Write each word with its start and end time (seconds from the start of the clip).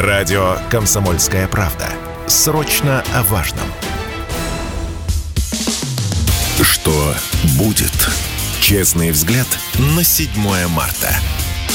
Радио 0.00 0.56
«Комсомольская 0.70 1.46
правда». 1.46 1.86
Срочно 2.26 3.04
о 3.14 3.22
важном. 3.22 3.66
Что 6.62 7.14
будет? 7.58 7.92
Честный 8.62 9.10
взгляд 9.10 9.46
на 9.94 10.02
7 10.02 10.30
марта. 10.68 11.14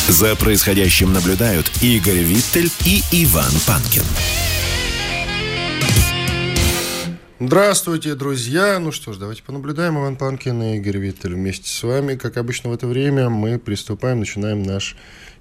За 0.08 0.36
происходящим 0.36 1.14
наблюдают 1.14 1.70
Игорь 1.84 2.24
Виттель 2.24 2.72
и 2.84 3.04
Иван 3.12 3.52
Панкин. 3.68 4.02
Здравствуйте, 7.40 8.16
друзья! 8.16 8.80
Ну 8.80 8.92
что 8.92 9.14
ж, 9.14 9.18
давайте 9.18 9.44
понаблюдаем. 9.44 10.00
Иван 10.00 10.16
Панкин 10.16 10.64
и 10.64 10.78
Игорь 10.78 10.98
Виттель 10.98 11.36
вместе 11.36 11.70
с 11.70 11.84
вами. 11.84 12.16
Как 12.16 12.38
обычно 12.38 12.72
в 12.72 12.74
это 12.74 12.88
время 12.88 13.30
мы 13.30 13.60
приступаем, 13.60 14.22
начинаем 14.22 14.64
наш 14.64 14.96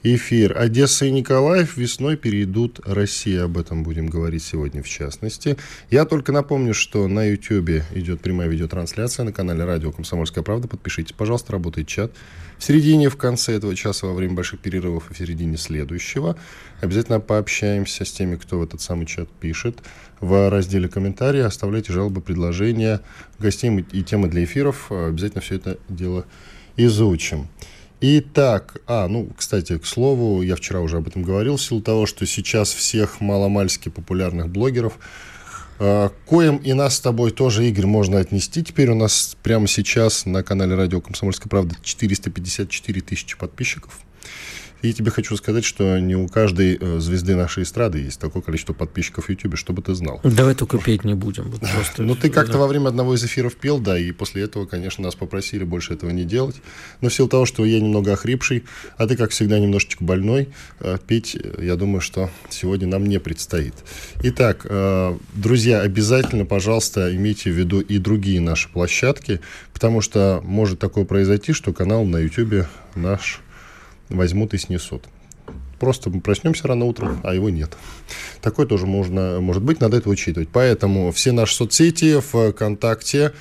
эфир. 0.04 0.56
Одесса 0.58 1.06
и 1.06 1.10
Николаев 1.10 1.78
весной 1.78 2.18
перейдут 2.18 2.78
России. 2.84 3.38
Об 3.38 3.56
этом 3.56 3.82
будем 3.82 4.06
говорить 4.06 4.44
сегодня 4.44 4.82
в 4.82 4.88
частности. 4.88 5.56
Я 5.90 6.04
только 6.04 6.30
напомню, 6.30 6.74
что 6.74 7.08
на 7.08 7.24
YouTube 7.24 7.82
идет 7.94 8.20
прямая 8.20 8.48
видеотрансляция 8.48 9.24
на 9.24 9.32
канале 9.32 9.64
Радио 9.64 9.92
«Комсомольская 9.92 10.44
правда». 10.44 10.68
Подпишитесь, 10.68 11.14
пожалуйста, 11.14 11.52
работает 11.52 11.88
чат. 11.88 12.12
В 12.58 12.64
середине, 12.64 13.08
в 13.08 13.16
конце 13.16 13.54
этого 13.54 13.74
часа, 13.74 14.06
во 14.06 14.12
время 14.12 14.34
больших 14.34 14.60
перерывов 14.60 15.10
и 15.10 15.14
в 15.14 15.16
середине 15.16 15.56
следующего 15.56 16.36
обязательно 16.82 17.18
пообщаемся 17.18 18.04
с 18.04 18.12
теми, 18.12 18.36
кто 18.36 18.58
в 18.58 18.62
этот 18.62 18.82
самый 18.82 19.06
чат 19.06 19.30
пишет. 19.30 19.78
В 20.20 20.50
разделе 20.50 20.86
комментарии 20.86 21.40
оставляйте 21.40 21.94
жалобы, 21.94 22.20
предложения, 22.20 23.00
гостей 23.38 23.84
и 23.92 24.02
темы 24.02 24.28
для 24.28 24.44
эфиров. 24.44 24.92
Обязательно 24.92 25.40
все 25.40 25.54
это 25.54 25.78
дело 25.88 26.26
изучим. 26.76 27.48
Итак, 28.00 28.76
а, 28.86 29.08
ну, 29.08 29.30
кстати, 29.36 29.78
к 29.78 29.86
слову, 29.86 30.42
я 30.42 30.56
вчера 30.56 30.80
уже 30.80 30.98
об 30.98 31.08
этом 31.08 31.22
говорил, 31.22 31.56
в 31.56 31.62
силу 31.62 31.80
того, 31.80 32.06
что 32.06 32.26
сейчас 32.26 32.72
всех 32.72 33.20
маломальски 33.20 33.88
популярных 33.88 34.50
блогеров, 34.50 34.98
э, 35.78 36.10
коим 36.26 36.56
и 36.58 36.72
нас 36.72 36.96
с 36.96 37.00
тобой 37.00 37.30
тоже, 37.30 37.66
Игорь, 37.66 37.86
можно 37.86 38.18
отнести. 38.18 38.62
Теперь 38.62 38.90
у 38.90 38.94
нас 38.94 39.36
прямо 39.42 39.66
сейчас 39.66 40.26
на 40.26 40.42
канале 40.42 40.74
Радио 40.74 41.00
Комсомольская 41.00 41.48
правда 41.48 41.76
454 41.82 43.00
тысячи 43.00 43.38
подписчиков. 43.38 44.03
И 44.84 44.92
тебе 44.92 45.10
хочу 45.10 45.34
сказать, 45.38 45.64
что 45.64 45.98
не 45.98 46.14
у 46.14 46.28
каждой 46.28 46.76
э, 46.78 46.98
звезды 47.00 47.34
нашей 47.34 47.62
эстрады 47.62 48.00
есть 48.00 48.20
такое 48.20 48.42
количество 48.42 48.74
подписчиков 48.74 49.24
в 49.24 49.28
Ютубе, 49.30 49.56
чтобы 49.56 49.80
ты 49.80 49.94
знал. 49.94 50.20
Давай 50.22 50.54
только 50.54 50.76
петь 50.76 51.04
не 51.04 51.14
будем. 51.14 51.50
Просто... 51.52 52.02
Ну, 52.02 52.14
ты 52.14 52.28
как-то 52.28 52.58
во 52.58 52.66
время 52.66 52.88
одного 52.88 53.14
из 53.14 53.24
эфиров 53.24 53.56
пел, 53.56 53.78
да, 53.78 53.98
и 53.98 54.12
после 54.12 54.42
этого, 54.42 54.66
конечно, 54.66 55.02
нас 55.02 55.14
попросили 55.14 55.64
больше 55.64 55.94
этого 55.94 56.10
не 56.10 56.24
делать. 56.24 56.56
Но 57.00 57.08
в 57.08 57.14
силу 57.14 57.30
того, 57.30 57.46
что 57.46 57.64
я 57.64 57.80
немного 57.80 58.12
охрипший, 58.12 58.64
а 58.98 59.06
ты, 59.06 59.16
как 59.16 59.30
всегда, 59.30 59.58
немножечко 59.58 60.04
больной, 60.04 60.50
э, 60.80 60.98
петь, 61.06 61.34
э, 61.34 61.64
я 61.64 61.76
думаю, 61.76 62.02
что 62.02 62.28
сегодня 62.50 62.86
нам 62.86 63.06
не 63.06 63.18
предстоит. 63.18 63.74
Итак, 64.22 64.66
друзья, 65.34 65.80
обязательно, 65.80 66.44
пожалуйста, 66.44 67.14
имейте 67.14 67.50
в 67.50 67.54
виду 67.54 67.80
и 67.80 67.96
другие 67.96 68.42
наши 68.42 68.68
площадки, 68.68 69.40
потому 69.72 70.02
что 70.02 70.42
может 70.44 70.78
такое 70.78 71.06
произойти, 71.06 71.54
что 71.54 71.72
канал 71.72 72.04
на 72.04 72.18
Ютубе 72.18 72.66
наш 72.94 73.40
возьмут 74.08 74.54
и 74.54 74.58
снесут. 74.58 75.04
Просто 75.78 76.08
мы 76.08 76.20
проснемся 76.20 76.68
рано 76.68 76.84
утром, 76.84 77.20
а 77.24 77.34
его 77.34 77.50
нет. 77.50 77.76
Такое 78.40 78.66
тоже 78.66 78.86
можно, 78.86 79.40
может 79.40 79.62
быть, 79.62 79.80
надо 79.80 79.96
это 79.96 80.08
учитывать. 80.08 80.48
Поэтому 80.52 81.12
все 81.12 81.32
наши 81.32 81.54
соцсети, 81.54 82.20
ВКонтакте, 82.20 83.32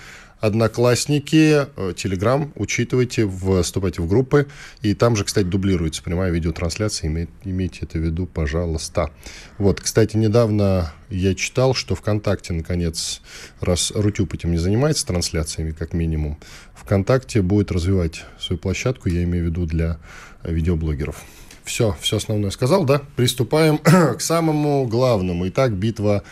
Одноклассники, 0.44 1.68
э, 1.74 1.94
Телеграм, 1.96 2.52
учитывайте, 2.56 3.26
вступайте 3.62 4.02
в 4.02 4.10
группы. 4.10 4.48
И 4.82 4.94
там 4.94 5.16
же, 5.16 5.24
кстати, 5.24 5.46
дублируется 5.46 6.04
прямая 6.04 6.32
видеотрансляция. 6.32 7.08
Имейте, 7.08 7.32
имейте 7.46 7.80
это 7.84 7.98
в 7.98 8.02
виду, 8.02 8.26
пожалуйста. 8.26 9.12
Вот, 9.58 9.80
кстати, 9.80 10.18
недавно 10.18 10.92
я 11.10 11.34
читал, 11.34 11.74
что 11.74 11.96
ВКонтакте, 11.96 12.52
наконец, 12.52 13.22
раз 13.62 13.94
Рутюб 13.96 14.34
этим 14.34 14.52
не 14.52 14.58
занимается 14.58 15.08
трансляциями, 15.08 15.72
как 15.72 15.94
минимум, 15.94 16.38
ВКонтакте 16.76 17.42
будет 17.42 17.72
развивать 17.72 18.26
свою 18.38 18.60
площадку, 18.60 19.08
я 19.08 19.24
имею 19.24 19.46
в 19.46 19.48
виду 19.48 19.66
для 19.66 19.98
видеоблогеров. 20.44 21.24
Все, 21.64 21.96
все 22.02 22.18
основное 22.18 22.52
сказал, 22.52 22.84
да? 22.84 23.02
Приступаем 23.16 23.78
к 24.18 24.20
самому 24.20 24.86
главному. 24.86 25.48
Итак, 25.48 25.74
битва 25.74 26.24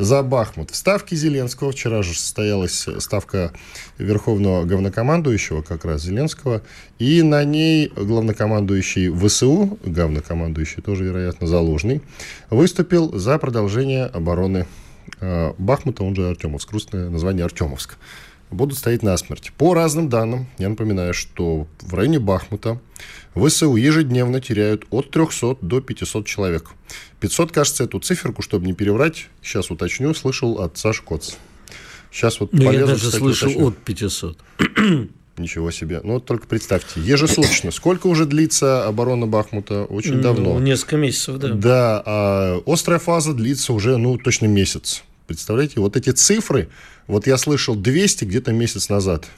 за 0.00 0.22
Бахмут. 0.22 0.70
В 0.70 0.76
ставке 0.76 1.14
Зеленского, 1.14 1.72
вчера 1.72 2.02
же 2.02 2.14
состоялась 2.14 2.88
ставка 2.98 3.52
верховного 3.98 4.64
главнокомандующего, 4.64 5.60
как 5.60 5.84
раз 5.84 6.02
Зеленского, 6.02 6.62
и 6.98 7.22
на 7.22 7.44
ней 7.44 7.92
главнокомандующий 7.94 9.10
ВСУ, 9.10 9.78
главнокомандующий 9.84 10.82
тоже, 10.82 11.04
вероятно, 11.04 11.46
Залужный, 11.46 12.00
выступил 12.48 13.12
за 13.12 13.36
продолжение 13.38 14.06
обороны 14.06 14.66
э, 15.20 15.52
Бахмута, 15.58 16.02
он 16.02 16.16
же 16.16 16.28
Артемовск, 16.30 16.72
русское 16.72 17.10
название 17.10 17.44
Артемовск 17.44 17.98
будут 18.50 18.78
стоять 18.78 19.02
насмерть. 19.02 19.52
По 19.56 19.74
разным 19.74 20.08
данным, 20.08 20.48
я 20.58 20.68
напоминаю, 20.68 21.14
что 21.14 21.66
в 21.80 21.94
районе 21.94 22.18
Бахмута 22.18 22.80
ВСУ 23.34 23.76
ежедневно 23.76 24.40
теряют 24.40 24.84
от 24.90 25.10
300 25.10 25.58
до 25.60 25.80
500 25.80 26.26
человек. 26.26 26.70
500, 27.20 27.52
кажется, 27.52 27.84
эту 27.84 28.00
циферку, 28.00 28.42
чтобы 28.42 28.66
не 28.66 28.72
переврать, 28.72 29.28
сейчас 29.42 29.70
уточню, 29.70 30.14
слышал 30.14 30.60
от 30.60 30.78
Саши 30.78 31.02
Коц. 31.02 31.34
Сейчас 32.10 32.40
вот 32.40 32.52
Но 32.52 32.66
полезу, 32.66 32.80
я 32.80 32.86
даже 32.86 33.04
кстати, 33.04 33.18
слышал 33.18 33.48
уточню. 33.50 33.68
от 33.68 33.78
500. 33.78 34.38
Ничего 35.38 35.70
себе. 35.70 36.00
Ну, 36.02 36.14
вот 36.14 36.26
только 36.26 36.46
представьте, 36.46 37.00
ежесуточно. 37.00 37.70
Сколько 37.70 38.08
уже 38.08 38.26
длится 38.26 38.86
оборона 38.86 39.26
Бахмута? 39.26 39.84
Очень 39.84 40.16
ну, 40.16 40.22
давно. 40.22 40.60
Несколько 40.60 40.96
месяцев, 40.96 41.38
да. 41.38 41.48
Да, 41.54 42.02
а 42.04 42.62
острая 42.66 42.98
фаза 42.98 43.32
длится 43.32 43.72
уже, 43.72 43.96
ну, 43.96 44.18
точно 44.18 44.46
месяц. 44.46 45.02
Представляете, 45.30 45.78
вот 45.78 45.96
эти 45.96 46.10
цифры, 46.10 46.70
вот 47.06 47.28
я 47.28 47.38
слышал 47.38 47.76
200 47.76 48.24
где-то 48.24 48.50
месяц 48.50 48.88
назад. 48.88 49.28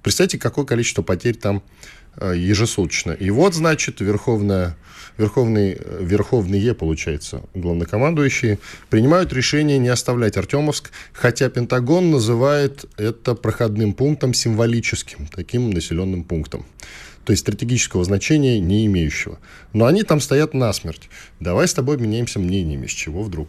Представьте, 0.00 0.38
какое 0.38 0.64
количество 0.64 1.02
потерь 1.02 1.34
там 1.34 1.64
э, 2.14 2.34
ежесуточно. 2.36 3.10
И 3.10 3.28
вот, 3.30 3.52
значит, 3.52 4.00
Верховная, 4.00 4.76
Верховный, 5.18 5.72
э, 5.72 5.98
Верховные, 6.00 6.74
получается, 6.74 7.42
главнокомандующие, 7.54 8.60
принимают 8.88 9.32
решение 9.32 9.78
не 9.78 9.88
оставлять 9.88 10.36
Артемовск, 10.36 10.92
хотя 11.12 11.48
Пентагон 11.48 12.12
называет 12.12 12.84
это 12.96 13.34
проходным 13.34 13.94
пунктом 13.94 14.34
символическим, 14.34 15.26
таким 15.26 15.70
населенным 15.70 16.22
пунктом. 16.22 16.64
То 17.24 17.32
есть 17.32 17.40
стратегического 17.40 18.04
значения 18.04 18.60
не 18.60 18.86
имеющего. 18.86 19.40
Но 19.72 19.86
они 19.86 20.04
там 20.04 20.20
стоят 20.20 20.54
насмерть. 20.54 21.08
Давай 21.40 21.66
с 21.66 21.74
тобой 21.74 21.96
обменяемся 21.96 22.38
мнениями, 22.38 22.86
с 22.86 22.92
чего 22.92 23.24
вдруг. 23.24 23.48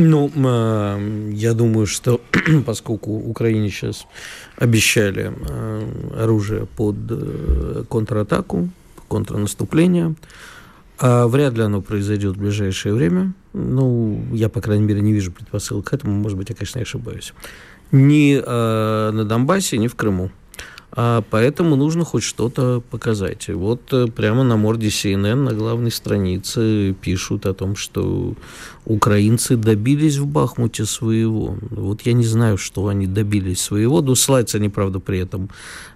Ну, 0.00 0.30
э, 0.32 1.30
я 1.32 1.54
думаю, 1.54 1.86
что 1.86 2.20
поскольку 2.66 3.10
Украине 3.10 3.68
сейчас 3.68 4.06
обещали 4.56 5.32
э, 5.34 6.22
оружие 6.22 6.66
под 6.66 6.96
э, 7.10 7.82
контратаку, 7.90 8.68
контрнаступление, 9.08 10.14
а 11.00 11.26
вряд 11.26 11.54
ли 11.54 11.62
оно 11.62 11.82
произойдет 11.82 12.36
в 12.36 12.40
ближайшее 12.40 12.94
время. 12.94 13.32
Ну, 13.52 14.22
я, 14.32 14.48
по 14.48 14.60
крайней 14.60 14.84
мере, 14.84 15.00
не 15.00 15.12
вижу 15.12 15.32
предпосылок 15.32 15.86
к 15.90 15.92
этому. 15.92 16.14
Может 16.14 16.38
быть, 16.38 16.48
я, 16.50 16.54
конечно, 16.54 16.80
ошибаюсь. 16.80 17.34
Ни 17.90 18.36
на 18.36 19.24
Донбассе, 19.24 19.78
ни 19.78 19.88
в 19.88 19.96
Крыму. 19.96 20.30
А 20.92 21.22
поэтому 21.30 21.76
нужно 21.76 22.04
хоть 22.04 22.22
что-то 22.22 22.82
показать. 22.90 23.48
вот 23.48 23.92
э, 23.92 24.06
прямо 24.06 24.42
на 24.42 24.56
морде 24.56 24.88
CNN 24.88 25.34
на 25.34 25.52
главной 25.52 25.90
странице 25.90 26.94
пишут 27.00 27.44
о 27.44 27.52
том, 27.52 27.76
что 27.76 28.34
украинцы 28.86 29.56
добились 29.56 30.16
в 30.16 30.26
Бахмуте 30.26 30.86
своего. 30.86 31.58
Вот 31.70 32.02
я 32.02 32.14
не 32.14 32.24
знаю, 32.24 32.56
что 32.56 32.88
они 32.88 33.06
добились 33.06 33.60
своего. 33.60 34.00
Но 34.00 34.14
ссылаются 34.14 34.56
они, 34.56 34.70
правда, 34.70 34.98
при 34.98 35.18
этом 35.18 35.50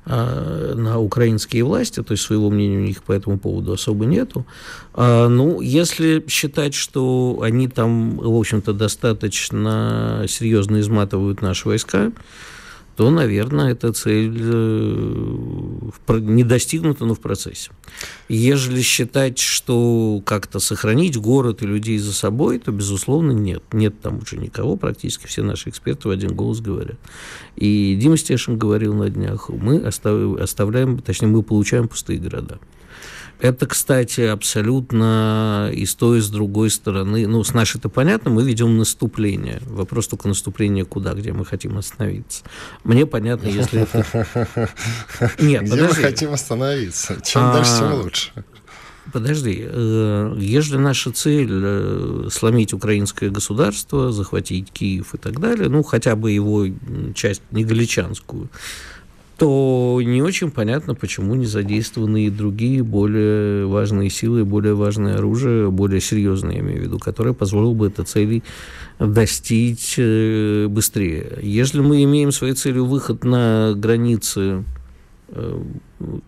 а, 0.04 0.74
на 0.74 0.98
украинские 0.98 1.64
власти, 1.64 2.02
то 2.02 2.12
есть 2.12 2.24
своего 2.24 2.50
мнения 2.50 2.78
у 2.78 2.86
них 2.86 3.02
по 3.02 3.12
этому 3.12 3.38
поводу 3.38 3.72
особо 3.72 4.04
нету. 4.04 4.44
А, 4.92 5.28
ну, 5.28 5.62
если 5.62 6.22
считать, 6.28 6.74
что 6.74 7.40
они 7.42 7.66
там, 7.66 8.18
в 8.18 8.36
общем-то, 8.38 8.74
достаточно 8.74 10.26
серьезно 10.28 10.80
изматывают 10.80 11.40
наши 11.40 11.66
войска, 11.66 12.12
то, 12.96 13.10
наверное, 13.10 13.72
эта 13.72 13.92
цель 13.92 14.38
э, 14.38 16.18
не 16.20 16.44
достигнута, 16.44 17.06
но 17.06 17.14
в 17.14 17.20
процессе. 17.20 17.70
Ежели 18.28 18.82
считать, 18.82 19.38
что 19.38 20.20
как-то 20.24 20.60
сохранить 20.60 21.16
город 21.16 21.62
и 21.62 21.66
людей 21.66 21.98
за 21.98 22.12
собой, 22.12 22.58
то, 22.58 22.70
безусловно, 22.70 23.32
нет. 23.32 23.62
Нет 23.72 24.00
там 24.00 24.18
уже 24.18 24.36
никого, 24.36 24.76
практически 24.76 25.26
все 25.26 25.42
наши 25.42 25.70
эксперты 25.70 26.08
в 26.08 26.10
один 26.10 26.34
голос 26.34 26.60
говорят. 26.60 26.98
И 27.56 27.96
Дима 28.00 28.16
Стешин 28.16 28.58
говорил 28.58 28.94
на 28.94 29.08
днях, 29.08 29.48
мы 29.48 29.78
оставляем, 29.78 30.98
точнее, 30.98 31.28
мы 31.28 31.42
получаем 31.42 31.88
пустые 31.88 32.18
города. 32.18 32.58
Это, 33.42 33.66
кстати, 33.66 34.20
абсолютно 34.20 35.68
и 35.74 35.84
с 35.84 35.96
той, 35.96 36.18
и 36.18 36.20
с 36.20 36.28
другой 36.28 36.70
стороны. 36.70 37.26
Ну, 37.26 37.42
с 37.42 37.54
нашей 37.54 37.78
это 37.78 37.88
понятно, 37.88 38.30
мы 38.30 38.44
ведем 38.44 38.78
наступление. 38.78 39.60
Вопрос 39.66 40.06
только 40.06 40.28
наступление 40.28 40.84
куда, 40.84 41.12
где 41.12 41.32
мы 41.32 41.44
хотим 41.44 41.76
остановиться. 41.76 42.44
Мне 42.84 43.04
понятно, 43.04 43.48
если 43.48 43.82
это... 43.82 44.68
Нет, 45.40 45.64
Где 45.64 45.82
мы 45.82 45.88
хотим 45.88 46.32
остановиться? 46.32 47.20
Чем 47.24 47.52
дальше, 47.52 47.78
тем 47.80 47.94
лучше. 47.94 48.30
подожди. 49.12 49.58
Э, 49.60 50.36
если 50.38 50.76
наша 50.76 51.10
цель 51.10 51.50
э, 51.50 52.28
сломить 52.30 52.72
украинское 52.72 53.30
государство, 53.30 54.12
захватить 54.12 54.70
Киев 54.70 55.14
и 55.14 55.18
так 55.18 55.40
далее, 55.40 55.68
ну, 55.68 55.82
хотя 55.82 56.14
бы 56.14 56.30
его 56.30 56.68
часть 57.16 57.42
негаличанскую, 57.50 58.50
то 59.42 60.00
не 60.04 60.22
очень 60.22 60.52
понятно, 60.52 60.94
почему 60.94 61.34
не 61.34 61.46
задействованы 61.46 62.26
и 62.26 62.30
другие 62.30 62.84
более 62.84 63.66
важные 63.66 64.08
силы, 64.08 64.44
более 64.44 64.74
важное 64.74 65.16
оружие, 65.16 65.68
более 65.68 66.00
серьезные, 66.00 66.58
я 66.58 66.60
имею 66.60 66.78
в 66.78 66.82
виду, 66.84 67.00
которое 67.00 67.32
позволило 67.32 67.74
бы 67.74 67.88
этой 67.88 68.04
цели 68.04 68.44
достичь 69.00 69.96
э, 69.98 70.68
быстрее. 70.68 71.40
Если 71.42 71.80
мы 71.80 72.04
имеем 72.04 72.30
своей 72.30 72.54
целью 72.54 72.84
выход 72.84 73.24
на 73.24 73.72
границы 73.74 74.62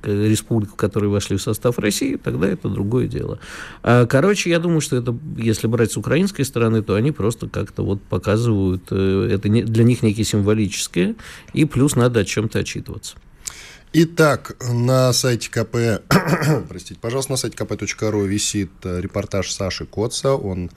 республик, 0.03 0.77
которые 0.77 1.11
вошли 1.11 1.37
в 1.37 1.43
состав 1.43 1.79
России, 1.79 2.17
тогда 2.17 2.49
это 2.49 2.69
другое 2.69 3.07
дело. 3.07 3.39
А, 3.83 4.07
короче, 4.07 4.51
я 4.51 4.59
думаю, 4.59 4.81
что 4.81 4.97
это, 4.97 5.17
если 5.37 5.67
брать 5.67 5.93
с 5.93 5.97
украинской 5.97 6.45
стороны, 6.45 6.83
то 6.83 6.95
они 6.95 7.13
просто 7.13 7.49
как-то 7.49 7.85
вот 7.85 8.03
показывают, 8.03 8.85
э, 8.91 9.29
это 9.33 9.49
для 9.49 9.85
них 9.85 10.03
некие 10.03 10.25
символические, 10.25 11.17
и 11.53 11.65
плюс 11.65 11.97
надо 11.97 12.21
о 12.21 12.25
чем-то 12.25 12.61
отчитываться. 12.61 13.17
Итак, 13.97 14.57
на 14.73 15.13
сайте 15.13 15.49
КП, 15.49 16.03
простите, 16.69 16.99
пожалуйста, 16.99 17.31
на 17.31 17.37
сайте 17.37 17.57
kp.ru 17.57 18.27
висит 18.27 18.73
э, 18.83 19.01
репортаж 19.01 19.53
Саши 19.53 19.87
Коца. 19.87 20.35
Он 20.35 20.73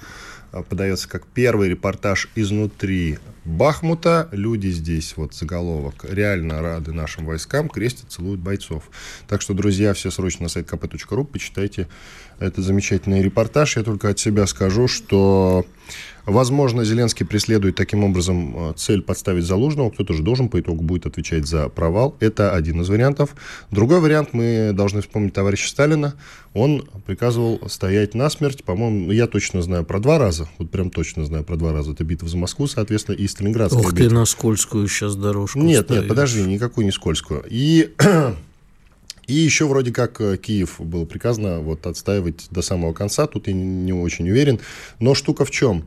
подается 0.70 1.10
как 1.10 1.26
первый 1.26 1.68
репортаж 1.68 2.30
изнутри 2.36 3.18
Бахмута. 3.44 4.30
Люди 4.32 4.68
здесь, 4.68 5.18
вот 5.18 5.34
заголовок, 5.34 6.06
реально 6.08 6.62
рады 6.62 6.94
нашим 6.94 7.26
войскам, 7.26 7.70
крестят, 7.70 8.12
целуют 8.12 8.40
бойцов. 8.40 8.84
Так 9.28 9.42
что, 9.42 9.56
друзья, 9.56 9.96
все 9.96 10.12
срочно 10.12 10.44
на 10.44 10.50
сайт 10.50 10.72
kp.ru 10.72 11.26
почитайте 11.26 11.88
этот 12.38 12.64
замечательный 12.64 13.24
репортаж. 13.24 13.78
Я 13.78 13.84
только 13.84 14.10
от 14.10 14.20
себя 14.20 14.46
скажу, 14.46 14.88
что 14.88 15.66
Возможно, 16.28 16.84
Зеленский 16.84 17.26
преследует 17.26 17.76
таким 17.78 18.04
образом 18.04 18.72
э, 18.72 18.74
цель 18.76 19.02
подставить 19.02 19.46
Залужного. 19.46 19.90
Кто-то 19.92 20.14
же 20.14 20.22
должен 20.22 20.50
по 20.50 20.60
итогу 20.60 20.84
будет 20.84 21.06
отвечать 21.06 21.48
за 21.48 21.70
провал. 21.70 22.18
Это 22.20 22.52
один 22.54 22.82
из 22.82 22.90
вариантов. 22.90 23.34
Другой 23.72 24.02
вариант, 24.02 24.34
мы 24.34 24.72
должны 24.74 25.00
вспомнить 25.00 25.34
товарища 25.34 25.70
Сталина. 25.70 26.16
Он 26.54 26.86
приказывал 27.06 27.62
стоять 27.70 28.14
насмерть. 28.14 28.66
По-моему, 28.66 29.10
я 29.14 29.28
точно 29.28 29.62
знаю 29.62 29.86
про 29.86 30.00
два 30.02 30.20
раза. 30.20 30.50
Вот 30.58 30.70
прям 30.70 30.90
точно 30.90 31.24
знаю 31.26 31.46
про 31.46 31.56
два 31.56 31.72
раза. 31.72 31.94
Это 31.94 32.04
битва 32.04 32.28
за 32.28 32.36
Москву, 32.36 32.68
соответственно, 32.68 33.16
и 33.16 33.26
Сталинградская 33.26 33.82
Ох 33.82 33.94
битва. 33.94 34.10
ты 34.10 34.14
на 34.14 34.26
скользкую 34.26 34.90
сейчас 34.90 35.16
дорожку 35.16 35.60
Нет, 35.60 35.86
ставишь. 35.86 36.02
нет, 36.02 36.10
подожди, 36.10 36.42
никакую 36.42 36.84
не 36.84 36.92
скользкую. 36.92 37.46
И 37.50 37.94
и 39.28 39.34
еще 39.34 39.66
вроде 39.66 39.94
как 39.94 40.20
э, 40.20 40.38
Киев 40.38 40.80
было 40.80 41.06
приказано 41.06 41.60
вот 41.60 41.86
отстаивать 41.86 42.48
до 42.50 42.62
самого 42.62 42.92
конца. 42.94 43.28
Тут 43.28 43.48
я 43.48 43.54
не 43.54 43.94
очень 43.94 44.30
уверен. 44.30 44.60
Но 45.00 45.16
штука 45.16 45.46
в 45.46 45.52
чем? 45.52 45.86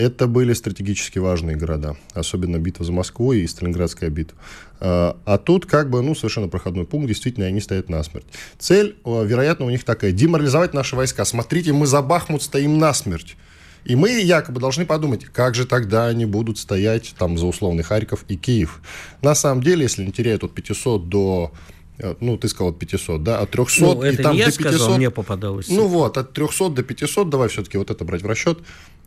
Это 0.00 0.26
были 0.26 0.54
стратегически 0.54 1.18
важные 1.18 1.56
города, 1.56 1.94
особенно 2.14 2.56
битва 2.56 2.86
за 2.86 2.92
Москву 2.92 3.34
и 3.34 3.46
Сталинградская 3.46 4.08
битва. 4.08 4.38
А, 4.80 5.18
а 5.26 5.36
тут 5.36 5.66
как 5.66 5.90
бы, 5.90 6.00
ну, 6.00 6.14
совершенно 6.14 6.48
проходной 6.48 6.86
пункт, 6.86 7.06
действительно, 7.06 7.44
они 7.44 7.60
стоят 7.60 7.90
насмерть. 7.90 8.24
Цель, 8.58 8.96
вероятно, 9.04 9.66
у 9.66 9.70
них 9.70 9.84
такая, 9.84 10.12
деморализовать 10.12 10.72
наши 10.72 10.96
войска. 10.96 11.26
Смотрите, 11.26 11.74
мы 11.74 11.86
за 11.86 12.00
Бахмут 12.00 12.42
стоим 12.42 12.78
насмерть. 12.78 13.36
И 13.84 13.94
мы 13.94 14.18
якобы 14.22 14.58
должны 14.58 14.86
подумать, 14.86 15.26
как 15.26 15.54
же 15.54 15.66
тогда 15.66 16.06
они 16.06 16.24
будут 16.24 16.56
стоять 16.56 17.14
там 17.18 17.36
за 17.36 17.44
условный 17.44 17.82
Харьков 17.82 18.24
и 18.26 18.36
Киев. 18.36 18.80
На 19.20 19.34
самом 19.34 19.62
деле, 19.62 19.82
если 19.82 20.00
они 20.00 20.12
теряют 20.12 20.42
от 20.42 20.52
500 20.52 21.10
до 21.10 21.52
э, 21.98 22.14
ну, 22.20 22.38
ты 22.38 22.48
сказал 22.48 22.72
от 22.72 22.78
500, 22.78 23.22
да, 23.22 23.40
от 23.40 23.50
300 23.50 23.80
ну, 23.82 24.02
и 24.02 24.16
там 24.16 24.32
не 24.32 24.38
я 24.38 24.46
до 24.46 24.56
500. 24.56 24.72
Сказал, 24.74 24.96
мне 24.96 25.10
попадалось. 25.10 25.68
Ну 25.68 25.86
вот, 25.88 26.16
от 26.16 26.32
300 26.32 26.70
до 26.70 26.82
500, 26.82 27.28
давай 27.28 27.50
все-таки 27.50 27.76
вот 27.76 27.90
это 27.90 28.02
брать 28.04 28.22
в 28.22 28.26
расчет 28.26 28.60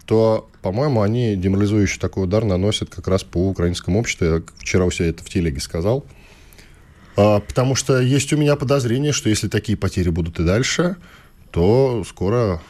то, 0.05 0.49
по-моему, 0.61 1.01
они 1.01 1.35
деморализующий 1.35 1.99
такой 1.99 2.25
удар 2.25 2.43
наносят 2.43 2.89
как 2.89 3.07
раз 3.07 3.23
по 3.23 3.49
украинскому 3.49 3.99
обществу. 3.99 4.25
Я 4.25 4.41
вчера 4.57 4.85
у 4.85 4.91
себя 4.91 5.07
это 5.09 5.23
в 5.23 5.29
телеге 5.29 5.59
сказал. 5.59 6.05
А, 7.15 7.39
потому 7.39 7.75
что 7.75 7.99
есть 8.01 8.33
у 8.33 8.37
меня 8.37 8.55
подозрение, 8.55 9.11
что 9.11 9.29
если 9.29 9.47
такие 9.47 9.77
потери 9.77 10.09
будут 10.09 10.39
и 10.39 10.43
дальше, 10.43 10.97
то 11.51 12.03
скоро 12.07 12.61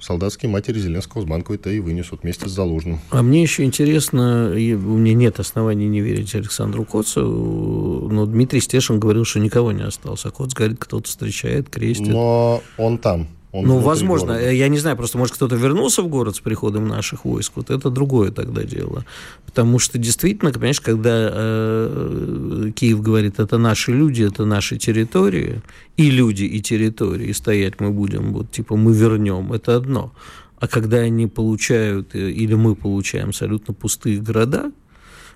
солдатские 0.00 0.50
матери 0.50 0.78
Зеленского 0.78 1.22
с 1.22 1.24
банковой-то 1.24 1.70
и 1.70 1.80
вынесут 1.80 2.22
вместе 2.22 2.48
с 2.48 2.52
Залужным. 2.52 3.00
А 3.10 3.22
мне 3.22 3.42
еще 3.42 3.64
интересно, 3.64 4.50
у 4.52 4.54
меня 4.54 5.14
нет 5.14 5.40
оснований 5.40 5.88
не 5.88 6.00
верить 6.00 6.34
Александру 6.34 6.84
Коцу, 6.84 8.08
но 8.10 8.26
Дмитрий 8.26 8.60
Стешин 8.60 9.00
говорил, 9.00 9.24
что 9.24 9.40
никого 9.40 9.72
не 9.72 9.82
осталось. 9.82 10.24
А 10.24 10.30
Коц 10.30 10.54
говорит, 10.54 10.78
кто-то 10.78 11.08
встречает, 11.08 11.68
крестит. 11.68 12.08
Но 12.08 12.62
он 12.76 12.98
там. 12.98 13.28
Он 13.50 13.66
ну, 13.66 13.78
возможно, 13.78 14.34
города. 14.34 14.50
я 14.50 14.68
не 14.68 14.78
знаю, 14.78 14.96
просто 14.96 15.16
может 15.16 15.34
кто-то 15.34 15.56
вернулся 15.56 16.02
в 16.02 16.08
город 16.08 16.36
с 16.36 16.40
приходом 16.40 16.86
наших 16.86 17.24
войск, 17.24 17.52
вот 17.56 17.70
это 17.70 17.88
другое 17.88 18.30
тогда 18.30 18.62
дело. 18.62 19.06
Потому 19.46 19.78
что 19.78 19.96
действительно, 19.96 20.52
понимаешь, 20.52 20.82
когда 20.82 21.30
э, 21.32 22.72
Киев 22.74 23.00
говорит, 23.00 23.40
это 23.40 23.56
наши 23.56 23.92
люди, 23.92 24.22
это 24.22 24.44
наши 24.44 24.76
территории, 24.76 25.62
и 25.96 26.10
люди, 26.10 26.44
и 26.44 26.60
территории, 26.60 27.28
и 27.28 27.32
стоять 27.32 27.80
мы 27.80 27.90
будем, 27.90 28.34
вот 28.34 28.50
типа 28.50 28.76
мы 28.76 28.92
вернем, 28.92 29.52
это 29.54 29.76
одно. 29.76 30.12
А 30.60 30.68
когда 30.68 30.98
они 30.98 31.26
получают, 31.26 32.14
э, 32.14 32.30
или 32.30 32.52
мы 32.52 32.74
получаем 32.74 33.28
абсолютно 33.28 33.72
пустые 33.72 34.18
города, 34.20 34.72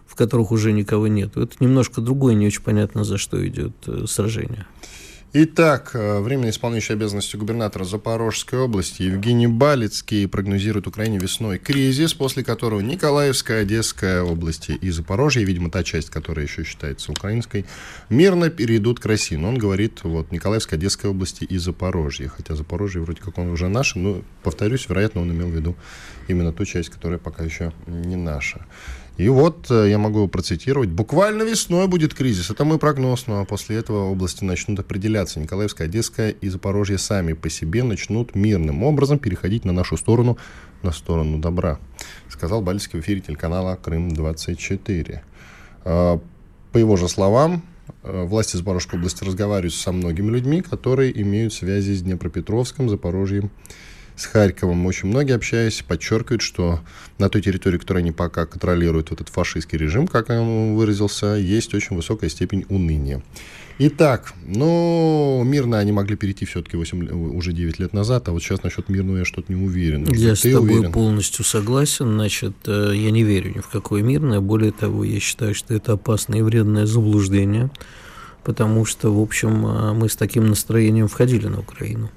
в 0.06 0.16
которых 0.16 0.50
уже 0.50 0.72
никого 0.72 1.06
нет, 1.06 1.38
это 1.38 1.56
немножко 1.60 2.02
другое, 2.02 2.34
не 2.34 2.46
очень 2.46 2.62
понятно, 2.62 3.04
за 3.04 3.16
что 3.16 3.46
идет 3.46 3.72
э, 3.86 4.04
сражение. 4.06 4.66
Итак, 5.34 5.92
э, 5.94 6.20
временно 6.20 6.50
исполняющий 6.50 6.92
обязанности 6.92 7.36
губернатора 7.36 7.84
Запорожской 7.84 8.58
области 8.58 9.00
Евгений 9.00 9.46
Балицкий 9.46 10.28
прогнозирует 10.28 10.86
Украине 10.86 11.16
весной 11.18 11.58
кризис, 11.58 12.12
после 12.12 12.44
которого 12.44 12.80
Николаевская, 12.80 13.62
Одесская 13.62 14.22
области 14.22 14.72
и 14.72 14.90
Запорожье, 14.90 15.42
видимо, 15.44 15.70
та 15.70 15.84
часть, 15.84 16.10
которая 16.10 16.44
еще 16.44 16.64
считается 16.64 17.12
украинской, 17.12 17.64
мирно 18.10 18.50
перейдут 18.50 19.00
к 19.00 19.06
России. 19.06 19.36
Но 19.36 19.48
он 19.48 19.56
говорит, 19.56 20.00
вот, 20.02 20.32
Николаевская, 20.32 20.78
Одесская 20.78 21.10
области 21.10 21.44
и 21.44 21.56
Запорожье. 21.56 22.28
Хотя 22.28 22.54
Запорожье 22.54 23.00
вроде 23.00 23.22
как 23.22 23.38
он 23.38 23.48
уже 23.48 23.68
наш, 23.68 23.94
но, 23.94 24.22
повторюсь, 24.42 24.86
вероятно, 24.86 25.22
он 25.22 25.30
имел 25.32 25.48
в 25.48 25.54
виду 25.54 25.76
именно 26.28 26.52
ту 26.52 26.66
часть, 26.66 26.90
которая 26.90 27.18
пока 27.18 27.42
еще 27.42 27.72
не 27.86 28.16
наша. 28.16 28.66
И 29.18 29.28
вот 29.28 29.70
э, 29.70 29.90
я 29.90 29.98
могу 29.98 30.26
процитировать. 30.26 30.88
Буквально 30.88 31.42
весной 31.42 31.86
будет 31.86 32.14
кризис. 32.14 32.50
Это 32.50 32.64
мой 32.64 32.78
прогноз. 32.78 33.26
Ну 33.26 33.40
а 33.40 33.44
после 33.44 33.76
этого 33.76 34.10
области 34.10 34.42
начнут 34.42 34.80
определяться. 34.80 35.38
Николаевская, 35.38 35.86
Одесская 35.86 36.30
и 36.30 36.48
Запорожье 36.48 36.98
сами 36.98 37.34
по 37.34 37.50
себе 37.50 37.82
начнут 37.82 38.34
мирным 38.34 38.82
образом 38.82 39.18
переходить 39.18 39.64
на 39.64 39.72
нашу 39.72 39.96
сторону, 39.96 40.38
на 40.82 40.92
сторону 40.92 41.38
добра. 41.38 41.78
Сказал 42.28 42.62
Бальский 42.62 42.98
в 43.00 43.02
эфире 43.02 43.20
телеканала 43.20 43.76
«Крым-24». 43.76 45.20
А, 45.84 46.20
по 46.72 46.78
его 46.78 46.96
же 46.96 47.08
словам, 47.08 47.62
э, 48.02 48.24
власти 48.24 48.56
Запорожской 48.56 48.98
области 48.98 49.24
разговаривают 49.24 49.74
со 49.74 49.92
многими 49.92 50.30
людьми, 50.30 50.62
которые 50.62 51.20
имеют 51.20 51.52
связи 51.52 51.92
с 51.92 52.02
Днепропетровском, 52.02 52.88
Запорожьем 52.88 53.50
с 54.16 54.26
Харьковом 54.26 54.86
очень 54.86 55.08
многие, 55.08 55.34
общаясь, 55.34 55.82
подчеркивают, 55.82 56.42
что 56.42 56.80
на 57.18 57.28
той 57.28 57.42
территории, 57.42 57.78
которую 57.78 58.02
они 58.02 58.12
пока 58.12 58.46
контролируют, 58.46 59.10
вот 59.10 59.20
этот 59.20 59.32
фашистский 59.32 59.78
режим, 59.78 60.06
как 60.06 60.30
он 60.30 60.74
выразился, 60.74 61.34
есть 61.34 61.74
очень 61.74 61.96
высокая 61.96 62.30
степень 62.30 62.66
уныния. 62.68 63.22
Итак, 63.78 64.34
ну, 64.46 65.42
мирно 65.44 65.78
они 65.78 65.92
могли 65.92 66.14
перейти 66.14 66.44
все-таки 66.44 66.76
8, 66.76 67.34
уже 67.34 67.52
9 67.52 67.78
лет 67.78 67.92
назад, 67.92 68.28
а 68.28 68.32
вот 68.32 68.42
сейчас 68.42 68.62
насчет 68.62 68.88
мирного 68.88 69.18
я 69.18 69.24
что-то 69.24 69.52
не 69.52 69.60
уверен. 69.60 70.06
Я 70.12 70.36
с 70.36 70.42
тобой 70.42 70.76
уверен? 70.76 70.92
полностью 70.92 71.44
согласен. 71.44 72.12
Значит, 72.12 72.52
э, 72.66 72.92
я 72.94 73.10
не 73.10 73.24
верю 73.24 73.52
ни 73.56 73.60
в 73.60 73.68
какое 73.68 74.02
мирное. 74.02 74.40
Более 74.40 74.72
того, 74.72 75.04
я 75.04 75.18
считаю, 75.20 75.54
что 75.54 75.74
это 75.74 75.92
опасное 75.92 76.40
и 76.40 76.42
вредное 76.42 76.86
заблуждение, 76.86 77.70
потому 78.44 78.84
что, 78.84 79.12
в 79.12 79.20
общем, 79.20 79.66
э, 79.66 79.92
мы 79.94 80.08
с 80.08 80.16
таким 80.16 80.48
настроением 80.48 81.08
входили 81.08 81.46
на 81.48 81.60
Украину 81.60 82.10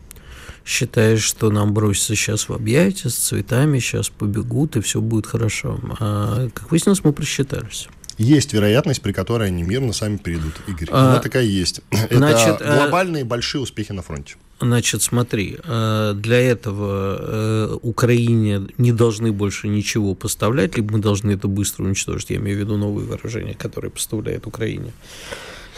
считаешь, 0.65 1.21
что 1.23 1.49
нам 1.49 1.73
бросятся 1.73 2.15
сейчас 2.15 2.49
в 2.49 2.53
объятия 2.53 3.09
с 3.09 3.15
цветами, 3.15 3.79
сейчас 3.79 4.09
побегут, 4.09 4.75
и 4.75 4.81
все 4.81 4.99
будет 4.99 5.27
хорошо. 5.27 5.79
А, 5.99 6.49
как 6.53 6.71
выяснилось, 6.71 7.03
мы 7.03 7.13
просчитались. 7.13 7.87
Есть 8.17 8.53
вероятность, 8.53 9.01
при 9.01 9.11
которой 9.11 9.49
они 9.49 9.63
мирно 9.63 9.91
сами 9.91 10.17
перейдут, 10.17 10.53
Игорь. 10.67 10.87
А, 10.91 11.11
Она 11.11 11.19
такая 11.19 11.43
есть. 11.43 11.81
Значит, 12.11 12.61
Это 12.61 12.75
глобальные 12.75 13.23
а, 13.23 13.25
большие 13.25 13.61
успехи 13.61 13.91
на 13.91 14.01
фронте. 14.01 14.35
Значит, 14.61 15.01
смотри, 15.01 15.57
а, 15.65 16.13
для 16.13 16.39
этого 16.39 17.17
э, 17.19 17.77
Украине 17.81 18.67
не 18.77 18.93
должны 18.93 19.33
больше 19.33 19.67
ничего 19.67 20.15
поставлять, 20.15 20.77
либо 20.77 20.93
мы 20.93 20.99
должны 20.99 21.31
это 21.31 21.49
быстро 21.49 21.83
уничтожить. 21.83 22.29
Я 22.29 22.37
имею 22.37 22.57
в 22.57 22.59
виду 22.61 22.77
новые 22.77 23.05
вооружения, 23.05 23.53
которые 23.53 23.91
поставляет 23.91 24.47
Украине. 24.47 24.93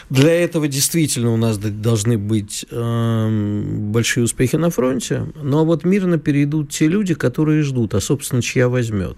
Для 0.10 0.32
этого 0.32 0.68
действительно 0.68 1.34
у 1.34 1.38
нас 1.38 1.58
должны 1.58 2.18
быть 2.18 2.66
э, 2.70 3.70
большие 3.92 4.24
успехи 4.24 4.56
на 4.56 4.70
фронте, 4.70 5.28
но 5.42 5.66
вот 5.66 5.84
мирно 5.84 6.18
перейдут 6.18 6.72
те 6.72 6.88
люди, 6.88 7.14
которые 7.14 7.62
ждут, 7.64 7.94
а, 7.94 8.00
собственно, 8.00 8.42
чья 8.42 8.70
возьмет. 8.70 9.18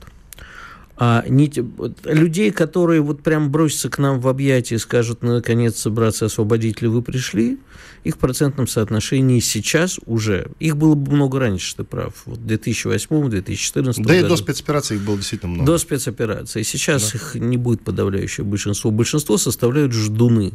А 1.01 1.23
не, 1.29 1.49
людей, 2.03 2.51
которые 2.51 2.99
вот 2.99 3.23
прям 3.23 3.51
бросятся 3.51 3.89
к 3.89 3.99
нам 3.99 4.19
в 4.19 4.27
объятия 4.27 4.75
и 4.75 4.79
скажут, 4.79 5.19
«Ну, 5.21 5.35
наконец, 5.35 5.87
братцы 5.87 6.23
освободители, 6.23 6.87
вы 6.87 7.01
пришли, 7.01 7.57
их 8.03 8.15
в 8.15 8.17
процентном 8.17 8.67
соотношении 8.67 9.39
сейчас 9.39 9.99
уже, 10.05 10.51
их 10.59 10.75
было 10.75 10.95
бы 10.95 11.13
много 11.13 11.39
раньше, 11.39 11.75
ты 11.77 11.85
прав, 11.85 12.13
вот 12.25 12.39
2008-2014 12.39 13.93
Да 13.97 14.13
году. 14.13 14.13
и 14.13 14.27
до 14.27 14.35
спецоперации 14.35 14.95
их 14.95 15.01
было 15.03 15.15
действительно 15.15 15.53
много. 15.53 15.71
До 15.71 15.77
спецоперации. 15.77 16.63
Сейчас 16.63 17.11
да. 17.11 17.17
их 17.17 17.35
не 17.35 17.55
будет 17.55 17.81
подавляющее 17.81 18.45
большинство. 18.45 18.91
Большинство 18.91 19.37
составляют 19.37 19.93
ждуны 19.93 20.53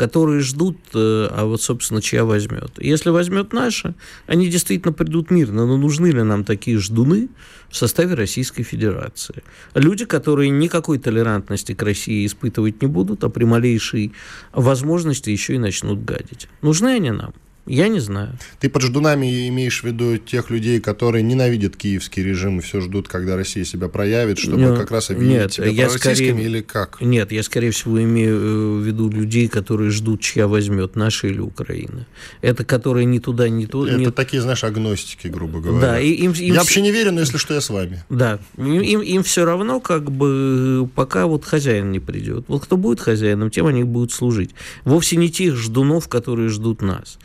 которые 0.00 0.40
ждут, 0.40 0.78
э, 0.94 1.28
а 1.30 1.44
вот, 1.44 1.60
собственно, 1.60 2.00
чья 2.00 2.24
возьмет. 2.24 2.70
Если 2.78 3.10
возьмет 3.10 3.52
наша, 3.52 3.94
они 4.26 4.48
действительно 4.48 4.94
придут 4.94 5.30
мирно, 5.30 5.66
но 5.66 5.76
нужны 5.76 6.06
ли 6.06 6.22
нам 6.22 6.42
такие 6.44 6.78
ждуны 6.78 7.28
в 7.68 7.76
составе 7.76 8.14
Российской 8.14 8.62
Федерации? 8.62 9.42
Люди, 9.74 10.06
которые 10.06 10.48
никакой 10.48 10.98
толерантности 10.98 11.74
к 11.74 11.82
России 11.82 12.24
испытывать 12.24 12.80
не 12.80 12.88
будут, 12.88 13.24
а 13.24 13.28
при 13.28 13.44
малейшей 13.44 14.14
возможности 14.54 15.28
еще 15.28 15.56
и 15.56 15.58
начнут 15.58 16.02
гадить. 16.02 16.48
Нужны 16.62 16.88
они 16.88 17.10
нам? 17.10 17.34
Я 17.70 17.86
не 17.86 18.00
знаю. 18.00 18.36
Ты 18.58 18.68
под 18.68 18.82
ждунами 18.82 19.48
имеешь 19.48 19.82
в 19.82 19.86
виду 19.86 20.18
тех 20.18 20.50
людей, 20.50 20.80
которые 20.80 21.22
ненавидят 21.22 21.76
киевский 21.76 22.24
режим 22.24 22.58
и 22.58 22.62
все 22.62 22.80
ждут, 22.80 23.06
когда 23.06 23.36
Россия 23.36 23.64
себя 23.64 23.88
проявит, 23.88 24.40
чтобы 24.40 24.58
ну, 24.58 24.76
как 24.76 24.90
раз 24.90 25.10
обвинить 25.10 25.36
нет, 25.36 25.50
тебя 25.52 25.66
я 25.66 25.88
скорее, 25.88 26.30
или 26.30 26.62
как? 26.62 27.00
Нет, 27.00 27.30
я 27.30 27.44
скорее 27.44 27.70
всего 27.70 28.02
имею 28.02 28.36
э, 28.36 28.80
в 28.80 28.82
виду 28.82 29.08
людей, 29.08 29.46
которые 29.46 29.90
ждут, 29.90 30.20
чья 30.20 30.48
возьмет, 30.48 30.96
наша 30.96 31.28
или 31.28 31.38
Украина. 31.38 32.08
Это 32.42 32.64
которые 32.64 33.04
ни 33.04 33.20
туда, 33.20 33.48
ни 33.48 33.66
туда. 33.66 33.92
Это 33.92 34.00
не... 34.00 34.10
такие, 34.10 34.42
знаешь, 34.42 34.64
агностики, 34.64 35.28
грубо 35.28 35.60
говоря. 35.60 35.80
Да, 35.80 36.00
и 36.00 36.10
им, 36.10 36.32
им... 36.32 36.54
Я 36.54 36.58
вообще 36.58 36.80
не 36.80 36.90
верю, 36.90 37.12
но 37.12 37.20
если 37.20 37.38
что, 37.38 37.54
я 37.54 37.60
с 37.60 37.70
вами. 37.70 38.02
Да, 38.10 38.40
им, 38.58 38.80
им, 38.80 39.00
им 39.00 39.22
все 39.22 39.44
равно, 39.44 39.78
как 39.78 40.10
бы, 40.10 40.88
пока 40.96 41.26
вот 41.26 41.44
хозяин 41.44 41.92
не 41.92 42.00
придет. 42.00 42.46
Вот 42.48 42.64
кто 42.64 42.76
будет 42.76 42.98
хозяином, 42.98 43.48
тем 43.48 43.66
они 43.66 43.84
будут 43.84 44.12
служить. 44.12 44.50
Вовсе 44.84 45.14
не 45.14 45.30
тех 45.30 45.54
ждунов, 45.54 46.08
которые 46.08 46.48
ждут 46.48 46.82
нас. 46.82 47.16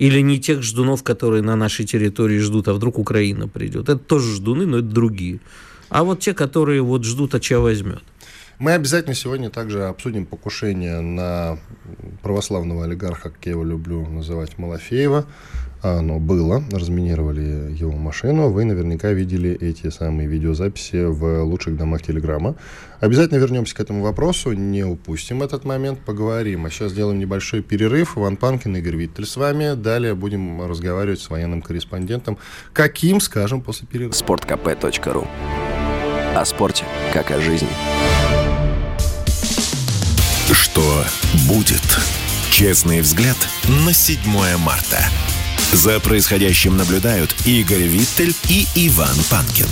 Или 0.00 0.22
не 0.22 0.40
тех 0.40 0.62
ждунов, 0.62 1.02
которые 1.02 1.42
на 1.42 1.56
нашей 1.56 1.84
территории 1.84 2.38
ждут, 2.38 2.68
а 2.68 2.72
вдруг 2.72 2.98
Украина 2.98 3.46
придет. 3.46 3.90
Это 3.90 3.98
тоже 3.98 4.34
ждуны, 4.34 4.64
но 4.64 4.78
это 4.78 4.88
другие. 4.88 5.40
А 5.90 6.04
вот 6.04 6.20
те, 6.20 6.32
которые 6.32 6.80
вот 6.80 7.04
ждут, 7.04 7.34
а 7.34 7.40
чья 7.40 7.60
возьмет. 7.60 8.02
Мы 8.58 8.72
обязательно 8.72 9.14
сегодня 9.14 9.50
также 9.50 9.84
обсудим 9.84 10.24
покушение 10.24 11.00
на 11.00 11.58
православного 12.22 12.84
олигарха, 12.84 13.28
как 13.30 13.44
я 13.44 13.52
его 13.52 13.64
люблю 13.64 14.06
называть, 14.06 14.58
Малафеева 14.58 15.26
оно 15.82 16.18
было, 16.18 16.62
разминировали 16.70 17.74
его 17.74 17.92
машину. 17.92 18.50
Вы 18.50 18.64
наверняка 18.64 19.12
видели 19.12 19.50
эти 19.50 19.88
самые 19.90 20.28
видеозаписи 20.28 21.04
в 21.04 21.42
лучших 21.42 21.76
домах 21.76 22.02
Телеграма. 22.02 22.56
Обязательно 23.00 23.38
вернемся 23.38 23.74
к 23.74 23.80
этому 23.80 24.02
вопросу, 24.02 24.52
не 24.52 24.84
упустим 24.84 25.42
этот 25.42 25.64
момент, 25.64 26.00
поговорим. 26.00 26.66
А 26.66 26.70
сейчас 26.70 26.92
сделаем 26.92 27.18
небольшой 27.18 27.62
перерыв. 27.62 28.18
Иван 28.18 28.36
Панкин, 28.36 28.76
Игорь 28.76 28.96
Виттель 28.96 29.26
с 29.26 29.36
вами. 29.36 29.74
Далее 29.74 30.14
будем 30.14 30.66
разговаривать 30.68 31.20
с 31.20 31.30
военным 31.30 31.62
корреспондентом. 31.62 32.36
Каким, 32.72 33.20
скажем, 33.20 33.62
после 33.62 33.86
перерыва. 33.86 34.12
sportkp.ru 34.12 35.26
О 36.36 36.44
спорте, 36.44 36.84
как 37.14 37.30
о 37.30 37.40
жизни. 37.40 37.68
Что 40.52 41.04
будет? 41.48 41.80
Честный 42.50 43.00
взгляд 43.00 43.36
на 43.86 43.92
7 43.94 44.18
марта. 44.58 44.98
За 45.72 46.00
происходящим 46.00 46.76
наблюдают 46.76 47.32
Игорь 47.46 47.82
Виттель 47.82 48.34
и 48.48 48.66
Иван 48.74 49.16
Панкин. 49.30 49.66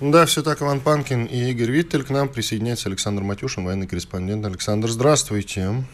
Да, 0.00 0.24
все 0.24 0.42
так, 0.42 0.62
Иван 0.62 0.80
Панкин 0.80 1.26
и 1.26 1.50
Игорь 1.50 1.70
Виттель. 1.70 2.04
К 2.04 2.10
нам 2.10 2.30
присоединяется 2.30 2.88
Александр 2.88 3.22
Матюшин, 3.22 3.64
военный 3.64 3.86
корреспондент. 3.86 4.46
Александр, 4.46 4.88
здравствуйте. 4.88 5.84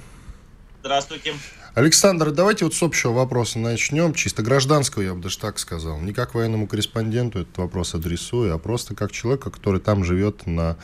Здравствуйте. 0.80 1.34
Александр, 1.74 2.32
давайте 2.32 2.64
вот 2.64 2.74
с 2.74 2.82
общего 2.82 3.12
вопроса 3.12 3.60
начнем, 3.60 4.12
чисто 4.12 4.42
гражданского, 4.42 5.02
я 5.02 5.14
бы 5.14 5.20
даже 5.20 5.38
так 5.38 5.58
сказал. 5.60 6.00
Не 6.00 6.12
как 6.12 6.34
военному 6.34 6.66
корреспонденту 6.66 7.40
этот 7.40 7.56
вопрос 7.58 7.94
адресую, 7.94 8.52
а 8.52 8.58
просто 8.58 8.96
как 8.96 9.12
человека, 9.12 9.50
который 9.50 9.80
там 9.80 10.02
живет 10.02 10.46
на 10.46 10.76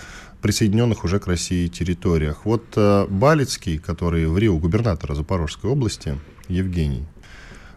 присоединенных 0.42 1.02
уже 1.02 1.18
к 1.18 1.26
России 1.26 1.66
территориях. 1.66 2.44
Вот 2.44 2.64
э, 2.76 3.06
Балицкий, 3.08 3.78
который 3.78 4.26
в 4.26 4.38
Рио 4.38 4.58
губернатора 4.58 5.16
Запорожской 5.16 5.68
области, 5.68 6.20
Евгений, 6.46 7.04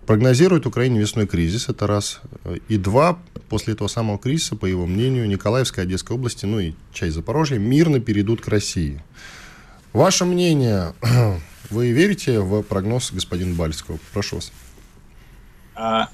прогнозирует 0.05 0.67
Украине 0.67 0.99
весной 0.99 1.25
кризис, 1.25 1.67
это 1.67 1.87
раз. 1.87 2.21
И 2.67 2.77
два, 2.77 3.17
после 3.49 3.73
этого 3.73 3.87
самого 3.87 4.19
кризиса, 4.19 4.55
по 4.55 4.67
его 4.67 4.85
мнению, 4.85 5.27
Николаевская, 5.27 5.85
Одесская 5.85 6.15
области, 6.15 6.45
ну 6.45 6.59
и 6.59 6.73
часть 6.93 7.15
Запорожья, 7.15 7.57
мирно 7.57 7.99
перейдут 7.99 8.41
к 8.41 8.47
России. 8.49 9.01
Ваше 9.93 10.25
мнение, 10.25 10.93
вы 11.69 11.91
верите 11.91 12.39
в 12.39 12.63
прогноз 12.63 13.11
господина 13.11 13.55
Бальского? 13.55 13.99
Прошу 14.13 14.38
вас. 14.38 14.51
А, 15.75 16.09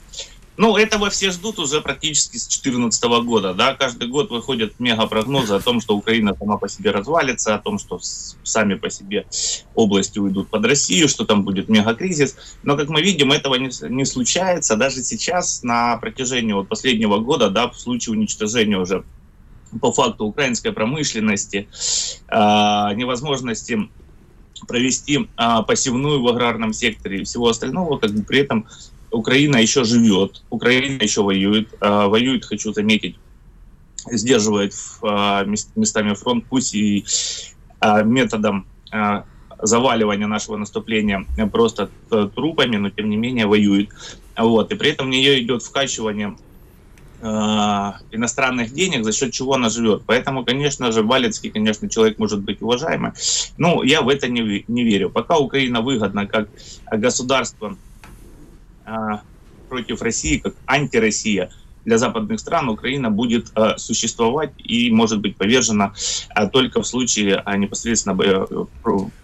ну, 0.58 0.78
этого 0.78 1.10
все 1.10 1.32
ждут 1.32 1.60
уже 1.60 1.82
практически 1.82 2.38
с 2.38 2.48
2014 2.48 3.04
года. 3.26 3.54
Да? 3.54 3.74
Каждый 3.74 4.08
год 4.08 4.32
выходят 4.32 4.80
мегапрогнозы 4.80 5.56
о 5.56 5.60
том, 5.60 5.82
что 5.82 5.98
Украина 5.98 6.36
сама 6.38 6.58
по 6.58 6.70
себе 6.70 6.92
развалится, 6.92 7.56
о 7.56 7.60
том, 7.60 7.78
что 7.78 8.00
сами 8.02 8.76
по 8.76 8.90
себе 8.90 9.26
области 9.74 10.20
уйдут 10.20 10.50
под 10.50 10.66
Россию, 10.66 11.10
что 11.10 11.26
там 11.26 11.44
будет 11.44 11.68
мегакризис. 11.68 12.38
Но, 12.64 12.78
как 12.78 12.90
мы 12.90 13.02
видим, 13.02 13.32
этого 13.32 13.56
не, 13.56 13.70
не 13.90 14.06
случается. 14.06 14.78
Даже 14.78 15.04
сейчас, 15.04 15.64
на 15.64 15.98
протяжении 15.98 16.54
вот 16.54 16.70
последнего 16.70 17.18
года, 17.18 17.50
да, 17.50 17.70
в 17.70 17.78
случае 17.78 18.14
уничтожения 18.14 18.78
уже 18.78 19.04
по 19.82 19.92
факту 19.92 20.26
украинской 20.26 20.72
промышленности, 20.72 21.68
э, 22.30 22.36
невозможности 22.96 23.90
провести 24.68 25.28
э, 25.38 25.64
посевную 25.68 26.22
в 26.22 26.28
аграрном 26.28 26.74
секторе 26.74 27.22
и 27.22 27.24
всего 27.24 27.50
остального, 27.50 27.98
как 27.98 28.12
бы 28.12 28.24
при 28.24 28.40
этом 28.40 28.68
Украина 29.16 29.58
еще 29.58 29.84
живет, 29.84 30.44
Украина 30.50 31.02
еще 31.02 31.24
воюет. 31.24 31.74
А, 31.80 32.08
воюет, 32.08 32.46
хочу 32.46 32.74
заметить, 32.74 33.18
сдерживает 34.12 34.74
а, 35.02 35.44
местами 35.76 36.14
фронт, 36.14 36.46
пусть 36.50 36.76
и 36.76 37.06
а, 37.80 38.04
методом 38.04 38.68
заваливания 39.62 40.28
нашего 40.28 40.58
наступления 40.58 41.26
просто 41.52 41.90
трупами, 42.36 42.78
но 42.78 42.90
тем 42.90 43.10
не 43.10 43.18
менее 43.18 43.48
воюет. 43.48 43.90
Вот. 44.38 44.72
И 44.72 44.76
при 44.76 44.92
этом 44.92 45.08
в 45.08 45.10
нее 45.10 45.42
идет 45.42 45.64
вкачивание 45.64 46.36
иностранных 47.26 48.74
денег, 48.74 49.04
за 49.04 49.12
счет 49.12 49.34
чего 49.34 49.54
она 49.54 49.70
живет. 49.70 50.04
Поэтому, 50.06 50.46
конечно 50.46 50.92
же, 50.92 51.02
Валецкий, 51.02 51.50
конечно, 51.50 51.90
человек 51.90 52.20
может 52.20 52.42
быть 52.42 52.62
уважаемый. 52.62 53.12
Но 53.58 53.84
я 53.84 54.02
в 54.02 54.10
это 54.10 54.28
не, 54.28 54.64
не 54.68 54.84
верю. 54.84 55.10
Пока 55.10 55.38
Украина 55.38 55.82
выгодна 55.82 56.28
как 56.28 56.50
государство 56.92 57.78
а, 58.86 59.22
против 59.70 60.02
России, 60.02 60.38
как 60.38 60.54
антироссия 60.68 61.50
для 61.84 61.98
западных 61.98 62.40
стран, 62.40 62.70
Украина 62.70 63.10
будет 63.10 63.48
а, 63.56 63.78
существовать 63.78 64.52
и 64.58 64.92
может 64.92 65.20
быть 65.20 65.36
повержена 65.36 65.94
а, 66.30 66.48
только 66.48 66.82
в 66.82 66.88
случае 66.88 67.44
непосредственно 67.58 68.16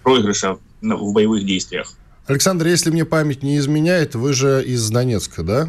проигрыша 0.03 0.57
в 0.81 1.13
боевых 1.13 1.45
действиях. 1.45 1.93
Александр, 2.27 2.67
если 2.67 2.91
мне 2.91 3.05
память 3.05 3.43
не 3.43 3.57
изменяет, 3.57 4.15
вы 4.15 4.33
же 4.33 4.63
из 4.63 4.89
Донецка, 4.89 5.43
да? 5.43 5.67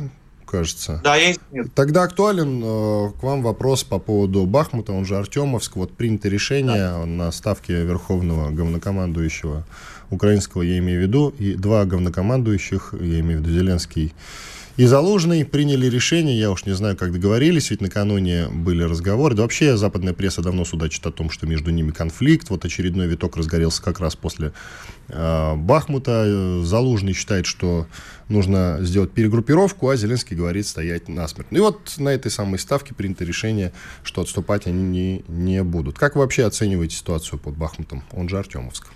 Кажется. 0.52 1.00
Да, 1.02 1.16
я 1.16 1.35
Тогда 1.75 2.02
актуален 2.02 2.62
э, 2.62 3.12
к 3.18 3.23
вам 3.23 3.42
вопрос 3.42 3.82
по 3.85 3.99
поводу 3.99 4.44
Бахмута, 4.44 4.92
он 4.92 5.04
же 5.06 5.16
Артемовск. 5.16 5.76
Вот 5.76 5.92
принято 5.92 6.28
решение 6.28 6.90
да. 6.90 7.06
на 7.06 7.32
ставке 7.32 7.82
Верховного 7.85 8.50
главнокомандующего 8.50 9.64
украинского, 10.11 10.62
я 10.62 10.78
имею 10.78 11.00
в 11.00 11.02
виду, 11.02 11.35
и 11.38 11.54
два 11.54 11.87
главнокомандующих, 11.87 12.94
я 13.00 13.21
имею 13.21 13.40
в 13.40 13.42
виду 13.42 13.50
Зеленский 13.50 14.12
и 14.76 14.87
Залужный 14.87 15.45
приняли 15.45 15.87
решение, 15.87 16.38
я 16.38 16.50
уж 16.50 16.64
не 16.64 16.73
знаю, 16.73 16.97
как 16.97 17.12
договорились, 17.12 17.71
ведь 17.71 17.83
накануне 17.83 18.49
были 18.49 18.83
разговоры. 18.83 19.35
Да 19.35 19.43
вообще 19.43 19.76
западная 19.76 20.14
пресса 20.14 20.41
давно 20.41 20.64
судачит 20.64 21.07
о 21.07 21.12
том, 21.12 21.29
что 21.29 21.47
между 21.47 21.71
ними 21.71 21.91
конфликт. 21.91 22.49
Вот 22.49 22.64
очередной 22.64 23.07
виток 23.07 23.37
разгорелся 23.37 23.83
как 23.83 24.00
раз 24.00 24.17
после 24.17 24.52
э, 25.09 25.55
Бахмута. 25.57 26.62
Залужный 26.62 27.12
считает, 27.12 27.45
что 27.45 27.87
нужно 28.29 28.79
сделать 28.81 29.12
перегруппировку, 29.12 29.91
а 29.91 29.97
Зеленский 29.97 30.37
говорит 30.37 30.67
стоять 30.67 31.07
насмерть. 31.07 31.49
И 31.50 31.59
вот 31.59 31.95
на 31.99 32.09
этой 32.09 32.31
самой 32.31 32.59
ставке 32.59 32.95
принято 32.95 33.25
решение, 33.25 33.73
что 34.02 34.23
отступать 34.23 34.67
они 34.67 34.83
не, 34.83 35.25
не 35.29 35.62
будут. 35.62 35.99
Как 35.99 36.14
вы 36.14 36.23
вообще 36.23 36.47
оцениваете 36.47 36.97
ситуацию 36.97 37.38
под 37.38 37.59
Бахмутом? 37.59 38.05
Он 38.12 38.29
же 38.29 38.38
Артемовск. 38.38 38.87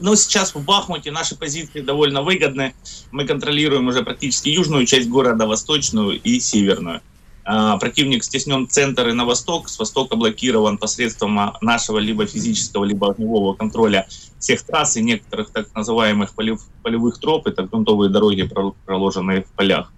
Ну, 0.00 0.16
сейчас 0.16 0.54
в 0.54 0.64
Бахмуте 0.64 1.10
наши 1.10 1.36
позиции 1.36 1.80
довольно 1.80 2.22
выгодны. 2.22 2.74
Мы 3.10 3.26
контролируем 3.26 3.88
уже 3.88 4.02
практически 4.02 4.48
южную 4.48 4.86
часть 4.86 5.08
города, 5.08 5.46
восточную 5.46 6.20
и 6.20 6.40
северную. 6.40 7.00
А, 7.44 7.76
противник 7.76 8.24
стеснен 8.24 8.68
центр 8.68 9.08
и 9.08 9.12
на 9.12 9.24
восток. 9.24 9.68
С 9.68 9.78
востока 9.78 10.16
блокирован 10.16 10.78
посредством 10.78 11.38
нашего 11.60 11.98
либо 11.98 12.26
физического, 12.26 12.84
либо 12.84 13.10
огневого 13.10 13.54
контроля 13.54 14.08
всех 14.38 14.62
трасс 14.62 14.96
и 14.96 15.02
некоторых 15.02 15.50
так 15.50 15.74
называемых 15.74 16.34
полев, 16.34 16.60
полевых 16.82 17.18
троп. 17.18 17.46
Это 17.46 17.64
грунтовые 17.64 18.10
дороги, 18.10 18.50
проложенные 18.86 19.42
в 19.42 19.48
полях. 19.52 19.92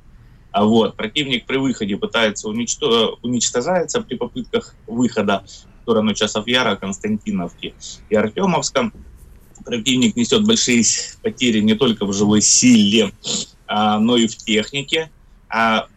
А 0.50 0.64
вот, 0.64 0.96
противник 0.96 1.46
при 1.46 1.58
выходе 1.58 1.96
пытается 1.96 2.48
уничтожить, 2.48 3.18
уничтожается 3.22 4.00
при 4.00 4.16
попытках 4.16 4.74
выхода 4.86 5.44
в 5.46 5.82
сторону 5.82 6.14
Часов 6.14 6.46
Яра, 6.46 6.76
Константиновки 6.76 7.74
и 8.08 8.14
Артемовска. 8.14 8.90
Противник 9.66 10.16
несет 10.16 10.46
большие 10.46 10.84
потери 11.22 11.60
не 11.60 11.74
только 11.74 12.06
в 12.06 12.12
живой 12.12 12.40
силе, 12.40 13.12
а, 13.66 13.98
но 13.98 14.16
и 14.16 14.28
в 14.28 14.36
технике. 14.36 15.10
А 15.48 15.88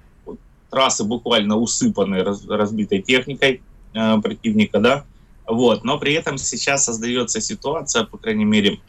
трассы 0.69 1.03
буквально 1.03 1.55
усыпаны 1.55 2.23
раз, 2.23 2.45
разбитой 2.47 3.01
техникой 3.01 3.61
а, 3.93 4.19
противника, 4.19 4.79
да. 4.79 5.05
Вот. 5.47 5.83
Но 5.83 5.99
при 5.99 6.13
этом 6.13 6.37
сейчас 6.37 6.85
создается 6.85 7.41
ситуация, 7.41 8.03
по 8.05 8.17
крайней 8.17 8.45
мере, 8.45 8.79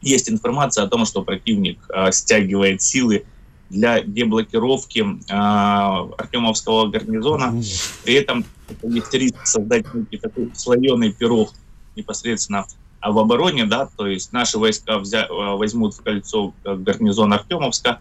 есть 0.00 0.28
информация 0.30 0.84
о 0.84 0.88
том, 0.88 1.04
что 1.04 1.22
противник 1.22 1.78
э, 1.92 2.12
стягивает 2.12 2.82
силы 2.82 3.24
для 3.68 4.00
деблокировки 4.00 5.00
э, 5.00 5.32
Артемовского 5.32 6.88
гарнизона. 6.88 7.60
При 8.04 8.14
этом 8.14 8.44
есть 8.82 9.12
риск 9.14 9.44
создать 9.44 9.92
некий 9.92 10.18
такой 10.18 10.50
слоеный 10.54 11.12
пирог 11.12 11.52
непосредственно 11.96 12.66
в 13.02 13.18
обороне, 13.18 13.64
да, 13.64 13.88
то 13.96 14.06
есть 14.06 14.32
наши 14.32 14.58
войска 14.58 14.98
взя, 14.98 15.26
возьмут 15.28 15.94
в 15.94 16.02
кольцо 16.02 16.52
гарнизон 16.64 17.32
Артемовска, 17.32 18.00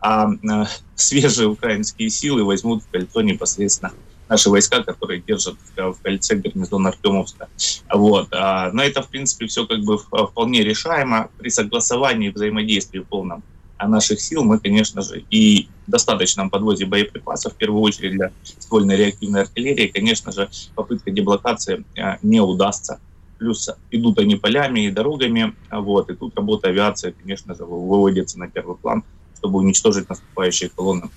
а 0.00 0.28
э, 0.32 0.64
свежие 0.96 1.48
украинские 1.48 2.10
силы 2.10 2.44
возьмут 2.44 2.82
в 2.82 2.90
кольцо 2.90 3.22
непосредственно 3.22 3.92
наши 4.28 4.50
войска, 4.50 4.82
которые 4.82 5.20
держат 5.20 5.56
в 5.76 5.94
кольце 6.02 6.36
гарнизон 6.36 6.86
Артемовска. 6.86 7.48
Вот. 7.92 8.28
А, 8.32 8.70
но 8.72 8.82
это, 8.82 9.02
в 9.02 9.08
принципе, 9.08 9.46
все 9.46 9.66
как 9.66 9.80
бы 9.80 9.98
вполне 9.98 10.64
решаемо 10.64 11.28
при 11.38 11.50
согласовании 11.50 12.30
и 12.30 12.32
взаимодействии 12.32 13.00
полном 13.00 13.42
наших 13.88 14.20
сил 14.20 14.44
мы, 14.44 14.58
конечно 14.58 15.02
же, 15.02 15.24
и 15.30 15.68
достаточном 15.86 16.50
подвозе 16.50 16.86
боеприпасов, 16.86 17.54
в 17.54 17.56
первую 17.56 17.82
очередь 17.82 18.12
для 18.12 18.32
ствольной 18.58 18.96
реактивной 18.96 19.42
артиллерии, 19.42 19.88
конечно 19.88 20.32
же, 20.32 20.48
попытка 20.74 21.10
деблокации 21.10 21.84
а, 21.98 22.18
не 22.22 22.40
удастся. 22.40 23.00
Плюс 23.42 23.68
идут 23.90 24.20
они 24.20 24.36
полями 24.36 24.86
и 24.86 24.90
дорогами, 24.92 25.52
вот, 25.68 26.08
и 26.10 26.14
тут 26.14 26.36
работа 26.36 26.68
авиации, 26.68 27.12
конечно 27.20 27.56
же, 27.56 27.64
выводится 27.64 28.38
на 28.38 28.48
первый 28.48 28.76
план, 28.76 29.02
чтобы 29.38 29.58
уничтожить 29.58 30.08
наступающие 30.08 30.70
колонны 30.70 31.10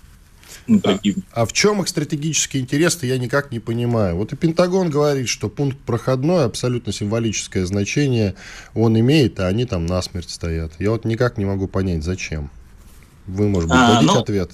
а, 0.83 0.99
а 1.33 1.45
в 1.45 1.53
чем 1.53 1.81
их 1.81 1.87
стратегический 1.87 2.59
интерес, 2.59 3.01
я 3.03 3.19
никак 3.19 3.51
не 3.51 3.59
понимаю. 3.59 4.15
Вот 4.15 4.33
и 4.33 4.35
Пентагон 4.35 4.89
говорит, 4.89 5.29
что 5.29 5.49
пункт 5.49 5.77
проходной, 5.77 6.45
абсолютно 6.45 6.91
символическое 6.91 7.65
значение 7.65 8.33
он 8.73 8.99
имеет, 8.99 9.39
а 9.39 9.47
они 9.47 9.65
там 9.65 9.85
насмерть 9.85 10.31
стоят. 10.31 10.73
Я 10.79 10.91
вот 10.91 11.05
никак 11.05 11.37
не 11.37 11.45
могу 11.45 11.67
понять, 11.67 12.03
зачем. 12.03 12.49
Вы, 13.27 13.47
может 13.47 13.69
быть, 13.69 13.77
а, 13.79 13.93
дадите 13.93 14.13
ну, 14.13 14.19
ответ? 14.19 14.51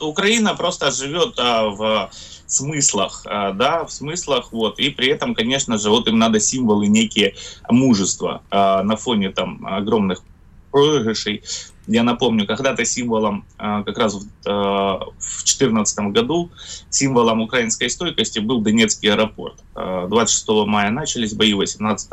Украина 0.00 0.54
просто 0.54 0.90
живет 0.90 1.34
а, 1.38 1.68
в 1.68 2.10
смыслах, 2.46 3.22
а, 3.26 3.52
да, 3.52 3.84
в 3.84 3.92
смыслах, 3.92 4.52
вот, 4.52 4.78
и 4.78 4.90
при 4.90 5.08
этом, 5.08 5.34
конечно 5.34 5.78
же, 5.78 5.90
вот 5.90 6.08
им 6.08 6.18
надо 6.18 6.40
символы 6.40 6.86
некие 6.86 7.34
мужества 7.68 8.42
а, 8.50 8.82
на 8.82 8.96
фоне 8.96 9.30
там 9.30 9.66
огромных 9.66 10.22
проигрышей. 10.70 11.42
Я 11.86 12.04
напомню, 12.04 12.46
когда-то 12.46 12.84
символом, 12.84 13.44
а, 13.58 13.82
как 13.82 13.98
раз 13.98 14.14
в 14.14 14.20
2014 14.44 15.98
а, 15.98 16.02
году, 16.10 16.50
символом 16.88 17.40
украинской 17.40 17.88
стойкости 17.88 18.38
был 18.38 18.60
Донецкий 18.60 19.10
аэропорт. 19.10 19.56
26 19.74 20.48
а, 20.48 20.64
мая 20.66 20.90
начались 20.90 21.34
бои, 21.34 21.52
18 21.52 22.08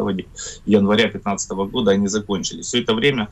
января 0.65 1.03
2015 1.03 1.51
года 1.71 1.91
они 1.91 2.07
закончились. 2.07 2.65
Все 2.67 2.81
это 2.81 2.95
время 2.95 3.29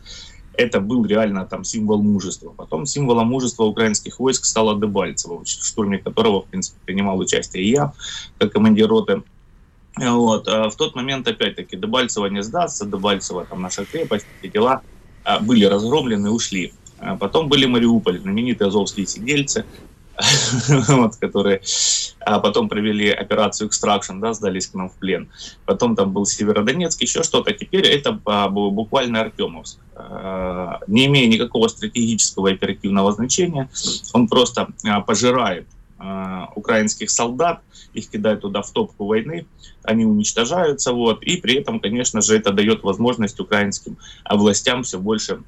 это 0.57 0.79
был 0.79 1.05
реально 1.05 1.45
там 1.45 1.63
символ 1.63 2.01
мужества. 2.01 2.53
Потом 2.55 2.85
символом 2.85 3.27
мужества 3.27 3.63
украинских 3.63 4.19
войск 4.19 4.45
стало 4.45 4.79
Дебальцево, 4.79 5.43
в 5.43 5.47
штурме 5.47 5.97
которого, 5.97 6.41
в 6.41 6.45
принципе, 6.45 6.77
принимал 6.85 7.17
участие 7.19 7.63
и 7.63 7.71
я, 7.71 7.93
как 8.37 8.53
командир 8.53 8.87
роты. 8.87 9.23
Вот. 9.97 10.47
А 10.47 10.69
в 10.69 10.75
тот 10.75 10.95
момент, 10.95 11.27
опять-таки, 11.27 11.77
Дебальцево 11.77 12.27
не 12.27 12.43
сдастся, 12.43 12.85
Дебальцево 12.85 13.45
там 13.45 13.61
наша 13.61 13.85
крепость, 13.85 14.25
эти 14.41 14.51
дела– 14.51 14.81
а, 15.25 15.39
были 15.39 15.65
разгромлены, 15.65 16.29
ушли. 16.29 16.71
А 16.99 17.17
потом 17.17 17.49
были 17.49 17.65
Мариуполь, 17.65 18.19
знаменитые 18.19 18.69
азовские 18.69 19.07
сидельцы, 19.07 19.65
вот, 20.87 21.15
которые 21.17 21.61
а 22.25 22.39
потом 22.39 22.69
провели 22.69 23.09
операцию 23.11 23.69
Extraction, 23.69 24.19
да, 24.19 24.33
сдались 24.33 24.67
к 24.67 24.73
нам 24.73 24.89
в 24.89 24.93
плен. 24.93 25.29
Потом 25.65 25.95
там 25.95 26.11
был 26.11 26.25
Северодонецк, 26.25 27.01
еще 27.01 27.21
что-то. 27.23 27.53
Теперь 27.53 27.85
это 27.85 28.19
а, 28.25 28.49
буквально 28.49 29.21
Артемовск. 29.21 29.77
А, 29.95 30.79
не 30.87 31.05
имея 31.05 31.27
никакого 31.27 31.67
стратегического 31.67 32.49
оперативного 32.49 33.11
значения, 33.11 33.69
он 34.13 34.27
просто 34.27 34.69
пожирает 35.05 35.67
украинских 36.55 37.09
солдат, 37.09 37.61
их 37.93 38.09
кидают 38.09 38.41
туда 38.41 38.61
в 38.61 38.69
топку 38.69 39.05
войны, 39.05 39.47
они 39.81 40.05
уничтожаются, 40.05 40.91
вот, 40.91 41.23
и 41.23 41.37
при 41.37 41.55
этом, 41.55 41.79
конечно 41.79 42.19
же, 42.19 42.35
это 42.35 42.51
дает 42.51 42.83
возможность 42.83 43.39
украинским 43.39 43.97
властям 44.29 44.83
все 44.83 44.99
больше 44.99 45.41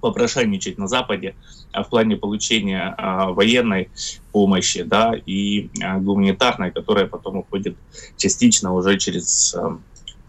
попрошайничать 0.00 0.78
на 0.78 0.88
Западе 0.88 1.34
в 1.72 1.84
плане 1.84 2.16
получения 2.16 2.94
а, 2.96 3.30
военной 3.32 3.90
помощи 4.32 4.82
да, 4.82 5.14
и 5.14 5.70
а, 5.82 5.98
гуманитарной, 5.98 6.70
которая 6.70 7.06
потом 7.06 7.38
уходит 7.38 7.76
частично 8.16 8.72
уже 8.72 8.98
через 8.98 9.54
а, 9.54 9.78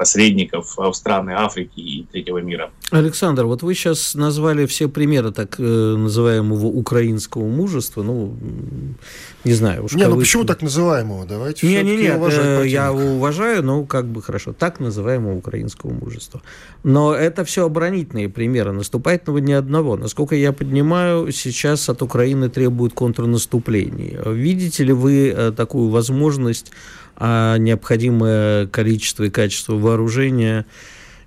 посредников 0.03 0.75
в 0.75 0.93
страны 0.93 1.31
Африки 1.31 1.79
и 1.79 2.05
третьего 2.11 2.39
мира. 2.39 2.71
Александр, 2.91 3.45
вот 3.45 3.63
вы 3.63 3.73
сейчас 3.73 4.15
назвали 4.15 4.65
все 4.65 4.89
примеры 4.89 5.31
так 5.31 5.55
э, 5.59 5.63
называемого 5.63 6.65
украинского 6.65 7.47
мужества, 7.47 8.03
ну, 8.03 8.35
не 9.45 9.53
знаю. 9.53 9.85
Уж 9.85 9.93
не, 9.93 10.05
ну 10.07 10.17
почему 10.17 10.43
так 10.43 10.61
называемого? 10.61 11.25
Давайте 11.25 11.65
не, 11.67 11.81
не, 11.83 11.95
не, 11.95 12.07
э, 12.07 12.67
я 12.67 12.91
уважаю, 12.91 13.63
но 13.63 13.85
как 13.85 14.05
бы 14.05 14.21
хорошо, 14.21 14.51
так 14.51 14.81
называемого 14.81 15.37
украинского 15.37 15.93
мужества. 15.93 16.41
Но 16.83 17.13
это 17.15 17.45
все 17.45 17.65
оборонительные 17.65 18.27
примеры, 18.27 18.73
наступательного 18.73 19.37
ни 19.37 19.53
одного. 19.53 19.95
Насколько 19.95 20.35
я 20.35 20.51
понимаю, 20.51 21.31
сейчас 21.31 21.87
от 21.87 22.01
Украины 22.01 22.49
требуют 22.49 22.93
контрнаступлений. 22.93 24.17
Видите 24.25 24.83
ли 24.83 24.91
вы 24.91 25.29
э, 25.29 25.51
такую 25.53 25.89
возможность 25.89 26.71
а 27.15 27.57
необходимое 27.57 28.67
количество 28.67 29.23
и 29.23 29.29
качество 29.29 29.75
вооружения 29.75 30.65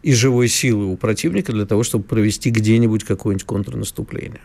и 0.02 0.12
живой 0.14 0.48
силы 0.48 0.86
у 0.86 0.96
противника 0.96 1.52
для 1.52 1.66
того, 1.66 1.82
чтобы 1.82 2.04
провести 2.04 2.50
где-нибудь 2.50 3.04
какое-нибудь 3.04 3.46
контрнаступление? 3.46 4.40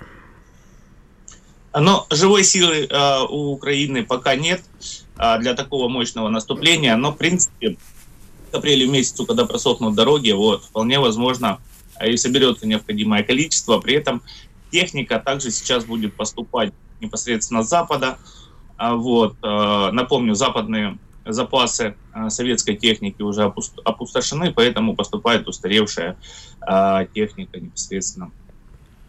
Но 1.73 2.05
живой 2.09 2.43
силы 2.43 2.87
э, 2.89 3.19
у 3.29 3.53
Украины 3.53 4.03
пока 4.03 4.35
нет 4.35 4.61
э, 5.17 5.39
для 5.39 5.53
такого 5.53 5.87
мощного 5.87 6.29
наступления, 6.29 6.95
но 6.97 7.11
в 7.11 7.17
принципе 7.17 7.77
к 8.51 8.55
апрелю 8.55 8.91
месяцу, 8.91 9.25
когда 9.25 9.45
просохнут 9.45 9.95
дороги, 9.95 10.31
вот, 10.31 10.65
вполне 10.65 10.99
возможно 10.99 11.59
и 12.05 12.17
соберется 12.17 12.67
необходимое 12.67 13.23
количество. 13.23 13.79
При 13.79 13.95
этом 13.95 14.21
техника 14.71 15.19
также 15.19 15.51
сейчас 15.51 15.85
будет 15.85 16.13
поступать 16.15 16.73
непосредственно 16.99 17.63
с 17.63 17.69
запада. 17.69 18.17
А 18.77 18.95
вот, 18.95 19.35
э, 19.41 19.89
напомню, 19.91 20.35
западные 20.35 20.97
запасы 21.25 21.95
э, 22.13 22.29
советской 22.29 22.75
техники 22.75 23.21
уже 23.21 23.43
опустошены, 23.83 24.51
поэтому 24.51 24.95
поступает 24.95 25.47
устаревшая 25.47 26.17
э, 26.67 27.07
техника 27.13 27.59
непосредственно 27.59 28.31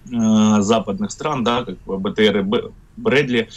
э, 0.07 0.61
западных 0.61 1.11
стран, 1.11 1.45
да, 1.45 1.65
как 1.65 1.79
БТР 1.87 2.47
Брэдли, 2.97 3.49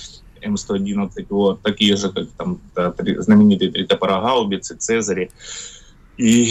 М111, 0.41 1.25
вот, 1.29 1.61
такие 1.61 1.95
же, 1.97 2.11
как 2.11 2.29
там 2.37 2.59
знаменитые 2.73 3.71
три 3.71 3.85
топора 3.85 4.21
гаубицы, 4.21 4.75
Цезари, 4.75 5.31
и, 6.17 6.45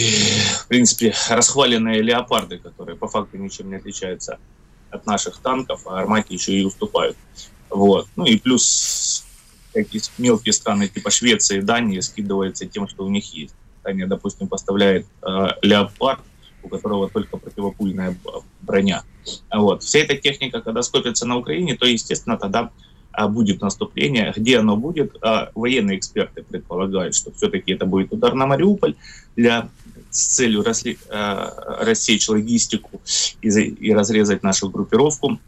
в 0.59 0.67
принципе, 0.69 1.15
расхваленные 1.31 2.03
леопарды, 2.03 2.59
которые 2.59 2.97
по 2.97 3.09
факту 3.09 3.39
ничем 3.39 3.71
не 3.71 3.77
отличаются 3.77 4.39
от 4.91 5.07
наших 5.07 5.39
танков, 5.39 5.87
а 5.87 5.99
армате 5.99 6.35
еще 6.35 6.53
и 6.53 6.65
уступают. 6.65 7.17
Вот. 7.71 8.07
Ну 8.15 8.25
и 8.25 8.39
плюс 8.39 9.25
какие 9.75 10.01
мелкие 10.19 10.53
страны 10.53 10.89
типа 10.89 11.11
Швеции 11.11 11.59
и 11.59 11.63
Дании 11.63 12.01
скидываются 12.01 12.67
тем, 12.67 12.89
что 12.89 13.05
у 13.05 13.11
них 13.11 13.35
есть. 13.35 13.55
Дания, 13.83 14.07
допустим, 14.07 14.49
поставляет 14.49 15.07
э, 15.23 15.49
леопард, 15.63 16.21
у 16.63 16.69
которого 16.69 17.11
только 17.11 17.37
противопульная 17.37 18.17
броня. 18.63 19.03
Вот. 19.53 19.83
Вся 19.83 20.01
эта 20.01 20.17
техника, 20.17 20.61
когда 20.61 20.83
скопится 20.83 21.27
на 21.27 21.37
Украине, 21.37 21.77
то, 21.77 21.87
естественно, 21.87 22.39
тогда 22.39 22.71
а, 23.13 23.29
будет 23.29 23.61
наступление. 23.61 24.33
Где 24.35 24.59
оно 24.59 24.77
будет? 24.77 25.17
А, 25.23 25.51
военные 25.55 25.99
эксперты 25.99 26.43
предполагают, 26.43 27.15
что 27.15 27.33
все-таки 27.33 27.73
это 27.73 27.87
будет 27.87 28.13
удар 28.13 28.35
на 28.35 28.47
Мариуполь 28.47 28.97
для, 29.37 29.69
с 30.11 30.27
целью 30.37 30.65
рассечь 30.65 32.29
логистику 32.29 33.01
и, 33.41 33.49
и 33.49 33.93
разрезать 33.93 34.43
нашу 34.43 34.69
группировку. 34.71 35.39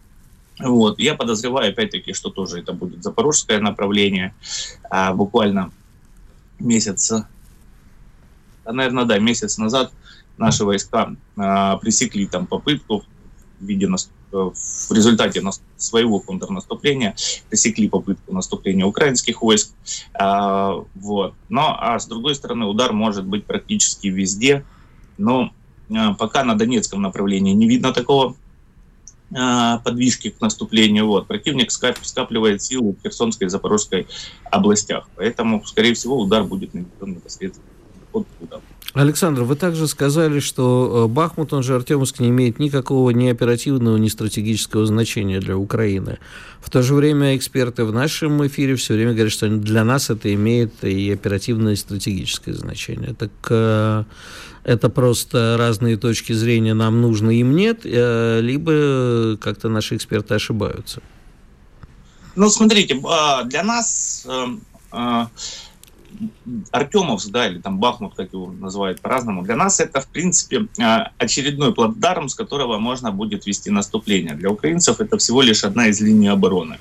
Вот. 0.58 0.98
Я 0.98 1.14
подозреваю, 1.14 1.70
опять-таки, 1.72 2.12
что 2.12 2.30
тоже 2.30 2.60
это 2.60 2.72
будет 2.72 3.02
запорожское 3.02 3.60
направление. 3.60 4.34
А, 4.88 5.12
буквально 5.12 5.70
месяц, 6.58 7.12
а, 7.12 8.72
наверное, 8.72 9.04
да, 9.04 9.18
месяц 9.18 9.58
назад 9.58 9.92
наши 10.38 10.64
войска 10.64 11.14
а, 11.36 11.76
пресекли 11.76 12.26
там 12.26 12.46
попытку 12.46 13.04
в, 13.60 13.64
виде, 13.64 13.86
в 14.30 14.92
результате 14.92 15.42
своего 15.76 16.20
контрнаступления 16.20 17.14
досекли 17.50 17.88
попытку 17.88 18.34
наступления 18.34 18.84
украинских 18.84 19.40
войск. 19.40 19.72
Вот. 20.18 21.34
Но, 21.48 21.76
а 21.78 21.98
с 21.98 22.06
другой 22.06 22.34
стороны, 22.34 22.66
удар 22.66 22.92
может 22.92 23.24
быть 23.24 23.46
практически 23.46 24.08
везде. 24.08 24.64
Но 25.16 25.52
пока 26.18 26.44
на 26.44 26.54
Донецком 26.54 27.00
направлении 27.00 27.54
не 27.54 27.66
видно 27.66 27.94
такого 27.94 28.34
а, 28.34 28.36
подвижки 29.30 30.30
к 30.30 30.40
наступлению. 30.40 31.06
Вот. 31.06 31.26
Противник 31.26 31.70
скапливает 31.70 32.62
силы 32.62 32.92
в 32.92 33.02
Херсонской 33.02 33.46
и 33.46 33.50
Запорожской 33.50 34.06
областях. 34.50 35.08
Поэтому, 35.16 35.64
скорее 35.64 35.94
всего, 35.94 36.18
удар 36.18 36.44
будет 36.44 36.74
нанесен 36.74 37.14
непосредственно 37.14 37.66
под 38.12 38.26
туда. 38.38 38.60
Александр, 38.96 39.42
вы 39.42 39.56
также 39.56 39.86
сказали, 39.88 40.40
что 40.40 41.04
э, 41.04 41.12
Бахмут, 41.12 41.52
он 41.52 41.62
же 41.62 41.74
Артемовск, 41.74 42.18
не 42.18 42.30
имеет 42.30 42.58
никакого 42.58 43.10
ни 43.10 43.28
оперативного, 43.28 43.98
ни 43.98 44.08
стратегического 44.08 44.86
значения 44.86 45.38
для 45.38 45.58
Украины. 45.58 46.18
В 46.62 46.70
то 46.70 46.82
же 46.82 46.94
время 46.94 47.36
эксперты 47.36 47.84
в 47.84 47.92
нашем 47.92 48.46
эфире 48.46 48.74
все 48.76 48.94
время 48.94 49.12
говорят, 49.12 49.32
что 49.32 49.48
для 49.48 49.84
нас 49.84 50.08
это 50.08 50.32
имеет 50.32 50.82
и 50.82 51.12
оперативное, 51.12 51.74
и 51.74 51.76
стратегическое 51.76 52.54
значение. 52.54 53.12
Так 53.12 53.30
э, 53.50 54.04
это 54.64 54.88
просто 54.88 55.56
разные 55.58 55.98
точки 55.98 56.32
зрения, 56.32 56.72
нам 56.72 57.02
нужно, 57.02 57.30
им 57.32 57.54
нет, 57.54 57.80
э, 57.84 58.40
либо 58.40 59.36
как-то 59.36 59.68
наши 59.68 59.96
эксперты 59.96 60.32
ошибаются? 60.32 61.02
Ну, 62.34 62.48
смотрите, 62.48 62.98
а, 63.04 63.44
для 63.44 63.62
нас 63.62 64.26
Артемовск, 66.70 67.30
да, 67.30 67.48
или 67.48 67.60
там 67.60 67.78
Бахмут, 67.78 68.14
как 68.14 68.32
его 68.32 68.50
называют 68.52 69.00
по-разному, 69.00 69.42
для 69.42 69.56
нас 69.56 69.80
это, 69.80 70.00
в 70.00 70.06
принципе, 70.08 70.66
а, 70.80 71.10
очередной 71.18 71.74
плацдарм, 71.74 72.28
с 72.28 72.34
которого 72.34 72.78
можно 72.78 73.10
будет 73.10 73.46
вести 73.46 73.70
наступление. 73.70 74.34
Для 74.34 74.50
украинцев 74.50 75.00
это 75.00 75.16
всего 75.18 75.42
лишь 75.42 75.64
одна 75.64 75.88
из 75.88 76.00
линий 76.00 76.28
обороны. 76.28 76.78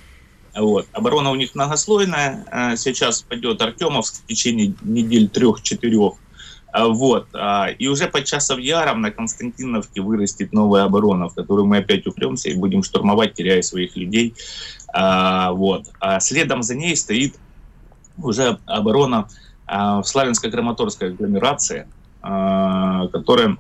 Вот. 0.56 0.88
Оборона 0.94 1.32
у 1.32 1.36
них 1.36 1.56
многослойная. 1.56 2.46
А, 2.50 2.76
сейчас 2.76 3.22
пойдет 3.22 3.62
Артемовск 3.62 4.24
в 4.24 4.26
течение 4.28 4.74
недель 4.82 5.28
трех-четырех. 5.28 6.14
А, 6.72 6.88
вот. 6.88 7.28
И 7.78 7.88
уже 7.88 8.08
под 8.08 8.26
часов 8.26 8.60
яром 8.60 9.02
на 9.02 9.12
Константиновке 9.12 10.02
вырастет 10.02 10.54
новая 10.54 10.84
оборона, 10.84 11.30
в 11.30 11.34
которую 11.34 11.66
мы 11.68 11.78
опять 11.78 12.06
упремся 12.08 12.50
и 12.50 12.56
будем 12.56 12.84
штурмовать, 12.84 13.34
теряя 13.34 13.62
своих 13.62 13.96
людей. 13.96 14.34
Вот. 14.94 15.88
А 16.00 16.20
следом 16.20 16.64
за 16.64 16.76
ней 16.76 16.96
стоит 16.96 17.36
уже 18.18 18.60
оборона 18.66 19.28
а, 19.66 20.02
в 20.02 20.06
Славянско-Краматорской 20.06 21.10
агломерации, 21.10 21.88
а, 22.22 23.08
которая 23.08 23.58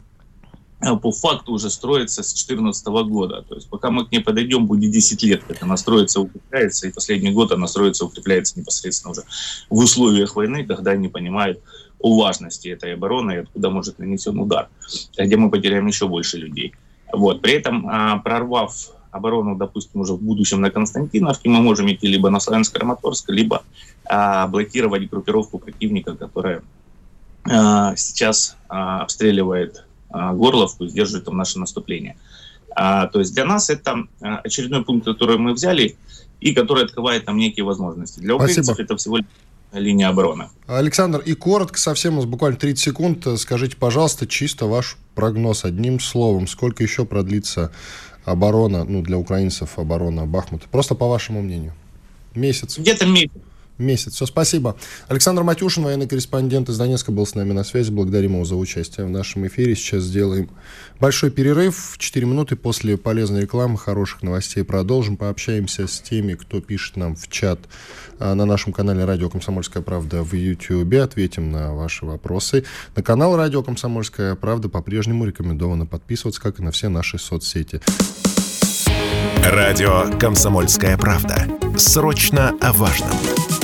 а, 0.79 0.95
по 0.95 1.11
факту 1.11 1.53
уже 1.53 1.69
строится 1.69 2.21
с 2.23 2.33
2014 2.33 2.87
года. 3.09 3.41
То 3.41 3.55
есть 3.55 3.69
пока 3.69 3.89
мы 3.89 4.05
к 4.05 4.11
ней 4.11 4.19
подойдем, 4.19 4.67
будет 4.67 4.91
10 4.91 5.23
лет, 5.23 5.43
как 5.47 5.63
она 5.63 5.77
строится, 5.77 6.21
укрепляется, 6.21 6.87
и 6.87 6.91
последний 6.91 7.31
год 7.31 7.51
она 7.51 7.67
строится, 7.67 8.05
укрепляется 8.05 8.59
непосредственно 8.59 9.11
уже 9.11 9.23
в 9.69 9.77
условиях 9.77 10.35
войны, 10.35 10.65
когда 10.65 10.91
они 10.91 11.07
понимают 11.07 11.59
о 11.99 12.21
важности 12.21 12.67
этой 12.67 12.93
обороны 12.93 13.31
и 13.31 13.37
откуда 13.37 13.69
может 13.69 13.99
нанесен 13.99 14.39
удар, 14.39 14.69
где 15.17 15.37
мы 15.37 15.49
потеряем 15.49 15.87
еще 15.87 16.07
больше 16.07 16.37
людей. 16.37 16.73
Вот. 17.11 17.41
При 17.41 17.53
этом, 17.53 18.21
прорвав 18.23 18.94
оборону, 19.15 19.55
допустим, 19.55 20.01
уже 20.01 20.13
в 20.13 20.21
будущем 20.21 20.61
на 20.61 20.69
Константиновке, 20.69 21.49
мы 21.49 21.61
можем 21.61 21.91
идти 21.91 22.07
либо 22.07 22.29
на 22.29 22.39
Славянск-Краматорск, 22.39 23.25
либо 23.29 23.63
а, 24.05 24.47
блокировать 24.47 25.09
группировку 25.09 25.57
противника, 25.59 26.15
которая 26.15 26.61
а, 27.49 27.95
сейчас 27.95 28.57
а, 28.67 29.01
обстреливает 29.01 29.85
а, 30.09 30.33
Горловку 30.33 30.85
и 30.85 30.89
сдерживает 30.89 31.25
там 31.25 31.37
наше 31.37 31.59
наступление. 31.59 32.17
А, 32.75 33.07
то 33.07 33.19
есть 33.19 33.33
для 33.33 33.45
нас 33.45 33.69
это 33.69 34.03
очередной 34.19 34.83
пункт, 34.83 35.05
который 35.05 35.37
мы 35.37 35.53
взяли 35.53 35.95
и 36.41 36.53
который 36.53 36.83
открывает 36.83 37.25
нам 37.25 37.37
некие 37.37 37.63
возможности. 37.63 38.19
Для 38.19 38.35
украинцев 38.35 38.65
Спасибо. 38.65 38.83
это 38.83 38.97
всего 38.97 39.17
лишь 39.17 39.25
линия 39.71 40.09
обороны. 40.09 40.49
Александр, 40.67 41.19
и 41.19 41.33
коротко, 41.33 41.79
совсем 41.79 42.13
у 42.13 42.17
нас 42.17 42.25
буквально 42.25 42.57
30 42.57 42.83
секунд, 42.83 43.27
скажите, 43.37 43.77
пожалуйста, 43.77 44.27
чисто 44.27 44.65
ваш 44.65 44.97
прогноз 45.15 45.65
одним 45.65 45.99
словом, 45.99 46.47
сколько 46.47 46.83
еще 46.83 47.05
продлится 47.05 47.71
оборона, 48.25 48.83
ну, 48.83 49.01
для 49.01 49.17
украинцев 49.17 49.79
оборона 49.79 50.25
Бахмута? 50.25 50.65
Просто 50.69 50.95
по 50.95 51.07
вашему 51.07 51.41
мнению. 51.41 51.73
Месяц? 52.35 52.77
Где-то 52.77 53.05
месяц. 53.05 53.31
Месяц. 53.77 54.13
Все, 54.13 54.25
спасибо. 54.25 54.77
Александр 55.09 55.43
Матюшин, 55.43 55.83
военный 55.83 56.07
корреспондент 56.07 56.69
из 56.69 56.77
Донецка, 56.77 57.11
был 57.11 57.25
с 57.25 57.35
нами 57.35 57.51
на 57.51 57.65
связи. 57.65 57.91
Благодарим 57.91 58.33
его 58.35 58.45
за 58.45 58.55
участие 58.55 59.05
в 59.05 59.09
нашем 59.09 59.45
эфире. 59.47 59.75
Сейчас 59.75 60.03
сделаем 60.03 60.49
большой 61.01 61.29
перерыв. 61.29 61.95
Четыре 61.97 62.25
минуты 62.25 62.55
после 62.55 62.95
полезной 62.97 63.41
рекламы, 63.41 63.77
хороших 63.77 64.23
новостей 64.23 64.63
продолжим. 64.63 65.17
Пообщаемся 65.17 65.87
с 65.87 65.99
теми, 65.99 66.35
кто 66.35 66.61
пишет 66.61 66.95
нам 66.95 67.17
в 67.17 67.27
чат 67.27 67.59
а, 68.17 68.33
на 68.33 68.45
нашем 68.45 68.71
канале 68.71 69.03
«Радио 69.03 69.29
Комсомольская 69.29 69.83
правда» 69.83 70.23
в 70.23 70.33
YouTube. 70.33 70.93
Ответим 70.95 71.51
на 71.51 71.73
ваши 71.73 72.05
вопросы. 72.05 72.63
На 72.95 73.03
канал 73.03 73.35
«Радио 73.35 73.61
Комсомольская 73.61 74.35
правда» 74.35 74.69
по-прежнему 74.69 75.25
рекомендовано 75.25 75.85
подписываться, 75.85 76.41
как 76.41 76.59
и 76.59 76.63
на 76.63 76.71
все 76.71 76.87
наши 76.87 77.17
соцсети. 77.17 77.81
Радио 79.43 80.17
«Комсомольская 80.17 80.97
правда». 80.97 81.45
Срочно 81.77 82.55
о 82.61 82.71
важном. 82.73 83.54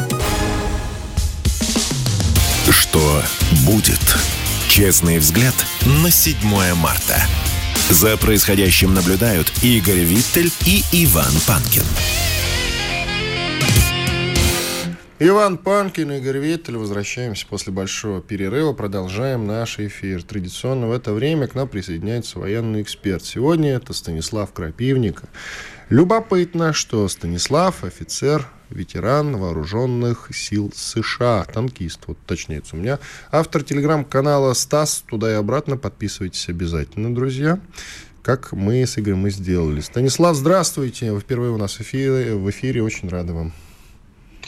Что 2.71 3.21
будет? 3.65 3.99
Честный 4.69 5.19
взгляд 5.19 5.53
на 6.01 6.09
7 6.09 6.37
марта. 6.75 7.21
За 7.89 8.15
происходящим 8.15 8.93
наблюдают 8.93 9.51
Игорь 9.61 9.99
Виттель 9.99 10.49
и 10.65 10.81
Иван 10.93 11.33
Панкин. 11.45 11.83
Иван 15.19 15.57
Панкин, 15.57 16.13
Игорь 16.13 16.37
Виттель. 16.37 16.77
Возвращаемся 16.77 17.45
после 17.45 17.73
большого 17.73 18.21
перерыва. 18.21 18.71
Продолжаем 18.71 19.45
наш 19.45 19.77
эфир. 19.77 20.23
Традиционно 20.23 20.87
в 20.87 20.93
это 20.93 21.13
время 21.13 21.47
к 21.47 21.55
нам 21.55 21.67
присоединяется 21.67 22.39
военный 22.39 22.81
эксперт. 22.81 23.25
Сегодня 23.25 23.73
это 23.73 23.91
Станислав 23.91 24.53
Крапивник. 24.53 25.23
Любопытно, 25.89 26.71
что 26.71 27.05
Станислав 27.09 27.83
офицер 27.83 28.47
ветеран 28.71 29.37
вооруженных 29.37 30.29
сил 30.33 30.71
США, 30.75 31.45
танкист, 31.45 32.01
вот 32.07 32.17
точнее 32.25 32.61
у 32.71 32.77
меня. 32.77 32.99
Автор 33.31 33.63
телеграм-канала 33.63 34.53
Стас, 34.53 35.03
туда 35.07 35.31
и 35.31 35.35
обратно, 35.35 35.77
подписывайтесь 35.77 36.49
обязательно, 36.49 37.13
друзья 37.13 37.59
как 38.21 38.51
мы 38.51 38.85
с 38.85 38.99
Игорем 38.99 39.19
мы 39.19 39.31
сделали. 39.31 39.81
Станислав, 39.81 40.35
здравствуйте. 40.35 41.11
Вы 41.11 41.21
впервые 41.21 41.51
у 41.51 41.57
нас 41.57 41.73
в 41.73 41.81
эфире, 41.81 42.35
в 42.35 42.47
эфире. 42.51 42.83
Очень 42.83 43.09
рады 43.09 43.33
вам. 43.33 43.51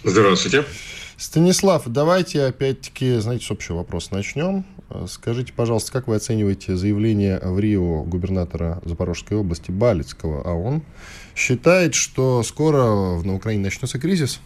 Здравствуйте. 0.04 0.66
Станислав, 1.18 1.84
давайте 1.86 2.44
опять-таки, 2.44 3.18
знаете, 3.20 3.46
с 3.46 3.52
общего 3.52 3.78
вопроса 3.78 4.10
начнем. 4.12 4.66
Скажите, 5.08 5.54
пожалуйста, 5.54 5.92
как 5.92 6.08
вы 6.08 6.16
оцениваете 6.16 6.76
заявление 6.76 7.40
в 7.40 7.60
Рио 7.60 8.04
губернатора 8.04 8.82
Запорожской 8.86 9.38
области 9.38 9.72
Балицкого, 9.72 10.44
а 10.46 10.54
он 10.54 10.84
считает, 11.36 11.96
что 11.96 12.44
скоро 12.44 13.22
на 13.22 13.34
Украине 13.34 13.64
начнется 13.64 14.00
кризис. 14.00 14.40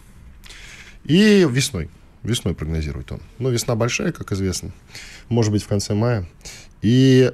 И 1.04 1.46
весной. 1.48 1.90
Весной 2.22 2.54
прогнозирует 2.54 3.12
он. 3.12 3.20
Ну, 3.38 3.50
весна 3.50 3.74
большая, 3.76 4.12
как 4.12 4.32
известно. 4.32 4.72
Может 5.28 5.52
быть, 5.52 5.62
в 5.62 5.68
конце 5.68 5.94
мая. 5.94 6.28
И 6.82 7.32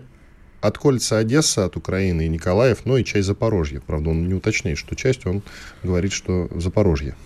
отколется 0.60 1.18
Одесса 1.18 1.64
от 1.64 1.76
Украины 1.76 2.26
и 2.26 2.28
Николаев, 2.28 2.84
но 2.84 2.98
и 2.98 3.04
часть 3.04 3.26
Запорожья. 3.26 3.80
Правда, 3.80 4.10
он 4.10 4.28
не 4.28 4.34
уточняет, 4.34 4.78
что 4.78 4.94
часть, 4.96 5.26
он 5.26 5.42
говорит, 5.82 6.12
что 6.12 6.48
Запорожье. 6.54 7.16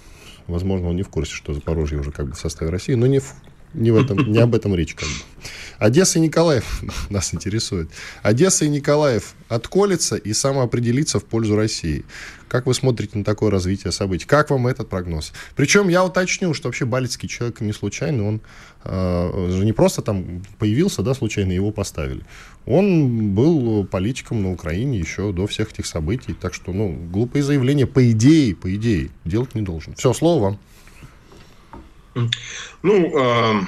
Возможно, 0.47 0.89
он 0.89 0.97
не 0.97 1.03
в 1.03 1.09
курсе, 1.09 1.35
что 1.35 1.55
Запорожье 1.55 1.99
уже 1.99 2.11
как 2.11 2.27
бы 2.27 2.33
в 2.33 2.39
составе 2.39 2.71
России, 2.71 2.95
но 2.95 3.07
не 3.07 3.19
в, 3.19 3.35
не, 3.75 3.91
в 3.91 3.97
этом, 3.97 4.31
не 4.31 4.39
об 4.39 4.55
этом 4.55 4.75
речь 4.75 4.95
как 4.95 5.09
бы. 5.09 5.15
Одесса 5.79 6.19
и 6.19 6.23
Николаев 6.23 6.83
нас 7.11 7.33
интересует. 7.33 7.91
Одесса 8.23 8.65
и 8.65 8.69
Николаев 8.69 9.35
отколется 9.49 10.17
и 10.17 10.33
самоопределится 10.33 11.21
в 11.21 11.25
пользу 11.25 11.57
России. 11.57 12.05
Как 12.49 12.67
вы 12.67 12.75
смотрите 12.75 13.17
на 13.19 13.25
такое 13.25 13.51
развитие 13.51 13.93
событий? 13.93 14.27
Как 14.27 14.51
вам 14.51 14.67
этот 14.67 14.89
прогноз? 14.89 15.33
Причем 15.55 15.89
я 15.89 16.05
уточню, 16.05 16.55
что 16.55 16.69
вообще 16.69 16.87
Балицкий 16.87 17.29
человек 17.29 17.61
не 17.61 17.73
случайный, 17.73 18.25
он 18.25 18.41
э, 18.85 19.49
же 19.51 19.65
не 19.65 19.75
просто 19.75 20.01
там 20.01 20.43
появился, 20.59 21.03
да, 21.03 21.15
случайно 21.15 21.53
его 21.53 21.71
поставили. 21.71 22.23
Он 22.65 23.35
был 23.35 23.85
политиком 23.85 24.43
на 24.43 24.51
Украине 24.51 24.99
еще 24.99 25.33
до 25.33 25.47
всех 25.47 25.73
этих 25.73 25.87
событий, 25.87 26.33
так 26.33 26.55
что, 26.55 26.73
ну, 26.73 26.93
глупые 27.13 27.43
заявления 27.43 27.87
по 27.87 28.11
идее, 28.11 28.57
по 28.57 28.75
идее, 28.75 29.11
делать 29.25 29.55
не 29.55 29.63
должен. 29.63 29.95
Все, 29.95 30.13
слово 30.15 30.43
вам. 30.43 30.59
Ну, 32.83 33.19
э, 33.19 33.61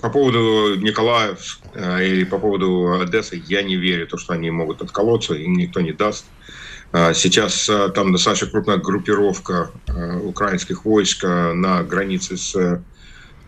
по 0.00 0.10
поводу 0.10 0.76
Николаев 0.76 1.58
э, 1.74 2.06
и 2.06 2.24
по 2.24 2.38
поводу 2.38 3.00
Одессы 3.00 3.42
я 3.46 3.62
не 3.62 3.76
верю, 3.76 4.06
то, 4.06 4.18
что 4.18 4.34
они 4.34 4.50
могут 4.50 4.82
отколоться, 4.82 5.34
им 5.34 5.54
никто 5.54 5.80
не 5.80 5.92
даст. 5.92 6.26
Э, 6.92 7.14
сейчас 7.14 7.68
э, 7.68 7.88
там 7.94 8.12
достаточно 8.12 8.48
крупная 8.48 8.76
группировка 8.76 9.70
э, 9.86 10.18
украинских 10.18 10.84
войск 10.84 11.24
э, 11.24 11.52
на 11.52 11.82
границе 11.82 12.36
с, 12.36 12.54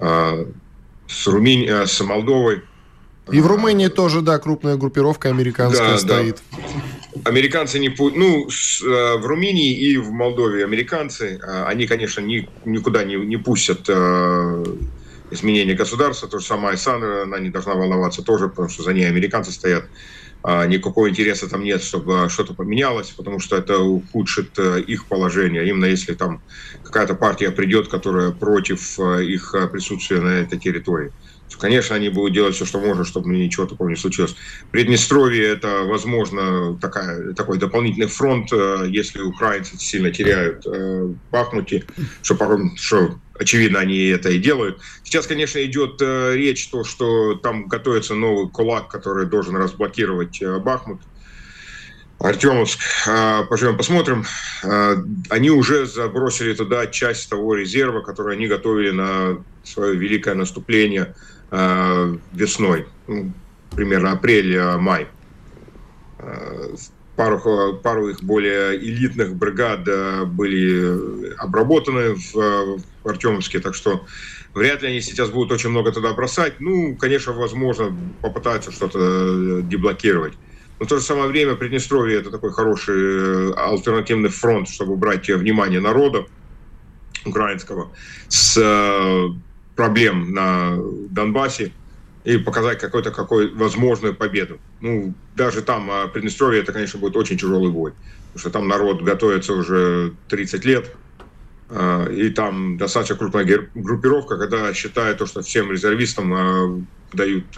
э, 0.00 0.44
с, 1.06 1.26
Румыни... 1.26 1.66
Э, 1.68 1.86
с 1.86 2.00
Молдовой. 2.00 2.62
И 3.30 3.40
в 3.40 3.46
Румынии 3.46 3.88
тоже, 3.88 4.22
да, 4.22 4.38
крупная 4.38 4.76
группировка 4.76 5.28
американская 5.28 5.92
да, 5.92 5.98
стоит. 5.98 6.42
Да. 6.50 6.58
Американцы 7.28 7.78
не... 7.78 7.88
Ну, 7.88 8.48
в 8.48 9.26
Румынии 9.26 9.72
и 9.72 9.96
в 9.98 10.10
Молдове 10.10 10.64
американцы, 10.64 11.40
они, 11.66 11.86
конечно, 11.86 12.20
ни, 12.20 12.48
никуда 12.64 13.04
не, 13.04 13.16
не 13.16 13.36
пустят 13.36 13.88
изменения 15.30 15.74
государства. 15.74 16.28
То 16.28 16.38
же 16.38 16.46
самое 16.46 16.76
Сандра, 16.76 17.22
она 17.22 17.38
не 17.38 17.50
должна 17.50 17.74
волноваться 17.74 18.22
тоже, 18.22 18.48
потому 18.48 18.68
что 18.68 18.82
за 18.82 18.92
ней 18.92 19.06
американцы 19.06 19.52
стоят. 19.52 19.84
А, 20.42 20.66
никакого 20.66 21.10
интереса 21.10 21.48
там 21.48 21.64
нет, 21.64 21.82
чтобы 21.82 22.28
что-то 22.28 22.54
поменялось, 22.54 23.10
потому 23.10 23.40
что 23.40 23.56
это 23.56 23.78
ухудшит 23.78 24.56
э, 24.58 24.80
их 24.80 25.08
положение. 25.08 25.68
Именно 25.68 25.86
если 25.86 26.14
там 26.14 26.42
какая-то 26.84 27.14
партия 27.14 27.50
придет, 27.50 27.88
которая 27.88 28.30
против 28.30 28.98
э, 29.00 29.24
их 29.24 29.52
э, 29.54 29.66
присутствия 29.66 30.20
на 30.20 30.40
этой 30.40 30.58
территории. 30.58 31.10
Конечно, 31.56 31.96
они 31.96 32.08
будут 32.08 32.34
делать 32.34 32.54
все, 32.54 32.64
что 32.64 32.78
можно, 32.78 33.04
чтобы 33.04 33.30
ничего 33.30 33.66
такого 33.66 33.88
не 33.88 33.96
случилось. 33.96 34.36
Приднестровье– 34.70 35.48
это, 35.48 35.84
возможно, 35.84 36.78
такая, 36.80 37.32
такой 37.34 37.58
дополнительный 37.58 38.06
фронт, 38.06 38.52
если 38.86 39.22
украинцы 39.22 39.78
сильно 39.78 40.10
теряют 40.10 40.66
Бахмуте, 41.30 41.84
что, 42.22 42.36
что 42.76 43.18
очевидно, 43.38 43.80
они 43.80 44.06
это 44.06 44.30
и 44.30 44.38
делают. 44.38 44.80
Сейчас, 45.04 45.26
конечно, 45.26 45.62
идет 45.64 46.00
э, 46.00 46.34
речь, 46.34 46.68
то, 46.68 46.84
что 46.84 47.34
там 47.34 47.66
готовится 47.66 48.14
новый 48.14 48.50
кулак, 48.50 48.88
который 48.88 49.26
должен 49.26 49.56
разблокировать 49.56 50.42
э, 50.42 50.58
Бахмут. 50.58 51.00
Артемовск. 52.18 52.80
Э, 53.06 53.44
поживем, 53.48 53.76
посмотрим. 53.76 54.24
Э, 54.64 54.96
они 55.30 55.50
уже 55.50 55.86
забросили 55.86 56.54
туда 56.54 56.86
часть 56.88 57.30
того 57.30 57.54
резерва, 57.54 58.00
который 58.00 58.36
они 58.36 58.48
готовили 58.48 58.90
на 58.90 59.44
свое 59.62 59.94
великое 59.94 60.34
наступление 60.34 61.14
э, 61.14 61.37
весной. 61.50 62.86
Ну, 63.06 63.32
примерно 63.70 64.12
апрель-май. 64.12 65.08
Э, 66.18 66.74
пару, 67.16 67.78
пару 67.82 68.08
их 68.08 68.22
более 68.22 68.76
элитных 68.76 69.34
бригад 69.34 69.86
э, 69.86 70.24
были 70.24 71.34
обработаны 71.36 72.14
в, 72.14 72.34
в 72.34 73.08
Артемовске, 73.08 73.60
так 73.60 73.74
что 73.74 74.06
вряд 74.54 74.82
ли 74.82 74.88
они 74.88 75.00
сейчас 75.00 75.30
будут 75.30 75.52
очень 75.52 75.70
много 75.70 75.92
туда 75.92 76.12
бросать. 76.12 76.60
Ну, 76.60 76.96
конечно, 76.96 77.32
возможно, 77.32 77.96
попытаются 78.22 78.72
что-то 78.72 78.98
э, 78.98 79.62
деблокировать. 79.62 80.34
Но 80.78 80.86
в 80.86 80.88
то 80.88 80.98
же 80.98 81.02
самое 81.02 81.28
время 81.28 81.56
Приднестровье– 81.56 82.18
это 82.20 82.30
такой 82.30 82.52
хороший 82.52 82.96
э, 82.96 83.52
альтернативный 83.56 84.30
фронт, 84.30 84.68
чтобы 84.68 84.96
брать 84.96 85.28
внимание 85.28 85.80
народа 85.80 86.26
украинского 87.24 87.90
с 88.28 88.56
проблем 89.78 90.32
на 90.32 90.76
Донбассе 91.08 91.72
и 92.24 92.36
показать 92.36 92.80
какой-то 92.80 93.12
какой 93.12 93.54
возможную 93.54 94.12
победу. 94.16 94.60
Ну, 94.80 95.14
даже 95.36 95.62
там, 95.62 95.88
а 95.88 96.08
Приднестровье, 96.08 96.62
это, 96.62 96.72
конечно, 96.72 96.98
будет 96.98 97.16
очень 97.16 97.38
тяжелый 97.38 97.70
бой. 97.70 97.92
Потому 98.32 98.40
что 98.40 98.50
там 98.50 98.66
народ 98.66 99.02
готовится 99.02 99.52
уже 99.52 100.16
30 100.26 100.64
лет, 100.64 100.96
а, 101.70 102.08
и 102.10 102.30
там 102.30 102.76
достаточно 102.76 103.14
крупная 103.14 103.70
группировка, 103.72 104.36
когда 104.36 104.74
считают 104.74 105.18
то, 105.18 105.26
что 105.26 105.42
всем 105.42 105.70
резервистам 105.70 106.34
а, 106.34 106.84
дают 107.12 107.56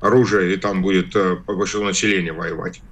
оружие, 0.00 0.52
и 0.52 0.56
там 0.58 0.82
будет 0.82 1.14
большое 1.46 1.86
население 1.86 2.34
воевать 2.34 2.82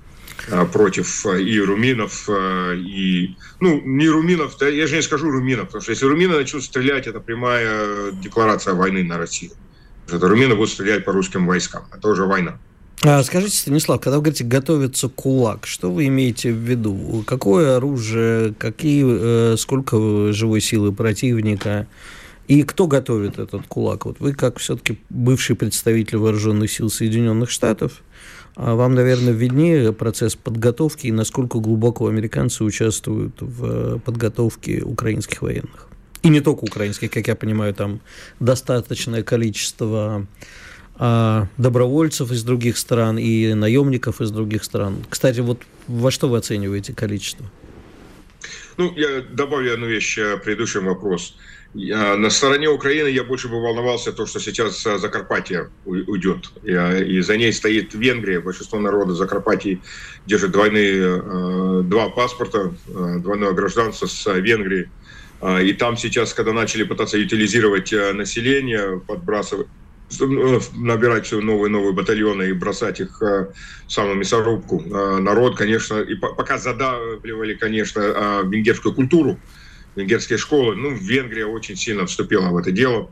против 0.72 1.26
и 1.26 1.60
руминов, 1.60 2.28
и... 2.28 3.36
Ну, 3.60 3.80
не 3.84 4.08
руминов, 4.08 4.56
я 4.60 4.86
же 4.86 4.96
не 4.96 5.02
скажу 5.02 5.30
руминов, 5.30 5.66
потому 5.66 5.82
что 5.82 5.92
если 5.92 6.06
румины 6.06 6.36
начнут 6.36 6.64
стрелять, 6.64 7.06
это 7.06 7.20
прямая 7.20 8.12
декларация 8.12 8.74
войны 8.74 9.04
на 9.04 9.18
Россию 9.18 9.52
что 10.08 10.26
румыны 10.26 10.54
будут 10.54 10.70
стрелять 10.70 11.04
по 11.04 11.12
русским 11.12 11.46
войскам. 11.46 11.84
Это 11.94 12.08
уже 12.08 12.24
война. 12.24 12.58
А 13.02 13.22
скажите, 13.22 13.56
Станислав, 13.56 14.00
когда 14.00 14.16
вы 14.16 14.22
говорите 14.22 14.42
«готовится 14.42 15.08
кулак», 15.08 15.66
что 15.66 15.90
вы 15.90 16.08
имеете 16.08 16.50
в 16.50 16.56
виду? 16.56 17.22
Какое 17.26 17.76
оружие, 17.76 18.54
какие, 18.54 19.52
э, 19.52 19.56
сколько 19.56 20.32
живой 20.32 20.60
силы 20.60 20.92
противника? 20.92 21.86
И 22.48 22.62
кто 22.62 22.86
готовит 22.88 23.38
этот 23.38 23.66
кулак? 23.68 24.06
Вот 24.06 24.18
вы, 24.18 24.32
как 24.32 24.58
все-таки 24.58 24.98
бывший 25.10 25.54
представитель 25.54 26.16
вооруженных 26.16 26.72
сил 26.72 26.90
Соединенных 26.90 27.50
Штатов, 27.50 28.02
вам, 28.58 28.94
наверное, 28.94 29.32
виднее 29.32 29.92
процесс 29.92 30.34
подготовки 30.34 31.06
и 31.06 31.12
насколько 31.12 31.60
глубоко 31.60 32.08
американцы 32.08 32.64
участвуют 32.64 33.40
в 33.40 34.00
подготовке 34.00 34.82
украинских 34.82 35.42
военных. 35.42 35.88
И 36.24 36.28
не 36.28 36.40
только 36.40 36.64
украинских, 36.64 37.12
как 37.12 37.28
я 37.28 37.36
понимаю, 37.36 37.72
там 37.72 38.00
достаточное 38.40 39.22
количество 39.22 40.26
а, 40.96 41.46
добровольцев 41.56 42.32
из 42.32 42.42
других 42.42 42.76
стран 42.76 43.16
и 43.16 43.54
наемников 43.54 44.20
из 44.20 44.32
других 44.32 44.64
стран. 44.64 44.96
Кстати, 45.08 45.38
вот 45.38 45.62
во 45.86 46.10
что 46.10 46.28
вы 46.28 46.38
оцениваете 46.38 46.92
количество? 46.92 47.46
Ну, 48.78 48.92
я 48.96 49.22
добавлю 49.22 49.74
одну 49.74 49.86
вещь 49.86 50.16
э, 50.18 50.36
предыдущий 50.36 50.80
вопрос. 50.80 51.36
Я, 51.74 52.16
на 52.16 52.30
стороне 52.30 52.68
Украины 52.68 53.08
я 53.08 53.24
больше 53.24 53.48
бы 53.48 53.60
волновался 53.60 54.12
то, 54.12 54.24
что 54.24 54.38
сейчас 54.38 54.86
э, 54.86 54.98
Закарпатье 54.98 55.68
уйдет. 55.84 56.50
И, 56.62 56.70
и 56.70 57.20
за 57.20 57.36
ней 57.36 57.52
стоит 57.52 57.92
Венгрия. 57.94 58.38
Большинство 58.40 58.78
народа 58.78 59.14
Закарпатье 59.14 59.80
держит 60.26 60.52
двойные, 60.52 61.22
э, 61.24 61.82
два 61.86 62.08
паспорта, 62.08 62.72
двойное 62.86 63.52
гражданство 63.52 64.06
с 64.06 64.32
Венгрией. 64.32 64.88
И 65.62 65.72
там 65.72 65.96
сейчас, 65.96 66.34
когда 66.34 66.52
начали 66.52 66.82
пытаться 66.82 67.16
утилизировать 67.16 67.92
э, 67.92 68.12
население, 68.12 69.00
подбрасывать 69.00 69.68
набирать 70.76 71.26
все 71.26 71.40
новые 71.40 71.70
новые 71.70 71.92
батальоны 71.92 72.48
и 72.48 72.52
бросать 72.52 73.00
их 73.00 73.20
в 73.20 73.52
самую 73.86 74.16
мясорубку. 74.16 74.82
А, 74.92 75.18
народ, 75.18 75.56
конечно, 75.56 76.00
и 76.00 76.14
пока 76.14 76.58
задавливали, 76.58 77.54
конечно, 77.54 78.42
венгерскую 78.44 78.94
культуру, 78.94 79.38
венгерские 79.96 80.38
школы. 80.38 80.76
Ну, 80.76 80.90
Венгрия 80.90 81.46
очень 81.46 81.76
сильно 81.76 82.06
вступила 82.06 82.48
в 82.48 82.56
это 82.56 82.72
дело. 82.72 83.10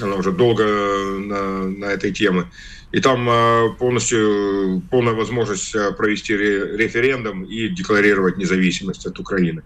Она 0.00 0.16
уже 0.16 0.30
долго 0.30 0.64
на, 0.64 1.68
на 1.68 1.86
этой 1.86 2.12
теме. 2.12 2.50
И 2.92 3.00
там 3.00 3.76
полностью 3.76 4.82
полная 4.90 5.14
возможность 5.14 5.72
провести 5.96 6.36
референдум 6.36 7.44
и 7.44 7.68
декларировать 7.68 8.36
независимость 8.36 9.06
от 9.06 9.18
Украины. 9.18 9.62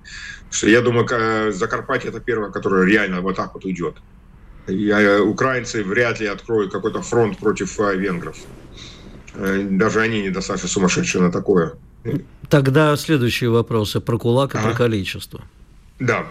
Что 0.51 0.69
я 0.69 0.81
думаю, 0.81 1.53
Закарпатье 1.53 2.11
это 2.11 2.21
первое, 2.21 2.51
которое 2.51 2.87
реально 2.87 3.21
вот 3.21 3.37
так 3.37 3.55
вот 3.55 3.65
уйдет. 3.65 3.97
И 4.71 4.89
э, 4.89 5.21
украинцы 5.21 5.83
вряд 5.83 6.21
ли 6.21 6.27
откроют 6.27 6.73
какой-то 6.73 7.03
фронт 7.03 7.39
против 7.39 7.79
э, 7.81 7.97
венгров. 7.97 8.37
Э, 9.35 9.67
даже 9.71 10.01
они 10.01 10.23
недостаточно 10.23 10.69
сумасшедшие 10.69 11.23
на 11.23 11.33
такое. 11.33 11.73
Тогда 12.49 12.97
следующие 12.97 13.51
вопросы 13.51 14.01
про 14.01 14.19
кулак 14.19 14.55
и 14.55 14.59
ага. 14.59 14.69
про 14.69 14.77
количество. 14.77 15.43
Да, 15.99 16.25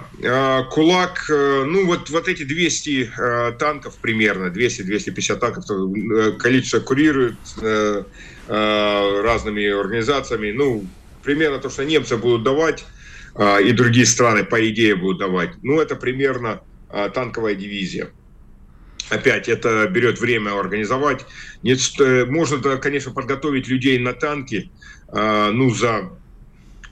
кулак, 0.72 1.26
ну 1.30 1.86
вот, 1.86 2.10
вот 2.10 2.28
эти 2.28 2.42
200 2.42 3.12
танков 3.60 3.98
примерно, 4.02 4.48
200-250 4.48 5.36
танков, 5.36 5.66
количество 6.40 6.80
курируют 6.80 7.38
разными 8.48 9.68
организациями, 9.68 10.52
ну, 10.52 10.88
примерно 11.22 11.60
то, 11.60 11.70
что 11.70 11.86
немцы 11.86 12.18
будут 12.18 12.42
давать, 12.42 12.84
а, 13.36 13.60
и 13.60 13.72
другие 13.72 14.06
страны, 14.06 14.44
по 14.44 14.68
идее, 14.70 14.96
будут 14.96 15.20
давать. 15.20 15.52
Ну, 15.62 15.80
это 15.80 15.96
примерно 15.96 16.62
а, 16.90 17.10
танковая 17.10 17.56
дивизия. 17.56 18.10
Опять, 19.10 19.50
это 19.50 19.88
берет 19.88 20.20
время 20.20 20.58
организовать. 20.58 21.26
Нет, 21.64 21.80
можно, 22.28 22.78
конечно, 22.78 23.12
подготовить 23.12 23.68
людей 23.68 23.98
на 23.98 24.14
танки, 24.14 24.72
а, 25.08 25.52
ну, 25.52 25.74
за 25.74 26.12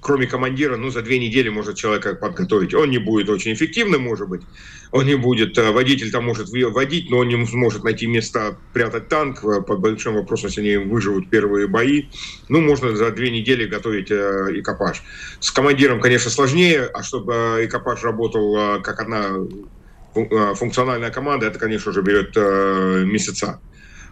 кроме 0.08 0.26
командира, 0.26 0.78
ну, 0.78 0.90
за 0.90 1.02
две 1.02 1.20
недели 1.20 1.50
может 1.50 1.76
человека 1.76 2.16
подготовить. 2.16 2.74
Он 2.74 2.90
не 2.90 2.98
будет 2.98 3.30
очень 3.30 3.54
эффективным, 3.54 4.04
может 4.04 4.30
быть. 4.30 4.42
Он 4.92 5.06
не 5.06 5.16
будет, 5.16 5.58
э, 5.58 5.72
водитель 5.72 6.12
там 6.12 6.24
может 6.24 6.48
водить, 6.50 7.10
но 7.10 7.18
он 7.18 7.28
не 7.28 7.46
сможет 7.46 7.84
найти 7.84 8.08
места 8.08 8.58
прятать 8.72 9.10
танк. 9.10 9.44
Э, 9.44 9.62
под 9.62 9.80
большим 9.80 10.16
вопросом, 10.16 10.48
если 10.48 10.62
они 10.62 10.78
выживут 10.78 11.30
первые 11.30 11.68
бои. 11.68 12.06
Ну, 12.48 12.62
можно 12.62 12.96
за 12.96 13.12
две 13.12 13.32
недели 13.32 13.66
готовить 13.66 14.10
э, 14.10 14.48
экипаж. 14.52 15.04
С 15.42 15.52
командиром, 15.52 16.00
конечно, 16.00 16.32
сложнее, 16.32 16.84
а 16.94 17.04
чтобы 17.04 17.60
экипаж 17.64 18.02
работал 18.04 18.82
как 18.82 19.02
одна 19.02 19.36
функциональная 20.14 21.12
команда, 21.12 21.48
это, 21.48 21.60
конечно 21.60 21.92
же, 21.92 22.02
берет 22.02 22.36
месяца. 23.06 23.60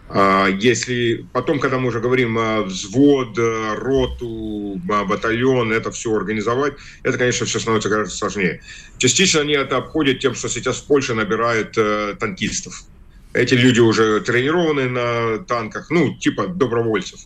А, 0.08 0.46
если 0.46 1.26
потом, 1.32 1.58
когда 1.58 1.78
мы 1.78 1.88
уже 1.88 2.00
говорим 2.00 2.38
взвод, 2.64 3.36
роту, 3.38 4.80
батальон, 4.84 5.72
это 5.72 5.90
все 5.90 6.14
организовать, 6.14 6.74
это, 7.02 7.18
конечно, 7.18 7.46
все 7.46 7.58
становится 7.58 7.88
гораздо 7.88 8.14
сложнее. 8.14 8.60
Частично 8.98 9.40
они 9.40 9.54
это 9.54 9.78
обходят 9.78 10.20
тем, 10.20 10.34
что 10.34 10.48
сейчас 10.48 10.78
набирают 11.14 11.76
э, 11.76 12.14
танкистов. 12.18 12.84
Эти 13.32 13.54
люди 13.54 13.80
уже 13.80 14.20
тренированы 14.20 14.88
на 14.88 15.44
танках, 15.44 15.90
ну, 15.90 16.14
типа 16.14 16.46
добровольцев. 16.46 17.20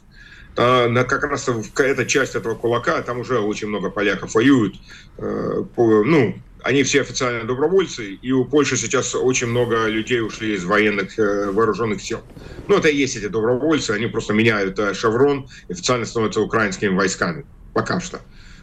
А, 0.57 0.89
на 0.89 1.05
как 1.05 1.25
раз 1.25 1.49
эта 1.49 2.07
часть 2.07 2.35
этого 2.35 2.55
кулака, 2.55 3.03
там 3.03 3.21
уже 3.21 3.39
очень 3.39 3.69
много 3.69 3.91
поляков 3.91 4.35
воюют. 4.35 4.77
Э, 5.19 5.63
ну, 5.77 6.35
они 6.65 6.83
все 6.83 7.01
официально 7.03 7.45
добровольцы, 7.45 8.15
и 8.15 8.33
у 8.33 8.45
Польши 8.45 8.77
сейчас 8.77 9.15
очень 9.15 9.49
много 9.49 9.87
людей 9.87 10.21
ушли 10.21 10.55
из 10.55 10.65
военных 10.65 11.19
э, 11.19 11.51
вооруженных 11.51 12.03
сил. 12.03 12.21
Ну, 12.69 12.79
это 12.79 12.89
и 12.89 12.97
есть 12.97 13.17
эти 13.17 13.29
добровольцы, 13.29 13.93
они 13.93 14.07
просто 14.07 14.33
меняют 14.33 14.79
э, 14.79 14.95
шеврон 14.95 15.49
официально 15.69 16.07
становятся 16.07 16.41
украинскими 16.41 16.95
войсками. 16.95 17.45
Пока 17.73 18.01
что. 18.01 18.21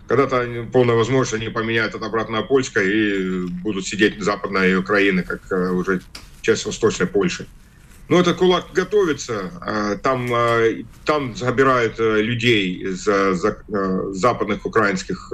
Когда-то 0.07 0.67
полная 0.71 0.95
возможность, 0.95 1.33
они 1.33 1.49
поменяют 1.49 1.93
это 1.93 2.05
обратно 2.05 2.37
на 2.37 2.43
польское 2.43 2.85
и 2.85 3.47
будут 3.47 3.85
сидеть 3.85 4.21
западная 4.21 4.79
Украина, 4.79 5.23
как 5.23 5.41
э, 5.51 5.71
уже 5.71 6.01
часть 6.41 6.65
восточной 6.65 7.07
Польши. 7.07 7.47
Но 8.09 8.21
этот 8.21 8.37
кулак 8.37 8.67
готовится. 8.73 9.51
А, 9.61 9.95
там, 9.97 10.29
а, 10.33 10.63
там 11.03 11.35
забирают 11.35 11.99
э, 11.99 12.21
людей 12.21 12.75
из 12.75 13.05
э, 13.05 13.33
западных 14.13 14.65
украинских 14.65 15.31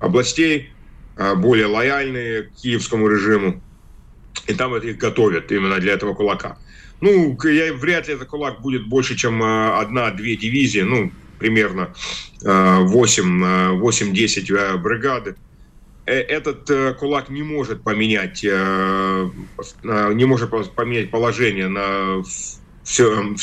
областей, 0.00 0.70
более 1.16 1.66
лояльные 1.66 2.44
к 2.44 2.54
киевскому 2.54 3.08
режиму. 3.08 3.62
И 4.46 4.54
там 4.54 4.74
их 4.76 4.98
готовят 4.98 5.52
именно 5.52 5.78
для 5.78 5.92
этого 5.92 6.14
кулака. 6.14 6.58
Ну, 7.00 7.38
я, 7.44 7.72
вряд 7.72 8.08
ли 8.08 8.14
этот 8.14 8.28
кулак 8.28 8.62
будет 8.62 8.88
больше, 8.88 9.16
чем 9.16 9.42
одна-две 9.42 10.36
дивизии. 10.36 10.80
Ну, 10.80 11.12
примерно 11.38 11.94
8-10 12.42 14.52
э, 14.52 14.56
э, 14.56 14.76
бригады. 14.78 15.36
Э, 16.06 16.14
этот 16.14 16.98
кулак 16.98 17.30
не 17.30 17.42
может 17.42 17.82
поменять, 17.82 18.42
не 18.42 20.24
может 20.24 20.50
поменять 20.74 21.10
положение 21.10 21.68
на, 21.68 22.22
всем, 22.84 23.36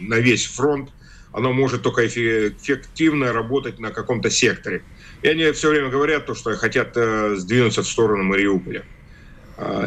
на 0.00 0.16
весь 0.16 0.46
фронт. 0.46 0.90
Оно 1.32 1.52
может 1.52 1.82
только 1.82 2.06
эффективно 2.06 3.32
работать 3.32 3.78
на 3.78 3.90
каком-то 3.90 4.30
секторе. 4.30 4.82
И 5.22 5.28
они 5.28 5.50
все 5.52 5.70
время 5.70 5.88
говорят, 5.88 6.26
то, 6.26 6.34
что 6.34 6.54
хотят 6.56 6.94
сдвинуться 6.94 7.82
в 7.82 7.86
сторону 7.86 8.24
Мариуполя. 8.24 8.84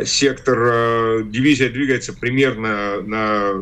Сектор, 0.04 1.22
дивизия 1.24 1.70
двигается 1.70 2.14
примерно 2.14 3.02
на 3.02 3.54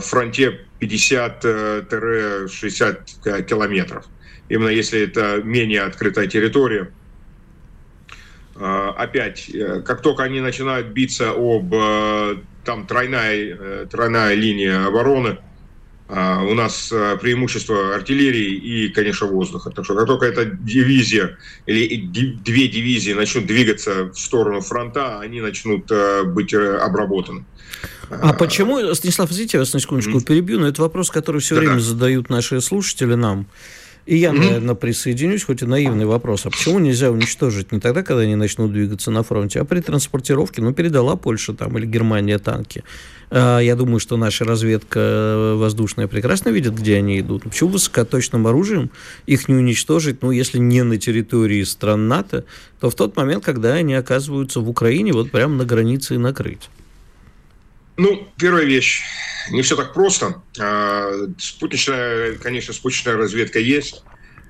фронте 0.00 0.66
50-60 0.80 3.44
километров. 3.44 4.04
Именно 4.50 4.68
если 4.68 5.00
это 5.02 5.40
менее 5.42 5.82
открытая 5.82 6.26
территория. 6.26 6.90
А, 8.56 8.90
опять, 8.90 9.48
э, 9.48 9.80
как 9.80 10.02
только 10.02 10.24
они 10.24 10.40
начинают 10.40 10.88
биться 10.88 11.30
об 11.30 11.72
э, 11.72 12.36
там 12.64 12.86
тройная, 12.86 13.34
э, 13.34 13.86
тройная 13.90 14.34
линия 14.34 14.86
обороны, 14.86 15.38
а, 15.38 15.42
у 16.10 16.54
нас 16.54 16.92
преимущество 17.20 17.94
артиллерии 17.94 18.54
и, 18.54 18.88
конечно, 18.88 19.28
воздуха. 19.28 19.70
Так 19.70 19.84
что 19.84 19.94
как 19.94 20.06
только 20.06 20.26
эта 20.26 20.44
дивизия 20.44 21.38
или 21.66 22.04
две 22.04 22.66
дивизии 22.66 23.12
начнут 23.12 23.46
двигаться 23.46 24.10
в 24.12 24.18
сторону 24.18 24.60
фронта, 24.60 25.20
они 25.20 25.40
начнут 25.40 25.90
быть 26.26 26.52
обработаны. 26.52 27.44
А 28.10 28.32
почему, 28.32 28.92
Станислав, 28.94 29.30
извините, 29.30 29.58
я 29.58 29.60
вас 29.60 29.72
на 29.72 29.78
секундочку 29.78 30.18
mm-hmm. 30.18 30.24
перебью, 30.24 30.58
но 30.58 30.66
это 30.66 30.82
вопрос, 30.82 31.10
который 31.10 31.40
все 31.40 31.54
да, 31.54 31.60
время 31.60 31.78
задают 31.78 32.28
наши 32.28 32.60
слушатели 32.60 33.14
нам. 33.14 33.46
И 34.06 34.16
я, 34.16 34.32
наверное, 34.32 34.74
присоединюсь, 34.74 35.44
хоть 35.44 35.62
и 35.62 35.66
наивный 35.66 36.06
вопрос. 36.06 36.46
А 36.46 36.50
почему 36.50 36.78
нельзя 36.78 37.10
уничтожить 37.10 37.70
не 37.72 37.80
тогда, 37.80 38.02
когда 38.02 38.22
они 38.22 38.34
начнут 38.34 38.72
двигаться 38.72 39.10
на 39.10 39.22
фронте, 39.22 39.60
а 39.60 39.64
при 39.64 39.80
транспортировке? 39.80 40.62
Ну, 40.62 40.72
передала 40.72 41.16
Польша 41.16 41.52
там 41.52 41.76
или 41.78 41.86
Германия 41.86 42.38
танки. 42.38 42.82
А, 43.30 43.60
я 43.60 43.76
думаю, 43.76 44.00
что 44.00 44.16
наша 44.16 44.44
разведка 44.44 45.54
воздушная 45.56 46.08
прекрасно 46.08 46.48
видит, 46.48 46.74
где 46.74 46.96
они 46.96 47.20
идут. 47.20 47.44
Почему 47.44 47.70
высокоточным 47.70 48.46
оружием 48.46 48.90
их 49.26 49.48
не 49.48 49.54
уничтожить, 49.54 50.22
ну, 50.22 50.30
если 50.30 50.58
не 50.58 50.82
на 50.82 50.98
территории 50.98 51.62
стран 51.62 52.08
НАТО, 52.08 52.44
то 52.80 52.90
в 52.90 52.94
тот 52.94 53.16
момент, 53.16 53.44
когда 53.44 53.74
они 53.74 53.94
оказываются 53.94 54.60
в 54.60 54.68
Украине, 54.68 55.12
вот 55.12 55.30
прямо 55.30 55.54
на 55.54 55.64
границе 55.64 56.16
и 56.16 56.18
накрыть? 56.18 56.70
Ну, 58.00 58.26
первая 58.38 58.64
вещь. 58.64 59.02
Не 59.50 59.60
все 59.60 59.76
так 59.76 59.92
просто. 59.92 60.42
А, 60.58 61.12
спутничная, 61.36 62.32
конечно, 62.36 62.72
спутничная 62.72 63.18
разведка 63.18 63.58
есть. 63.58 64.02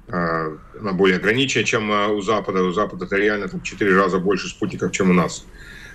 А, 0.07 0.57
она 0.79 0.93
более 0.93 1.17
ограниченная, 1.17 1.65
чем 1.65 1.91
а, 1.91 2.07
у 2.07 2.21
Запада. 2.21 2.63
У 2.63 2.71
Запада 2.71 3.07
это 3.07 3.17
реально 3.17 3.49
там, 3.49 3.61
4 3.61 3.97
раза 3.97 4.19
больше 4.19 4.47
спутников, 4.47 4.93
чем 4.93 5.11
у 5.11 5.15
нас. 5.15 5.45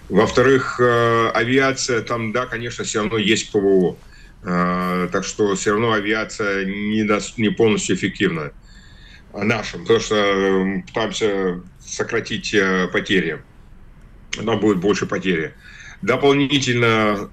Во-вторых, 0.09 0.81
авиация 0.81 2.01
там, 2.01 2.33
да, 2.33 2.45
конечно, 2.45 2.83
все 2.83 2.99
равно 2.99 3.17
есть 3.17 3.51
ПВО. 3.51 3.97
Так 4.43 5.23
что 5.23 5.55
все 5.55 5.71
равно 5.71 5.93
авиация 5.93 6.65
не, 6.65 7.09
не 7.41 7.49
полностью 7.49 7.95
эффективна 7.95 8.51
нашим, 9.33 9.81
потому 9.81 9.99
что 10.01 10.83
пытаемся 10.85 11.61
сократить 11.79 12.53
э, 12.53 12.87
потери. 12.93 13.41
Она 14.37 14.57
будет 14.57 14.77
больше 14.77 15.07
потери. 15.07 15.55
Дополнительно 16.03 17.31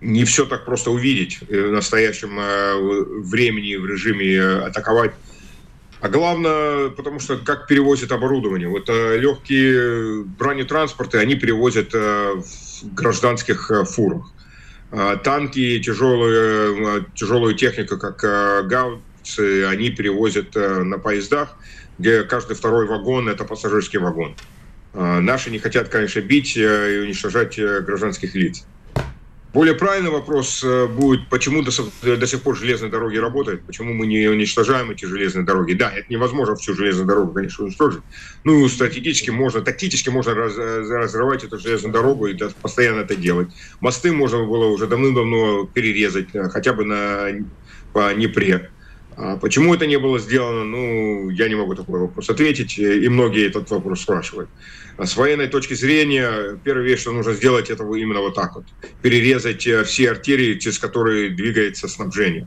не 0.00 0.24
все 0.24 0.46
так 0.46 0.64
просто 0.64 0.90
увидеть 0.90 1.40
в 1.48 1.72
настоящем 1.72 2.38
э, 2.38 2.74
времени, 3.20 3.76
в 3.76 3.86
режиме 3.86 4.34
э, 4.34 4.58
атаковать. 4.66 5.12
А 6.00 6.08
главное, 6.08 6.88
потому 6.88 7.20
что 7.20 7.36
как 7.36 7.66
перевозят 7.66 8.10
оборудование. 8.10 8.68
Вот 8.68 8.88
э, 8.88 9.18
легкие 9.18 10.24
бронетранспорты, 10.24 11.18
они 11.18 11.34
перевозят 11.34 11.92
в 11.92 12.44
гражданских 12.94 13.70
фурах. 13.90 14.32
А 14.92 15.16
танки, 15.16 15.78
тяжелые, 15.80 17.04
тяжелую 17.14 17.54
технику, 17.54 17.98
как 17.98 18.66
гаубицы, 18.66 19.66
они 19.66 19.90
перевозят 19.90 20.54
на 20.56 20.98
поездах, 20.98 21.56
где 21.98 22.24
каждый 22.24 22.56
второй 22.56 22.86
вагон– 22.86 23.28
это 23.28 23.44
пассажирский 23.44 24.00
вагон. 24.00 24.34
А 24.94 25.20
наши 25.20 25.50
не 25.50 25.60
хотят, 25.60 25.90
конечно, 25.90 26.20
бить 26.22 26.56
и 26.56 26.66
уничтожать 26.66 27.56
гражданских 27.56 28.34
лиц. 28.34 28.64
Более 29.52 29.74
правильный 29.74 30.10
вопрос 30.10 30.62
э, 30.62 30.86
будет, 30.86 31.28
почему 31.28 31.62
до, 31.62 31.72
до 32.16 32.26
сих 32.26 32.42
пор 32.42 32.56
железные 32.56 32.88
дороги 32.90 33.16
работают, 33.16 33.62
почему 33.62 33.92
мы 33.92 34.06
не 34.06 34.28
уничтожаем 34.28 34.92
эти 34.92 35.06
железные 35.06 35.44
дороги. 35.44 35.72
Да, 35.72 35.90
это 35.90 36.06
невозможно 36.08 36.54
всю 36.54 36.74
железную 36.74 37.08
дорогу, 37.08 37.32
конечно, 37.32 37.64
уничтожить. 37.64 38.00
Ну, 38.44 38.68
стратегически 38.68 39.30
можно, 39.30 39.60
тактически 39.60 40.08
можно 40.08 40.34
раз, 40.34 40.54
э, 40.56 40.82
разрывать 40.88 41.42
эту 41.42 41.58
железную 41.58 41.92
дорогу 41.92 42.28
и 42.28 42.38
постоянно 42.62 43.00
это 43.00 43.16
делать. 43.16 43.48
Мосты 43.80 44.12
можно 44.12 44.44
было 44.44 44.66
уже 44.66 44.86
давным-давно 44.86 45.66
перерезать, 45.66 46.28
э, 46.32 46.48
хотя 46.48 46.72
бы 46.72 46.84
на, 46.84 47.30
по 47.92 48.14
Днепре. 48.14 48.70
А 49.16 49.36
почему 49.36 49.74
это 49.74 49.86
не 49.86 49.98
было 49.98 50.18
сделано, 50.18 50.64
ну, 50.64 51.30
я 51.30 51.48
не 51.48 51.54
могу 51.54 51.74
такой 51.74 52.00
вопрос 52.00 52.30
ответить, 52.30 52.78
и 52.78 53.08
многие 53.08 53.46
этот 53.46 53.70
вопрос 53.70 54.02
спрашивают. 54.02 54.48
А 54.96 55.06
с 55.06 55.16
военной 55.16 55.48
точки 55.48 55.74
зрения, 55.74 56.58
первая 56.62 56.84
вещь, 56.84 57.00
что 57.00 57.12
нужно 57.12 57.32
сделать, 57.32 57.70
это 57.70 57.84
именно 57.84 58.20
вот 58.20 58.34
так 58.34 58.54
вот. 58.54 58.64
Перерезать 59.02 59.66
э, 59.66 59.84
все 59.84 60.10
артерии, 60.10 60.58
через 60.58 60.78
которые 60.78 61.30
двигается 61.30 61.88
снабжение. 61.88 62.46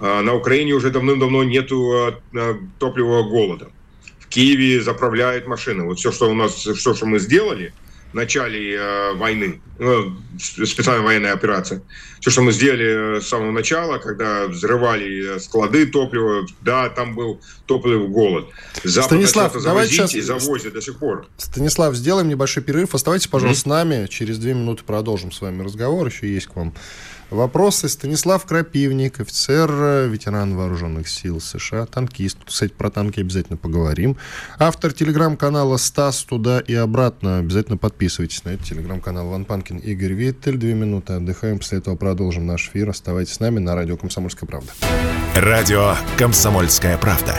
А 0.00 0.22
на 0.22 0.34
Украине 0.34 0.74
уже 0.74 0.90
давным-давно 0.90 1.44
нету 1.44 2.20
э, 2.34 2.54
топливного 2.78 3.22
голода. 3.28 3.70
В 4.18 4.26
Киеве 4.28 4.82
заправляют 4.82 5.46
машины. 5.46 5.84
Вот 5.84 5.98
все, 5.98 6.12
что 6.12 6.30
у 6.30 6.34
нас, 6.34 6.52
все, 6.52 6.94
что 6.94 7.06
мы 7.06 7.18
сделали– 7.18 7.72
начале 8.14 8.74
э, 8.74 9.14
войны, 9.14 9.60
ну, 9.78 10.16
специальная 10.38 11.04
военная 11.04 11.32
операция. 11.32 11.82
Все, 12.20 12.30
что 12.30 12.42
мы 12.42 12.52
сделали 12.52 13.18
э, 13.18 13.20
с 13.20 13.28
самого 13.28 13.50
начала, 13.50 13.98
когда 13.98 14.46
взрывали 14.46 15.36
э, 15.36 15.40
склады 15.40 15.86
топлива, 15.86 16.46
да, 16.62 16.88
там 16.88 17.14
был 17.14 17.40
топливный 17.66 18.08
голод. 18.08 18.46
Запад 18.82 19.10
Станислав, 19.10 19.62
давайте 19.62 19.92
сейчас... 19.92 20.14
и 20.14 20.20
завозят 20.20 20.72
до 20.72 20.80
сих 20.80 20.98
пор. 20.98 21.26
Станислав, 21.36 21.94
сделаем 21.94 22.28
небольшой 22.28 22.62
перерыв. 22.62 22.94
Оставайтесь, 22.94 23.26
пожалуйста, 23.26 23.68
mm-hmm. 23.68 23.72
с 23.72 23.84
нами. 23.84 24.06
Через 24.06 24.38
две 24.38 24.54
минуты 24.54 24.84
продолжим 24.84 25.32
с 25.32 25.40
вами 25.40 25.62
разговор. 25.62 26.06
Еще 26.06 26.32
есть 26.32 26.46
к 26.46 26.56
вам 26.56 26.74
Вопросы. 27.34 27.88
Станислав 27.88 28.46
Крапивник, 28.46 29.20
офицер, 29.20 29.70
ветеран 30.08 30.56
вооруженных 30.56 31.08
сил 31.08 31.40
США, 31.40 31.84
танкист. 31.86 32.38
Кстати, 32.46 32.72
про 32.72 32.90
танки 32.90 33.20
обязательно 33.20 33.56
поговорим. 33.56 34.16
Автор 34.58 34.92
телеграм-канала 34.92 35.76
«Стас 35.76 36.22
туда 36.22 36.60
и 36.60 36.74
обратно». 36.74 37.38
Обязательно 37.38 37.76
подписывайтесь 37.76 38.44
на 38.44 38.50
этот 38.50 38.66
телеграм-канал. 38.66 39.28
Ван 39.28 39.44
Панкин, 39.44 39.78
Игорь 39.78 40.12
Виттель. 40.12 40.56
Две 40.56 40.74
минуты 40.74 41.14
отдыхаем. 41.14 41.58
После 41.58 41.78
этого 41.78 41.96
продолжим 41.96 42.46
наш 42.46 42.68
эфир. 42.68 42.90
Оставайтесь 42.90 43.34
с 43.34 43.40
нами 43.40 43.58
на 43.58 43.74
радио 43.74 43.96
«Комсомольская 43.96 44.46
правда». 44.46 44.70
Радио 45.34 45.96
«Комсомольская 46.16 46.96
правда». 46.98 47.34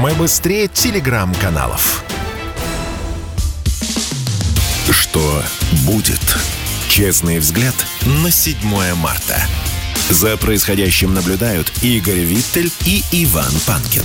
Мы 0.00 0.14
быстрее 0.14 0.68
телеграм-каналов. 0.68 2.02
Что 4.90 5.42
будет? 5.86 6.20
Честный 6.88 7.38
взгляд 7.38 7.74
на 8.22 8.30
7 8.30 8.56
марта. 8.96 9.36
За 10.10 10.36
происходящим 10.36 11.14
наблюдают 11.14 11.72
Игорь 11.82 12.20
Виттель 12.20 12.70
и 12.84 13.02
Иван 13.12 13.52
Панкин. 13.66 14.02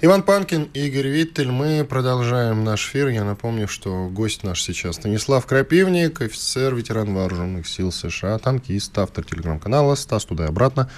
Иван 0.00 0.22
Панкин, 0.22 0.68
Игорь 0.74 1.08
Виттель. 1.08 1.50
Мы 1.50 1.84
продолжаем 1.84 2.62
наш 2.62 2.86
эфир. 2.88 3.08
Я 3.08 3.24
напомню, 3.24 3.66
что 3.66 4.08
гость 4.08 4.44
наш 4.44 4.62
сейчас 4.62 4.94
Станислав 4.94 5.44
Крапивник, 5.44 6.20
офицер, 6.20 6.74
ветеран 6.74 7.12
вооруженных 7.12 7.66
сил 7.66 7.90
США, 7.90 8.38
танкист, 8.38 8.96
автор 8.96 9.24
телеграм-канала 9.24 9.96
«Стас 9.96 10.24
туда 10.24 10.44
и 10.44 10.48
обратно». 10.48 10.88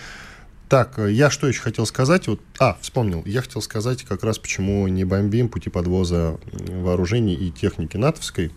Так, 0.71 1.01
э, 1.01 1.11
я 1.11 1.31
что 1.31 1.49
еще 1.49 1.63
хотел 1.63 1.85
сказать? 1.85 2.29
Вот, 2.29 2.41
а, 2.61 2.79
вспомнил. 2.81 3.25
Я 3.27 3.43
хотел 3.43 3.61
сказать 3.61 4.05
как 4.05 4.23
раз, 4.23 4.39
почему 4.39 4.87
не 4.87 5.03
бомбим 5.03 5.49
пути 5.49 5.69
подвоза 5.69 6.39
вооружений 6.53 7.35
и 7.35 7.51
техники 7.51 7.97
натовской. 7.97 8.53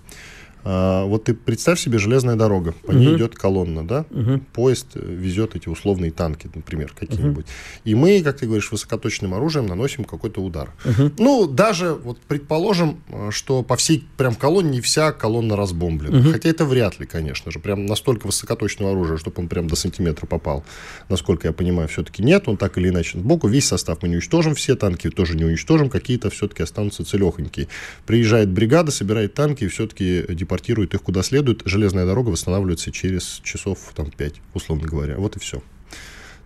А, 0.64 1.06
вот 1.06 1.26
ты 1.26 1.34
представь 1.34 1.80
себе 1.80 1.98
железная 1.98 2.36
дорога, 2.36 2.74
по 2.86 2.92
ней 2.92 3.10
угу. 3.10 3.18
идет 3.18 3.36
колонна, 3.36 3.86
да? 3.86 4.06
Угу. 4.12 4.42
Поезд 4.54 4.88
э, 4.96 5.00
везет 5.04 5.56
эти 5.56 5.68
условные 5.68 6.12
танки, 6.12 6.50
например, 6.54 6.94
какие-нибудь. 6.98 7.46
Угу. 7.46 7.52
И 7.84 7.96
мы, 7.96 8.22
как 8.22 8.38
ты 8.38 8.46
говоришь, 8.46 8.72
высокоточным 8.72 9.34
оружием 9.34 9.66
наносим 9.66 10.06
какой-то 10.06 10.42
удар. 10.42 10.72
Угу. 10.86 11.12
Ну, 11.20 11.48
даже 11.48 11.94
вот 11.94 12.18
предположим, 12.20 13.02
э, 13.10 13.30
что 13.32 13.62
по 13.64 13.76
всей 13.76 14.08
прям 14.18 14.36
колонне 14.36 14.72
не 14.72 14.82
вся 14.82 15.12
колонна 15.12 15.56
разбомблена. 15.56 16.20
Угу. 16.20 16.32
Хотя 16.32 16.50
это 16.50 16.66
вряд 16.66 17.00
ли, 17.00 17.06
конечно 17.06 17.52
же. 17.52 17.60
Прям 17.60 17.86
настолько 17.86 18.28
высокоточного 18.28 18.92
оружия, 18.92 19.18
чтобы 19.18 19.42
он 19.42 19.48
прям 19.50 19.68
до 19.68 19.76
сантиметра 19.76 20.26
попал. 20.28 20.64
Насколько 21.10 21.48
я 21.48 21.54
понимаю, 21.54 21.90
все-таки 21.90 22.24
нет. 22.24 22.48
Он 22.48 22.56
так 22.56 22.78
или 22.78 22.90
иначе 22.90 23.20
сбоку. 23.20 23.48
Весь 23.48 23.68
состав 23.68 24.02
мы 24.02 24.08
не 24.08 24.16
уничтожим, 24.16 24.56
все 24.56 24.76
танки 24.76 25.10
тоже 25.10 25.36
не 25.36 25.44
уничтожим. 25.44 25.90
Какие-то 25.90 26.30
все-таки 26.30 26.64
останутся 26.64 27.04
целехонькие. 27.04 27.68
Приезжает 28.06 28.50
бригада, 28.50 28.92
собирает 28.92 29.34
танки 29.34 29.66
и 29.66 29.68
все-таки 29.68 30.24
депортирует 30.30 30.53
их 30.94 31.02
куда 31.02 31.24
следует. 31.24 31.62
Железная 31.66 32.06
дорога 32.06 32.30
восстанавливается 32.30 32.92
через 32.92 33.42
часов 33.44 33.92
там, 33.96 34.12
5, 34.12 34.36
условно 34.54 34.88
говоря. 34.88 35.18
Вот 35.18 35.36
и 35.36 35.40
все. 35.40 35.62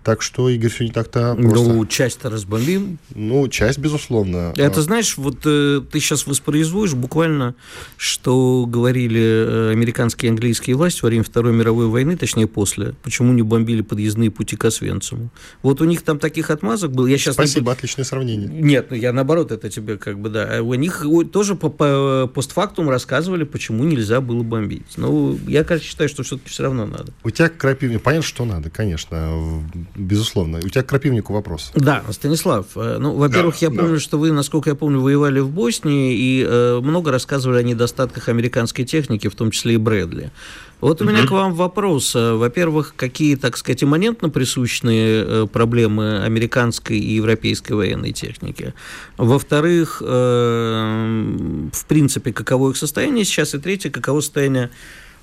Так 0.08 0.22
что, 0.22 0.48
Игорь, 0.48 0.70
все 0.70 0.86
не 0.86 0.92
так-то 0.92 1.36
просто. 1.36 1.68
Ну, 1.68 1.86
часть-то 1.86 2.30
разбомбим. 2.30 2.98
Ну, 3.14 3.46
часть, 3.50 3.78
безусловно. 3.78 4.54
Это, 4.56 4.82
знаешь, 4.82 5.18
вот 5.18 5.40
э, 5.44 5.82
ты 5.92 6.00
сейчас 6.00 6.26
воспроизводишь 6.26 6.94
буквально, 6.94 7.56
что 7.98 8.66
говорили 8.66 9.20
э, 9.20 9.72
американские 9.74 10.30
и 10.30 10.32
английские 10.32 10.78
власти 10.78 11.02
во 11.02 11.10
время 11.10 11.26
Второй 11.26 11.52
мировой 11.52 11.88
войны, 11.88 12.16
точнее, 12.16 12.48
после. 12.48 12.94
Почему 13.04 13.34
не 13.34 13.42
бомбили 13.42 13.82
подъездные 13.82 14.32
пути 14.32 14.56
к 14.56 14.64
Освенциму. 14.64 15.30
Вот 15.62 15.82
у 15.82 15.84
них 15.84 16.04
там 16.04 16.20
таких 16.20 16.52
отмазок 16.52 16.94
было. 16.94 17.08
Я 17.08 17.18
сейчас 17.18 17.34
Спасибо, 17.34 17.72
не... 17.72 17.74
отличное 17.74 18.06
сравнение. 18.06 18.48
Нет, 18.48 18.88
ну 18.92 18.96
я 18.96 19.12
наоборот, 19.12 19.52
это 19.52 19.70
тебе 19.70 19.98
как 19.98 20.22
бы, 20.22 20.30
да. 20.30 20.62
У 20.62 20.74
них 20.76 21.06
тоже 21.34 21.56
по, 21.56 21.68
по 21.68 22.32
постфактум 22.34 22.90
рассказывали, 22.90 23.44
почему 23.44 23.84
нельзя 23.84 24.22
было 24.22 24.42
бомбить. 24.42 24.94
Ну, 24.96 25.38
я, 25.48 25.66
кажется, 25.66 25.90
считаю, 25.90 26.08
что 26.08 26.24
все-таки 26.24 26.50
все 26.50 26.64
равно 26.64 26.86
надо. 26.86 27.12
У 27.26 27.30
тебя 27.30 27.50
крапивник, 27.50 28.02
понятно, 28.02 28.26
что 28.26 28.46
надо, 28.46 28.70
конечно 28.70 29.68
безусловно. 29.98 30.60
У 30.60 30.70
тебя 30.70 30.84
к 30.84 30.88
Крапивнику 30.88 31.34
вопрос. 31.34 31.72
Да, 31.76 32.04
Станислав, 32.12 32.66
э, 32.76 32.98
ну, 33.00 33.14
во-первых, 33.16 33.56
да, 33.60 33.66
я 33.66 33.70
помню, 33.70 33.96
да. 33.96 34.00
что 34.00 34.18
вы, 34.18 34.32
насколько 34.32 34.70
я 34.70 34.76
помню, 34.76 35.00
воевали 35.00 35.40
в 35.40 35.50
Боснии 35.50 36.16
и 36.16 36.46
э, 36.48 36.80
много 36.82 37.12
рассказывали 37.12 37.60
о 37.60 37.64
недостатках 37.64 38.30
американской 38.30 38.86
техники, 38.86 39.28
в 39.28 39.36
том 39.36 39.52
числе 39.52 39.74
и 39.74 39.78
Брэдли. 39.78 40.32
Вот 40.80 41.02
у 41.02 41.06
меня 41.06 41.26
к 41.26 41.32
вам 41.32 41.54
вопрос. 41.54 42.16
Э, 42.16 42.34
во-первых, 42.34 42.94
какие, 42.96 43.36
так 43.36 43.58
сказать, 43.58 43.84
имманентно 43.84 44.30
присущные 44.30 45.24
э, 45.26 45.48
проблемы 45.52 46.24
американской 46.24 47.00
и 47.00 47.16
европейской 47.16 47.74
военной 47.74 48.14
техники? 48.14 48.74
Во-вторых, 49.18 50.02
в 50.02 51.86
принципе, 51.88 52.32
каково 52.32 52.72
их 52.72 52.78
состояние 52.78 53.26
сейчас? 53.26 53.56
И 53.56 53.58
третье, 53.58 53.90
каково 53.90 54.22
состояние 54.22 54.70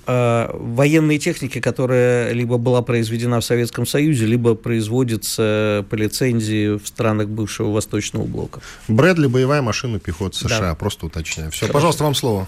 военной 0.07 1.17
техники, 1.17 1.59
которая 1.59 2.31
либо 2.31 2.57
была 2.57 2.81
произведена 2.81 3.39
в 3.39 3.45
Советском 3.45 3.85
Союзе, 3.85 4.25
либо 4.25 4.55
производится 4.55 5.85
по 5.89 5.95
лицензии 5.95 6.77
в 6.77 6.87
странах 6.87 7.27
бывшего 7.29 7.71
Восточного 7.71 8.25
блока. 8.25 8.61
Брэдли 8.87 9.27
боевая 9.27 9.61
машина 9.61 9.99
пехоты 9.99 10.37
США, 10.37 10.59
да. 10.59 10.75
просто 10.75 11.07
уточняю. 11.07 11.51
Все, 11.51 11.61
Хорошо. 11.61 11.73
пожалуйста, 11.73 12.03
вам 12.03 12.15
слово. 12.15 12.47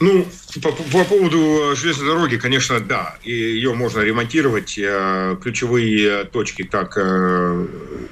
Ну, 0.00 0.26
по, 0.62 0.72
по 0.72 1.04
поводу 1.04 1.74
железной 1.74 2.08
дороги, 2.08 2.36
конечно, 2.36 2.80
да, 2.80 3.16
и 3.22 3.32
ее 3.32 3.72
можно 3.74 4.00
ремонтировать. 4.00 4.78
Э, 4.78 5.36
ключевые 5.42 6.24
точки, 6.24 6.62
как 6.62 6.98
э, 6.98 7.66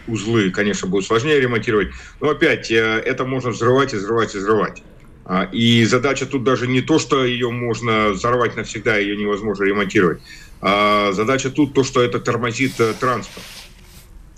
узлы, 0.07 0.51
конечно, 0.51 0.89
будут 0.89 1.07
сложнее 1.07 1.41
ремонтировать. 1.41 1.89
Но 2.21 2.31
опять, 2.31 2.71
э, 2.71 2.75
это 2.75 3.25
можно 3.25 3.51
взрывать 3.51 3.93
и 3.93 3.97
взрывать 3.97 4.35
и 4.35 4.39
взрывать. 4.39 4.83
А, 5.27 5.45
и 5.45 5.85
задача 5.85 6.27
тут 6.27 6.45
даже 6.45 6.67
не 6.67 6.83
то, 6.83 6.99
что 6.99 7.25
ее 7.25 7.51
можно 7.51 8.11
взорвать 8.11 8.57
навсегда, 8.57 8.99
ее 8.99 9.17
невозможно 9.17 9.65
ремонтировать. 9.65 10.21
А 10.61 11.13
задача 11.13 11.51
тут 11.51 11.75
то, 11.75 11.83
что 11.85 12.03
это 12.03 12.21
тормозит 12.21 12.79
э, 12.79 12.95
транспорт. 12.99 13.45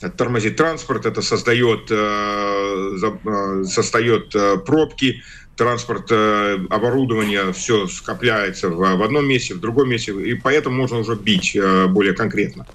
Это 0.00 0.16
тормозит 0.16 0.56
транспорт, 0.56 1.06
это 1.06 1.22
создает, 1.22 1.90
э, 1.90 2.98
э, 3.02 3.64
создает 3.64 4.34
пробки, 4.64 5.22
транспорт, 5.56 6.12
оборудование, 6.12 7.52
все 7.54 7.86
скопляется 7.86 8.68
в 8.68 9.02
одном 9.02 9.26
месте, 9.26 9.54
в 9.54 9.60
другом 9.60 9.88
месте, 9.88 10.12
и 10.12 10.34
поэтому 10.34 10.76
можно 10.76 10.98
уже 10.98 11.14
бить 11.14 11.56
более 11.88 12.12
конкретно. 12.12 12.66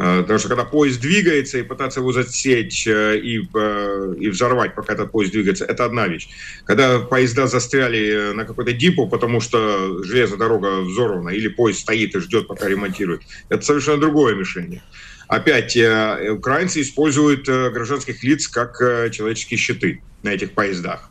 Э, 0.00 0.22
потому 0.22 0.38
что 0.38 0.48
когда 0.48 0.64
поезд 0.64 0.98
двигается, 1.00 1.58
и 1.58 1.62
пытаться 1.62 2.00
его 2.00 2.10
засечь 2.12 2.86
э, 2.86 3.18
и, 3.18 3.46
э, 3.54 4.14
и 4.18 4.30
взорвать, 4.30 4.74
пока 4.74 4.94
этот 4.94 5.10
поезд 5.10 5.32
двигается, 5.32 5.66
это 5.66 5.84
одна 5.84 6.08
вещь. 6.08 6.28
Когда 6.64 7.00
поезда 7.00 7.46
застряли 7.46 8.32
на 8.32 8.46
какой-то 8.46 8.72
дипу, 8.72 9.06
потому 9.06 9.40
что 9.40 10.02
железная 10.02 10.38
дорога 10.38 10.80
взорвана, 10.80 11.28
или 11.28 11.48
поезд 11.48 11.80
стоит 11.80 12.14
и 12.14 12.20
ждет, 12.20 12.46
пока 12.46 12.66
ремонтируют, 12.66 13.22
это 13.50 13.62
совершенно 13.62 13.98
другое 13.98 14.34
мишение. 14.34 14.82
Опять, 15.28 15.76
украинцы 15.76 16.80
используют 16.80 17.46
гражданских 17.46 18.24
лиц 18.24 18.48
как 18.48 18.78
человеческие 19.12 19.58
щиты 19.58 20.02
на 20.22 20.30
этих 20.30 20.52
поездах. 20.52 21.10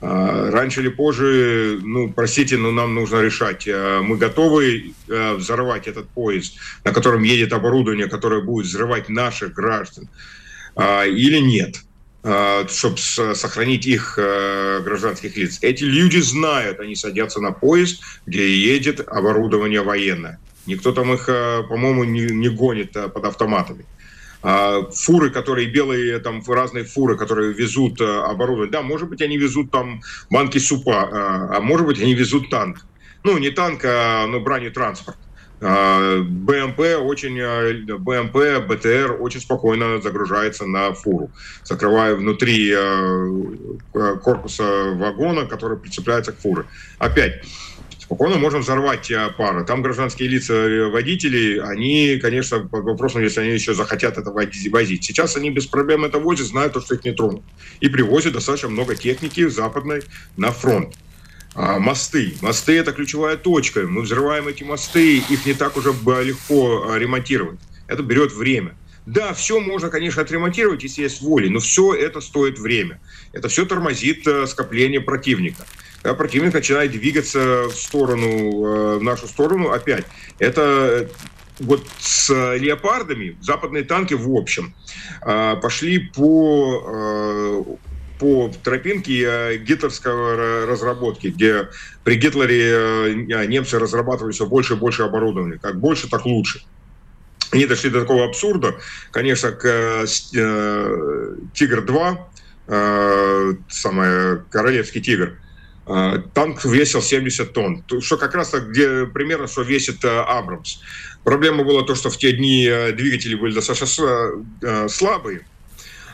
А, 0.00 0.50
раньше 0.50 0.80
или 0.80 0.88
позже, 0.88 1.80
ну, 1.82 2.12
простите, 2.12 2.56
но 2.56 2.70
нам 2.70 2.94
нужно 2.94 3.20
решать, 3.20 3.66
а, 3.68 4.00
мы 4.00 4.16
готовы 4.16 4.92
а, 5.10 5.34
взорвать 5.34 5.88
этот 5.88 6.08
поезд, 6.08 6.56
на 6.84 6.92
котором 6.92 7.24
едет 7.24 7.52
оборудование, 7.52 8.06
которое 8.08 8.40
будет 8.40 8.66
взрывать 8.66 9.08
наших 9.08 9.52
граждан, 9.54 10.08
или 10.78 11.40
нет, 11.40 11.78
чтобы 12.68 12.98
сохранить 12.98 13.84
их 13.84 14.16
гражданских 14.16 15.36
лиц. 15.36 15.58
Эти 15.60 15.82
люди 15.82 16.18
знают, 16.18 16.78
они 16.78 16.94
садятся 16.94 17.40
на 17.40 17.50
поезд, 17.50 18.00
где 18.26 18.48
едет 18.48 19.00
оборудование 19.00 19.82
военное. 19.82 20.38
Никто 20.66 20.92
там 20.92 21.12
их, 21.12 21.26
по-моему, 21.26 22.04
не, 22.04 22.26
не 22.26 22.48
гонит 22.48 22.92
под 22.92 23.24
автоматами. 23.24 23.86
А, 24.40 24.82
фуры, 24.92 25.30
которые 25.30 25.68
белые, 25.68 26.20
там 26.20 26.42
разные 26.46 26.84
фуры, 26.84 27.16
которые 27.16 27.52
везут 27.52 28.00
э, 28.00 28.04
оборудование. 28.04 28.70
Да, 28.70 28.82
может 28.82 29.08
быть, 29.08 29.20
они 29.20 29.36
везут 29.36 29.70
там 29.72 30.00
банки 30.30 30.58
супа, 30.58 31.08
а, 31.10 31.56
а 31.56 31.60
может 31.60 31.86
быть, 31.86 32.00
они 32.00 32.14
везут 32.14 32.48
танк. 32.48 32.86
Ну, 33.24 33.36
не 33.38 33.50
танк, 33.50 33.84
а 33.84 34.26
ну, 34.26 34.40
бронетранспорт. 34.40 35.18
А, 35.60 36.20
БМП 36.20 36.78
очень, 37.00 37.36
э, 37.40 37.96
БМП, 37.98 38.64
БТР 38.68 39.16
очень 39.20 39.40
спокойно 39.40 40.00
загружается 40.00 40.66
на 40.66 40.92
фуру, 40.92 41.32
закрывая 41.64 42.14
внутри 42.14 42.72
э, 42.72 44.18
корпуса 44.22 44.92
вагона, 44.94 45.46
который 45.46 45.78
прицепляется 45.78 46.30
к 46.30 46.38
фуре. 46.38 46.64
Опять, 46.98 47.44
спокойно 48.08 48.38
можно 48.38 48.60
взорвать 48.60 49.10
э, 49.10 49.28
пары. 49.36 49.66
Там 49.66 49.82
гражданские 49.82 50.30
лица 50.30 50.54
э, 50.54 50.88
водителей, 50.88 51.60
они, 51.60 52.18
конечно, 52.18 52.60
под 52.60 52.84
вопросом, 52.84 53.22
если 53.22 53.42
они 53.42 53.50
еще 53.50 53.74
захотят 53.74 54.16
это 54.16 54.30
возить. 54.30 55.04
Сейчас 55.04 55.36
они 55.36 55.50
без 55.50 55.66
проблем 55.66 56.06
это 56.06 56.18
возят, 56.18 56.46
знают, 56.46 56.82
что 56.82 56.94
их 56.94 57.04
не 57.04 57.12
тронут. 57.12 57.42
И 57.80 57.90
привозят 57.90 58.32
достаточно 58.32 58.70
много 58.70 58.94
техники 58.96 59.46
западной 59.46 60.00
на 60.38 60.52
фронт. 60.52 60.94
А, 61.54 61.78
мосты. 61.78 62.32
Мосты– 62.40 62.78
это 62.78 62.92
ключевая 62.92 63.36
точка. 63.36 63.80
Мы 63.82 64.00
взрываем 64.00 64.48
эти 64.48 64.64
мосты, 64.64 65.18
их 65.18 65.44
не 65.44 65.52
так 65.52 65.76
уже 65.76 65.90
легко 65.90 66.88
а, 66.88 66.98
ремонтировать. 66.98 67.60
Это 67.88 68.02
берет 68.02 68.32
время. 68.32 68.74
Да, 69.04 69.34
все 69.34 69.60
можно, 69.60 69.90
конечно, 69.90 70.22
отремонтировать, 70.22 70.82
если 70.82 71.02
есть 71.02 71.20
воля, 71.20 71.50
но 71.50 71.60
все 71.60 71.94
это 71.94 72.22
стоит 72.22 72.58
время. 72.58 73.00
Это 73.32 73.48
все 73.48 73.66
тормозит 73.66 74.26
э, 74.26 74.46
скопление 74.46 75.00
противника 75.00 75.66
когда 76.02 76.14
противник 76.14 76.54
начинает 76.54 76.92
двигаться 76.92 77.64
в 77.68 77.74
сторону, 77.74 78.26
э, 78.26 78.98
в 78.98 79.02
нашу 79.02 79.26
сторону 79.26 79.70
опять. 79.70 80.04
Это 80.38 80.62
э, 80.62 81.08
вот 81.60 81.86
с 81.98 82.30
леопардами 82.56 83.36
западные 83.40 83.82
танки 83.82 84.14
в 84.14 84.30
общем 84.34 84.74
э, 85.26 85.56
пошли 85.60 85.98
по 85.98 87.76
по 88.18 88.50
тропинке 88.64 89.58
гитлеровской 89.58 90.66
разработки, 90.66 91.28
где 91.28 91.68
при 92.02 92.16
Гитлере 92.16 93.14
немцы 93.46 93.78
разрабатывали 93.78 94.32
все 94.32 94.44
больше 94.44 94.74
и 94.74 94.76
больше 94.76 95.04
оборудования. 95.04 95.60
Как 95.62 95.78
больше, 95.78 96.10
так 96.10 96.26
лучше. 96.26 96.64
Они 97.52 97.64
дошли 97.64 97.90
до 97.90 98.00
такого 98.00 98.24
абсурда, 98.24 98.74
конечно, 99.12 99.52
к 99.52 100.02
Тигр-2, 101.54 102.18
самый 103.68 104.40
Королевский 104.50 105.00
Тигр, 105.00 105.28
а, 105.28 105.47
танк 106.34 106.64
весил 106.64 107.00
70 107.00 107.52
тонн, 107.52 107.84
что 108.00 108.16
как 108.18 108.34
раз 108.34 108.52
где 108.52 109.06
примерно, 109.06 109.46
что 109.46 109.62
весит 109.62 110.04
э, 110.04 110.08
Абрамс. 110.08 110.80
Проблема 111.24 111.64
была 111.64 111.82
то, 111.82 111.94
что 111.94 112.10
в 112.10 112.18
те 112.18 112.32
дни 112.32 112.66
э, 112.66 112.92
двигатели 112.92 113.34
были 113.34 113.54
достаточно 113.54 113.86
э, 114.62 114.88
слабые, 114.88 115.46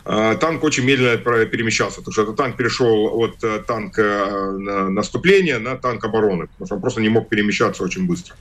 танк 0.05 0.63
очень 0.63 0.85
медленно 0.85 1.17
перемещался, 1.17 1.97
потому 1.97 2.13
что 2.13 2.21
этот 2.21 2.35
танк 2.35 2.57
перешел 2.57 3.07
от 3.21 3.65
танка 3.65 4.53
наступления 4.89 5.57
на 5.57 5.77
танк 5.77 6.05
обороны, 6.05 6.45
потому 6.45 6.65
что 6.67 6.75
он 6.75 6.81
просто 6.81 7.01
не 7.01 7.09
мог 7.09 7.27
перемещаться 7.27 7.83
очень 7.83 8.05
быстро. 8.05 8.35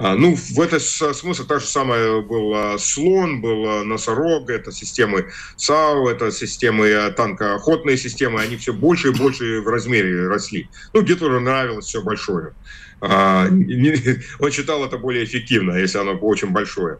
Ну, 0.00 0.34
в 0.34 0.60
этом 0.60 0.80
смысле 0.80 1.44
та 1.44 1.58
же 1.58 1.66
самая 1.66 2.20
был 2.20 2.54
а, 2.54 2.78
слон, 2.78 3.40
был 3.40 3.68
а, 3.68 3.84
носорог, 3.84 4.48
это 4.50 4.72
системы 4.72 5.26
САУ, 5.56 6.08
это 6.08 6.30
системы 6.32 7.12
танкоохотные 7.16 7.96
системы, 7.96 8.40
они 8.40 8.56
все 8.56 8.72
больше 8.72 9.08
и 9.08 9.12
больше 9.12 9.60
в 9.60 9.68
размере 9.68 10.26
росли. 10.28 10.68
Ну, 10.94 11.02
Гитлеру 11.02 11.40
нравилось 11.40 11.86
все 11.86 12.02
большое. 12.02 12.52
Он 13.00 14.50
считал 14.50 14.84
это 14.84 14.96
более 14.96 15.24
эффективно, 15.24 15.76
если 15.76 15.98
оно 15.98 16.12
очень 16.12 16.50
большое. 16.50 16.98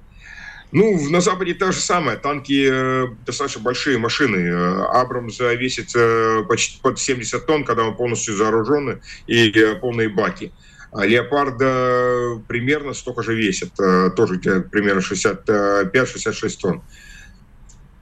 Ну, 0.73 0.99
на 1.11 1.21
Западе 1.21 1.53
то 1.53 1.71
же 1.71 1.79
самое. 1.79 2.17
Танки 2.17 2.69
э, 2.71 3.07
достаточно 3.27 3.61
большие 3.61 3.99
машины. 3.99 4.39
Э, 4.39 4.85
Абрамс 4.87 5.39
весит 5.39 5.95
э, 5.95 6.45
почти 6.49 6.81
под 6.81 6.99
70 6.99 7.45
тонн, 7.47 7.65
когда 7.65 7.85
он 7.85 7.95
полностью 7.95 8.35
заоружен 8.35 9.03
и 9.27 9.77
полные 9.83 10.09
баки. 10.09 10.51
А 10.93 11.07
Леопарда 11.07 12.43
примерно 12.49 12.93
столько 12.93 13.23
же 13.23 13.35
весит, 13.35 13.73
тоже 13.75 14.39
примерно 14.71 15.01
65-66 15.01 16.59
тонн. 16.61 16.83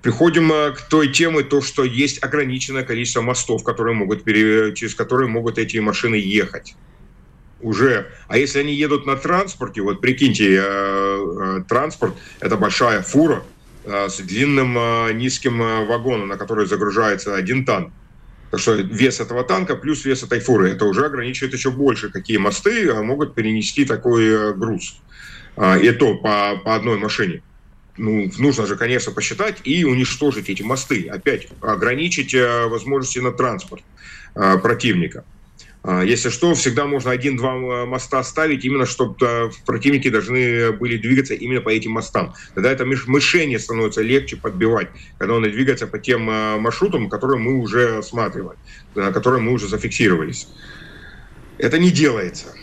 Приходим 0.03 0.51
к 0.75 0.81
той 0.89 1.09
теме, 1.13 1.43
то, 1.43 1.61
что 1.63 1.85
есть 1.85 2.23
ограниченное 2.23 2.83
количество 2.83 3.21
мостов, 3.21 3.63
которые 3.63 3.95
могут, 3.95 4.25
через 4.25 4.95
которые 4.95 5.29
могут 5.29 5.59
эти 5.59 5.79
машины 5.79 6.17
ехать 6.17 6.75
уже. 7.63 8.07
А 8.29 8.39
если 8.39 8.61
они 8.61 8.75
едут 8.75 9.07
на 9.07 9.17
транспорте, 9.17 9.83
вот 9.83 10.01
прикиньте, 10.01 10.57
э, 10.57 10.61
э, 10.63 11.63
транспорт– 11.69 12.15
это 12.41 12.57
большая 12.57 13.03
фура 13.03 13.45
э, 13.85 14.09
с 14.09 14.19
длинным 14.19 14.77
э, 14.79 15.13
низким 15.13 15.63
э, 15.63 15.87
вагоном, 15.87 16.29
на 16.29 16.37
который 16.37 16.67
загружается 16.67 17.35
один 17.35 17.65
танк. 17.65 17.93
Так 18.51 18.61
что 18.61 18.75
вес 18.75 19.21
этого 19.21 19.45
танка 19.45 19.77
плюс 19.77 20.05
вес 20.05 20.23
этой 20.23 20.41
фуры, 20.41 20.71
это 20.71 20.85
уже 20.85 21.07
ограничивает 21.07 21.55
еще 21.55 21.71
больше, 21.71 22.11
какие 22.11 22.37
мосты 22.37 22.89
э, 22.89 23.03
могут 23.03 23.35
перенести 23.35 23.85
такой 23.85 24.27
э, 24.27 24.53
груз. 24.55 24.97
Э, 25.57 25.81
и 25.81 25.91
то 25.93 26.17
по, 26.17 26.57
по 26.65 26.75
одной 26.75 26.99
машине. 26.99 27.43
Ну, 27.97 28.31
нужно 28.39 28.67
же, 28.67 28.77
конечно, 28.77 29.13
посчитать 29.13 29.59
и 29.65 29.85
уничтожить 29.85 30.49
эти 30.49 30.63
мосты. 30.63 31.09
Опять 31.09 31.49
ограничить 31.61 32.35
э, 32.35 32.67
возможности 32.67 33.19
на 33.19 33.31
транспорт 33.31 33.83
э, 34.35 34.59
противника. 34.59 35.25
А, 35.83 36.03
если 36.03 36.29
что, 36.29 36.55
всегда 36.55 36.87
можно 36.87 37.11
один-два 37.11 37.55
э, 37.55 37.87
моста 37.87 38.23
ставить, 38.23 38.65
именно 38.65 38.85
чтобы 38.85 39.17
э, 39.23 39.51
противники 39.65 40.11
должны 40.11 40.73
были 40.73 40.99
двигаться 40.99 41.33
именно 41.33 41.63
по 41.63 41.71
этим 41.71 41.93
мостам. 41.93 42.35
Тогда 42.55 42.71
это 42.71 42.85
мышение 42.85 43.59
становится 43.59 44.03
легче 44.03 44.37
подбивать, 44.37 44.89
когда 45.19 45.35
он 45.35 45.43
двигается 45.43 45.87
по 45.87 45.99
тем 45.99 46.29
э, 46.29 46.59
маршрутам, 46.59 47.09
которые 47.09 47.41
мы 47.41 47.59
уже 47.59 47.99
осматривали, 47.99 48.59
которые 48.95 49.41
мы 49.41 49.53
уже 49.53 49.69
зафиксировались. 49.69 50.49
Это 51.57 51.79
не 51.79 51.91
делается. 51.91 52.55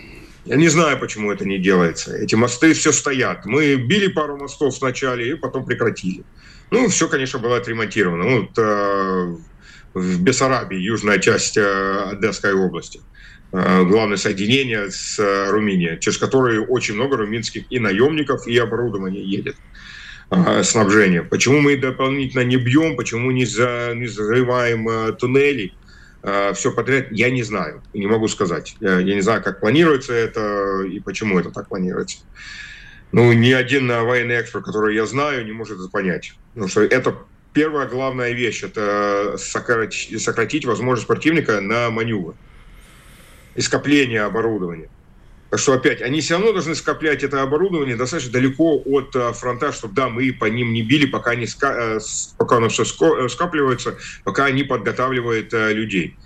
Я 0.46 0.56
не 0.56 0.70
знаю, 0.70 1.00
почему 1.00 1.32
это 1.32 1.44
не 1.44 1.58
делается. 1.58 2.16
Эти 2.16 2.36
мосты 2.36 2.74
все 2.74 2.92
стоят. 2.92 3.46
Мы 3.46 3.76
били 3.76 4.08
пару 4.08 4.38
мостов 4.38 4.80
вначале 4.80 5.32
и 5.32 5.36
потом 5.36 5.66
прекратили. 5.66 6.24
Ну, 6.70 6.88
все, 6.88 7.08
конечно, 7.08 7.40
было 7.40 7.58
отремонтировано. 7.58 8.40
Вот, 8.40 9.40
в 9.98 10.22
Бессарабии, 10.22 10.78
южная 10.78 11.20
часть 11.20 11.58
э, 11.58 12.12
Одесской 12.12 12.54
области. 12.54 13.02
Э, 13.52 13.84
главное 13.84 14.18
соединение 14.18 14.92
с 14.92 15.20
э, 15.20 15.50
Румынией, 15.50 16.00
через 16.00 16.18
которое 16.18 16.62
очень 16.62 16.96
много 16.96 17.18
румынских 17.18 17.66
и 17.70 17.80
наемников, 17.80 18.48
и 18.48 18.58
оборудования 18.58 19.24
едет 19.24 19.56
снабжение. 20.64 21.24
Почему 21.24 21.62
мы 21.62 21.78
дополнительно 21.78 22.44
не 22.44 22.58
бьем, 22.58 22.98
почему 22.98 23.32
не, 23.32 23.46
за, 23.46 23.94
не 23.96 24.08
взрываем 24.08 25.16
туннели, 25.16 25.72
все 26.54 26.74
подряд, 26.74 27.06
я 27.12 27.30
не 27.30 27.44
знаю, 27.44 27.82
не 27.94 28.08
могу 28.08 28.28
сказать. 28.28 28.76
Я, 28.82 29.02
не 29.02 29.22
знаю, 29.22 29.42
как 29.42 29.62
планируется 29.62 30.12
это 30.12 30.84
и 30.84 31.00
почему 31.00 31.40
это 31.40 31.52
так 31.52 31.70
планируется. 31.70 32.18
Ну, 33.14 33.32
ни 33.32 33.54
один 33.54 33.88
военный 33.88 34.42
эксперт, 34.42 34.66
который 34.66 34.96
я 34.96 35.06
знаю, 35.06 35.46
не 35.46 35.54
может 35.54 35.80
это 35.80 35.88
понять. 35.88 36.34
Потому 36.54 36.68
что 36.68 36.82
это 36.82 37.16
первая 37.54 37.88
главная 37.88 38.32
вещь– 38.32 38.64
это 38.64 39.36
сократить, 39.38 40.22
сократить 40.22 40.66
возможность 40.66 41.08
противника 41.08 41.62
на 41.62 41.90
маневр 41.90 42.36
и 43.56 43.62
скопление 43.62 44.24
оборудования. 44.24 44.90
Так 45.50 45.60
что 45.60 45.74
опять, 45.74 46.02
они 46.02 46.20
все 46.20 46.36
равно 46.36 46.52
должны 46.52 46.76
скоплять 46.76 47.24
это 47.24 47.42
оборудование 47.42 47.96
достаточно 47.96 48.34
далеко 48.34 48.82
от 48.86 49.16
э, 49.16 49.32
фронта, 49.32 49.72
чтобы, 49.72 49.94
да, 49.94 50.10
мы 50.10 50.34
по 50.34 50.46
ним 50.46 50.74
не 50.74 50.84
били, 50.84 51.06
пока, 51.06 51.32
они, 51.32 51.46
э, 51.46 52.00
пока 52.38 52.58
оно 52.58 52.68
все 52.68 52.84
э, 52.84 53.30
скапливается, 53.30 53.98
пока 54.26 54.46
они 54.46 54.64
подготавливают 54.64 55.54
людей. 55.54 56.18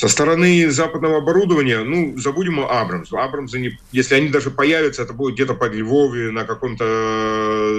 Со 0.00 0.08
стороны 0.08 0.70
западного 0.70 1.18
оборудования, 1.18 1.80
ну, 1.80 2.16
забудем 2.16 2.58
о 2.60 2.80
Абрамс. 2.80 3.12
Абрамс, 3.12 3.54
если 3.92 4.14
они 4.14 4.30
даже 4.30 4.50
появятся, 4.50 5.02
это 5.02 5.12
будет 5.12 5.34
где-то 5.34 5.52
под 5.52 5.74
Львове, 5.74 6.30
на 6.30 6.44
каком-то 6.44 6.84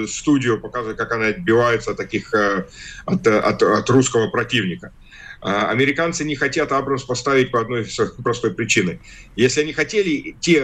э, 0.03 0.05
студию, 0.07 0.61
показывать, 0.61 0.97
как 0.97 1.11
она 1.13 1.29
отбивается 1.29 1.91
от 1.91 1.97
таких, 1.97 2.31
э, 2.35 2.67
от, 3.05 3.25
от, 3.25 3.63
от 3.63 3.89
русского 3.89 4.27
противника. 4.29 4.93
А 5.41 5.71
американцы 5.71 6.23
не 6.23 6.35
хотят 6.35 6.71
Абрамс 6.71 7.01
поставить 7.01 7.49
по 7.49 7.59
одной 7.59 7.87
простой 8.23 8.53
причине. 8.53 8.99
Если 9.35 9.61
они 9.61 9.73
хотели 9.73 10.35
те, 10.39 10.63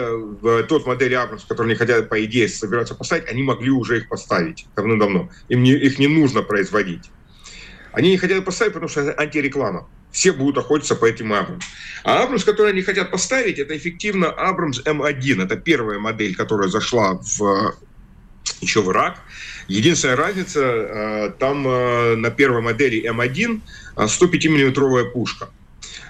тот 0.68 0.86
модель 0.86 1.16
Абрамс, 1.16 1.42
который 1.42 1.66
они 1.66 1.74
хотят, 1.74 2.08
по 2.08 2.24
идее, 2.24 2.48
собираться 2.48 2.94
поставить, 2.94 3.26
они 3.28 3.42
могли 3.42 3.70
уже 3.70 3.96
их 3.96 4.08
поставить 4.08 4.68
давно-давно. 4.76 5.28
Им 5.48 5.64
не, 5.64 5.72
их 5.72 5.98
не 5.98 6.06
нужно 6.06 6.42
производить. 6.42 7.10
Они 7.90 8.10
не 8.10 8.16
хотят 8.16 8.44
поставить, 8.44 8.74
потому 8.74 8.88
что 8.88 9.00
это 9.00 9.20
антиреклама 9.20 9.88
все 10.18 10.32
будут 10.32 10.58
охотиться 10.58 10.96
по 10.96 11.04
этим 11.04 11.32
Абрамс. 11.32 11.64
А 12.02 12.24
Абрамс, 12.24 12.42
который 12.42 12.72
они 12.72 12.82
хотят 12.82 13.12
поставить, 13.12 13.60
это 13.60 13.76
эффективно 13.76 14.28
Абрамс 14.28 14.80
М1. 14.80 15.44
Это 15.44 15.56
первая 15.56 16.00
модель, 16.00 16.34
которая 16.34 16.68
зашла 16.68 17.20
в, 17.22 17.76
еще 18.60 18.82
в 18.82 18.90
Ирак. 18.90 19.20
Единственная 19.68 20.16
разница, 20.16 20.60
э, 20.60 21.30
там 21.38 21.68
э, 21.68 22.16
на 22.16 22.30
первой 22.30 22.62
модели 22.62 23.08
М1 23.08 23.60
105-миллиметровая 23.94 25.04
пушка. 25.04 25.50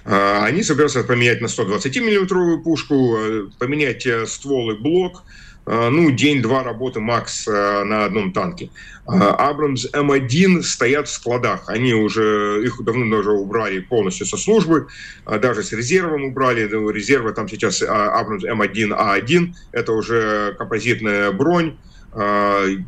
Э, 0.06 0.38
они 0.42 0.62
собираются 0.62 1.04
поменять 1.04 1.42
на 1.42 1.46
120-миллиметровую 1.46 2.62
пушку, 2.62 3.18
поменять 3.59 4.09
ствол 4.26 4.70
и 4.70 4.74
блок– 4.74 5.22
ну, 5.68 6.10
день-два 6.10 6.62
работы 6.62 6.98
макс 6.98 7.46
э, 7.46 7.84
на 7.84 8.06
одном 8.06 8.32
танке. 8.32 8.70
Абрамс 9.04 9.86
М1 9.92 10.62
стоят 10.62 11.08
в 11.08 11.10
складах. 11.10 11.68
Они 11.68 11.92
уже, 11.92 12.62
их 12.64 12.82
давно 12.82 13.16
уже 13.16 13.32
убрали 13.32 13.80
полностью 13.80 14.26
со 14.26 14.38
службы, 14.38 14.88
э, 15.26 15.38
даже 15.38 15.62
с 15.62 15.72
резервом 15.72 16.24
убрали. 16.24 16.62
Резервы 16.92 17.32
там 17.32 17.48
сейчас 17.48 17.82
Абрамс 17.82 18.44
М1А1, 18.44 19.52
это 19.72 19.92
уже 19.92 20.54
композитная 20.58 21.32
бронь, 21.32 21.76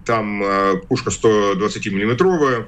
там 0.06 0.42
пушка 0.88 1.10
120-миллиметровая, 1.10 2.64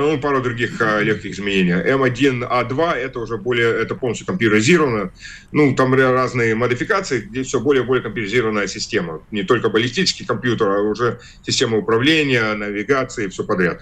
ну, 0.00 0.20
пару 0.20 0.42
других 0.42 0.80
а, 0.80 1.00
легких 1.00 1.32
изменений. 1.32 1.72
М1А2 1.72 2.92
это 2.92 3.20
уже 3.20 3.38
более, 3.38 3.70
это 3.82 3.94
полностью 3.94 4.26
компьютеризировано. 4.26 5.10
Ну, 5.52 5.74
там 5.74 5.94
разные 5.94 6.54
модификации, 6.54 7.20
где 7.20 7.42
все 7.42 7.60
более 7.60 7.82
более 7.82 8.02
компьютеризированная 8.02 8.66
система. 8.66 9.22
Не 9.30 9.42
только 9.42 9.70
баллистический 9.70 10.26
компьютер, 10.26 10.68
а 10.68 10.80
уже 10.82 11.18
система 11.42 11.78
управления, 11.78 12.54
навигации, 12.54 13.28
все 13.28 13.44
подряд. 13.44 13.80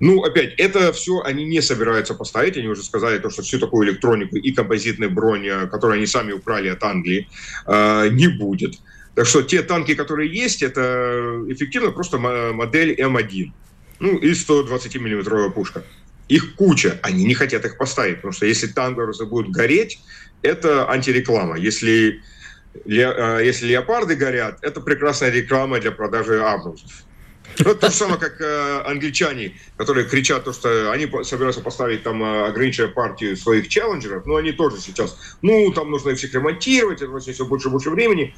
Ну, 0.00 0.22
опять, 0.22 0.54
это 0.58 0.92
все 0.92 1.22
они 1.22 1.44
не 1.44 1.60
собираются 1.60 2.14
поставить. 2.14 2.56
Они 2.56 2.68
уже 2.68 2.84
сказали, 2.84 3.18
то, 3.18 3.30
что 3.30 3.42
всю 3.42 3.58
такую 3.58 3.88
электронику 3.88 4.36
и 4.36 4.52
композитную 4.52 5.10
бронь, 5.10 5.48
а, 5.48 5.66
которую 5.66 5.96
они 5.96 6.06
сами 6.06 6.32
украли 6.32 6.68
от 6.68 6.82
Англии, 6.84 7.28
а, 7.66 8.06
не 8.08 8.28
будет. 8.28 8.74
Так 9.16 9.26
что 9.26 9.42
те 9.42 9.62
танки, 9.62 9.94
которые 9.94 10.32
есть, 10.32 10.62
это 10.62 11.42
эффективно 11.48 11.90
просто 11.90 12.18
модель 12.18 12.94
М1 12.94 13.52
ну 13.98 14.16
и 14.16 14.32
120-миллиметровая 14.32 15.50
пушка. 15.50 15.84
Их 16.28 16.56
куча, 16.56 16.98
они 17.02 17.24
не 17.24 17.34
хотят 17.34 17.64
их 17.64 17.78
поставить, 17.78 18.16
потому 18.16 18.32
что 18.32 18.46
если 18.46 18.66
танкеры 18.66 19.12
будут 19.26 19.50
гореть, 19.50 20.00
это 20.42 20.88
антиреклама. 20.90 21.56
Если, 21.56 22.20
э, 22.84 23.40
если 23.44 23.66
леопарды 23.66 24.14
горят, 24.14 24.58
это 24.62 24.80
прекрасная 24.80 25.30
реклама 25.30 25.80
для 25.80 25.90
продажи 25.90 26.40
абрамсов. 26.40 26.90
Ну, 27.60 27.74
то 27.74 27.88
же 27.88 27.96
самое, 27.96 28.20
как 28.20 28.40
э, 28.40 28.82
англичане, 28.84 29.58
которые 29.76 30.06
кричат, 30.06 30.44
то, 30.44 30.52
что 30.52 30.92
они 30.92 31.10
собираются 31.24 31.60
поставить 31.60 32.02
там 32.04 32.22
э, 32.22 32.48
ограниченную 32.48 32.92
партию 32.92 33.36
своих 33.36 33.68
челленджеров, 33.68 34.26
но 34.26 34.36
они 34.36 34.52
тоже 34.52 34.78
сейчас, 34.78 35.16
ну, 35.42 35.72
там 35.72 35.90
нужно 35.90 36.10
их 36.10 36.18
всех 36.18 36.34
ремонтировать, 36.34 37.02
это 37.02 37.18
все 37.18 37.44
больше 37.44 37.68
и 37.68 37.70
больше 37.70 37.90
времени. 37.90 38.36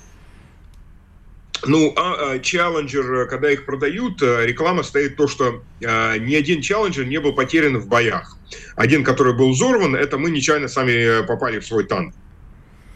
Ну, 1.66 1.92
а, 1.96 2.32
а 2.32 2.36
Challenger, 2.38 3.26
когда 3.26 3.50
их 3.50 3.66
продают, 3.66 4.22
э, 4.22 4.46
реклама 4.46 4.82
стоит 4.82 5.16
то, 5.16 5.28
что 5.28 5.62
а, 5.84 6.16
ни 6.16 6.34
один 6.34 6.60
Challenger 6.60 7.04
не 7.04 7.18
был 7.20 7.34
потерян 7.34 7.78
в 7.78 7.86
боях. 7.86 8.36
Один, 8.76 9.04
который 9.04 9.34
был 9.34 9.52
взорван, 9.52 9.94
это 9.94 10.18
мы 10.18 10.30
нечаянно 10.30 10.68
сами 10.68 11.26
попали 11.26 11.58
в 11.58 11.66
свой 11.66 11.84
танк. 11.84 12.14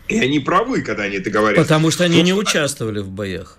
И 0.08 0.18
они 0.18 0.40
правы, 0.40 0.82
когда 0.82 1.04
они 1.04 1.16
это 1.16 1.30
говорят. 1.30 1.62
Потому 1.62 1.90
что 1.90 2.04
они 2.04 2.22
не 2.22 2.34
участвовали 2.34 3.00
в 3.00 3.08
боях. 3.08 3.58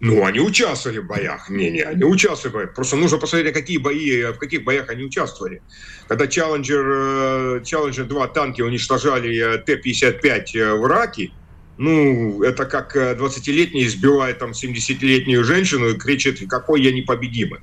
Ну, 0.00 0.24
они 0.24 0.40
участвовали 0.40 0.98
в 0.98 1.06
боях. 1.06 1.48
Не-не, 1.48 1.82
они 1.82 2.04
участвовали 2.04 2.50
в 2.50 2.54
боях. 2.56 2.74
Просто 2.74 2.96
нужно 2.96 3.18
посмотреть, 3.18 3.54
какие 3.54 3.78
бои, 3.78 4.24
в 4.24 4.38
каких 4.38 4.64
боях 4.64 4.90
они 4.90 5.04
участвовали. 5.04 5.62
Когда 6.08 6.26
Challenger, 6.26 7.58
э, 7.58 7.60
Challenger 7.60 8.04
2 8.04 8.28
танки 8.28 8.60
уничтожали 8.60 9.36
э, 9.36 9.58
Т-55 9.58 10.76
в 10.76 10.86
Ираке, 10.86 11.30
ну, 11.76 12.42
это 12.42 12.64
как 12.66 12.96
20-летний 12.96 13.84
избивает 13.86 14.38
там 14.38 14.50
70-летнюю 14.50 15.44
женщину 15.44 15.88
и 15.88 15.94
кричит, 15.96 16.40
какой 16.48 16.82
я 16.82 16.92
непобедимый. 16.92 17.60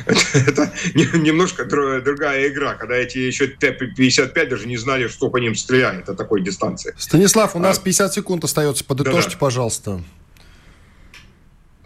Это 0.34 0.72
немножко 0.94 1.64
другая 1.64 2.48
игра, 2.48 2.74
когда 2.74 2.96
эти 2.96 3.18
еще 3.18 3.48
Т-55 3.48 4.46
даже 4.48 4.66
не 4.66 4.76
знали, 4.76 5.08
что 5.08 5.28
по 5.30 5.36
ним 5.36 5.54
стреляет 5.54 6.08
от 6.08 6.16
такой 6.16 6.42
дистанции. 6.42 6.94
Станислав, 6.96 7.56
у 7.56 7.58
нас 7.58 7.78
50 7.78 8.10
а. 8.10 8.12
секунд 8.12 8.44
остается. 8.44 8.84
Подытожьте, 8.84 9.36
пожалуйста. 9.36 10.02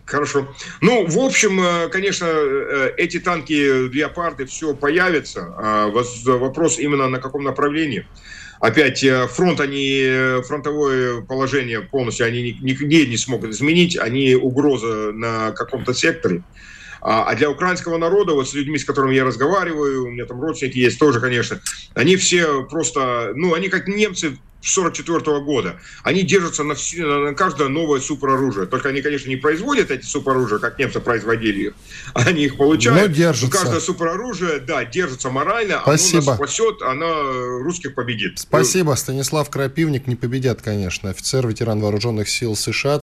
Хорошо. 0.04 0.54
Ну, 0.82 1.06
в 1.06 1.18
общем, 1.18 1.60
э, 1.60 1.88
конечно, 1.88 2.26
э, 2.26 2.92
эти 2.98 3.18
танки 3.18 3.88
«Леопарды» 3.88 4.44
все 4.44 4.74
появятся. 4.74 5.54
А 5.56 5.86
вопрос 5.88 6.78
именно 6.78 7.08
на 7.08 7.18
каком 7.18 7.42
направлении. 7.42 8.06
Опять 8.60 9.02
э, 9.04 9.26
фронт, 9.28 9.60
они, 9.60 10.40
фронтовое 10.46 11.22
положение 11.22 11.80
полностью 11.80 12.26
они 12.26 12.56
нигде 12.60 13.06
не 13.06 13.16
смогут 13.16 13.50
изменить. 13.50 13.96
Они 13.96 14.34
угроза 14.34 15.12
на 15.12 15.52
каком-то 15.52 15.94
секторе. 15.94 16.42
А, 17.06 17.24
а 17.24 17.34
для 17.34 17.50
украинского 17.50 17.98
народа, 17.98 18.32
вот 18.32 18.48
с 18.48 18.54
людьми, 18.54 18.78
с 18.78 18.84
которыми 18.84 19.14
я 19.14 19.24
разговариваю, 19.24 20.06
у 20.06 20.10
меня 20.10 20.24
там 20.24 20.40
родственники 20.40 20.78
есть 20.78 20.98
тоже, 20.98 21.20
конечно, 21.20 21.60
они 21.92 22.16
все 22.16 22.62
просто, 22.64 23.32
ну, 23.34 23.52
они 23.52 23.68
как 23.68 23.88
немцы 23.88 24.38
44 24.64 25.18
-го 25.18 25.40
года. 25.40 25.80
Они 26.02 26.22
держатся 26.22 26.64
на, 26.64 26.74
все, 26.74 27.04
на 27.04 27.34
каждое 27.34 27.68
новое 27.68 28.00
супероружие. 28.00 28.66
Только 28.66 28.88
они, 28.88 29.02
конечно, 29.02 29.28
не 29.28 29.36
производят 29.36 29.90
эти 29.90 30.04
супероружия, 30.04 30.58
как 30.58 30.78
немцы 30.78 31.00
производили 31.00 31.68
их. 31.68 31.74
Они 32.14 32.44
их 32.44 32.56
получают. 32.56 33.00
Но 33.00 33.06
держатся. 33.06 33.58
каждое 33.58 33.80
супероружие, 33.80 34.60
да, 34.60 34.84
держится 34.84 35.30
морально. 35.30 35.80
Спасибо. 35.82 36.18
Оно 36.18 36.26
нас 36.26 36.36
спасет, 36.36 36.82
оно 36.82 37.58
русских 37.58 37.94
победит. 37.94 38.38
Спасибо. 38.38 38.94
Станислав 38.94 39.50
Крапивник 39.50 40.06
не 40.06 40.16
победят, 40.16 40.62
конечно. 40.62 41.10
Офицер, 41.10 41.46
ветеран 41.46 41.80
вооруженных 41.80 42.28
сил 42.28 42.56
США. 42.56 43.00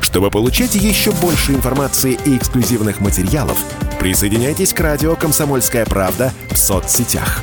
Чтобы 0.00 0.30
получать 0.30 0.74
еще 0.74 1.12
больше 1.12 1.52
информации 1.52 2.18
и 2.24 2.36
эксклюзивных 2.36 3.00
материалов, 3.00 3.58
присоединяйтесь 4.00 4.72
к 4.72 4.80
радио 4.80 5.14
«Комсомольская 5.14 5.84
правда» 5.86 6.32
в 6.50 6.56
соцсетях. 6.56 7.42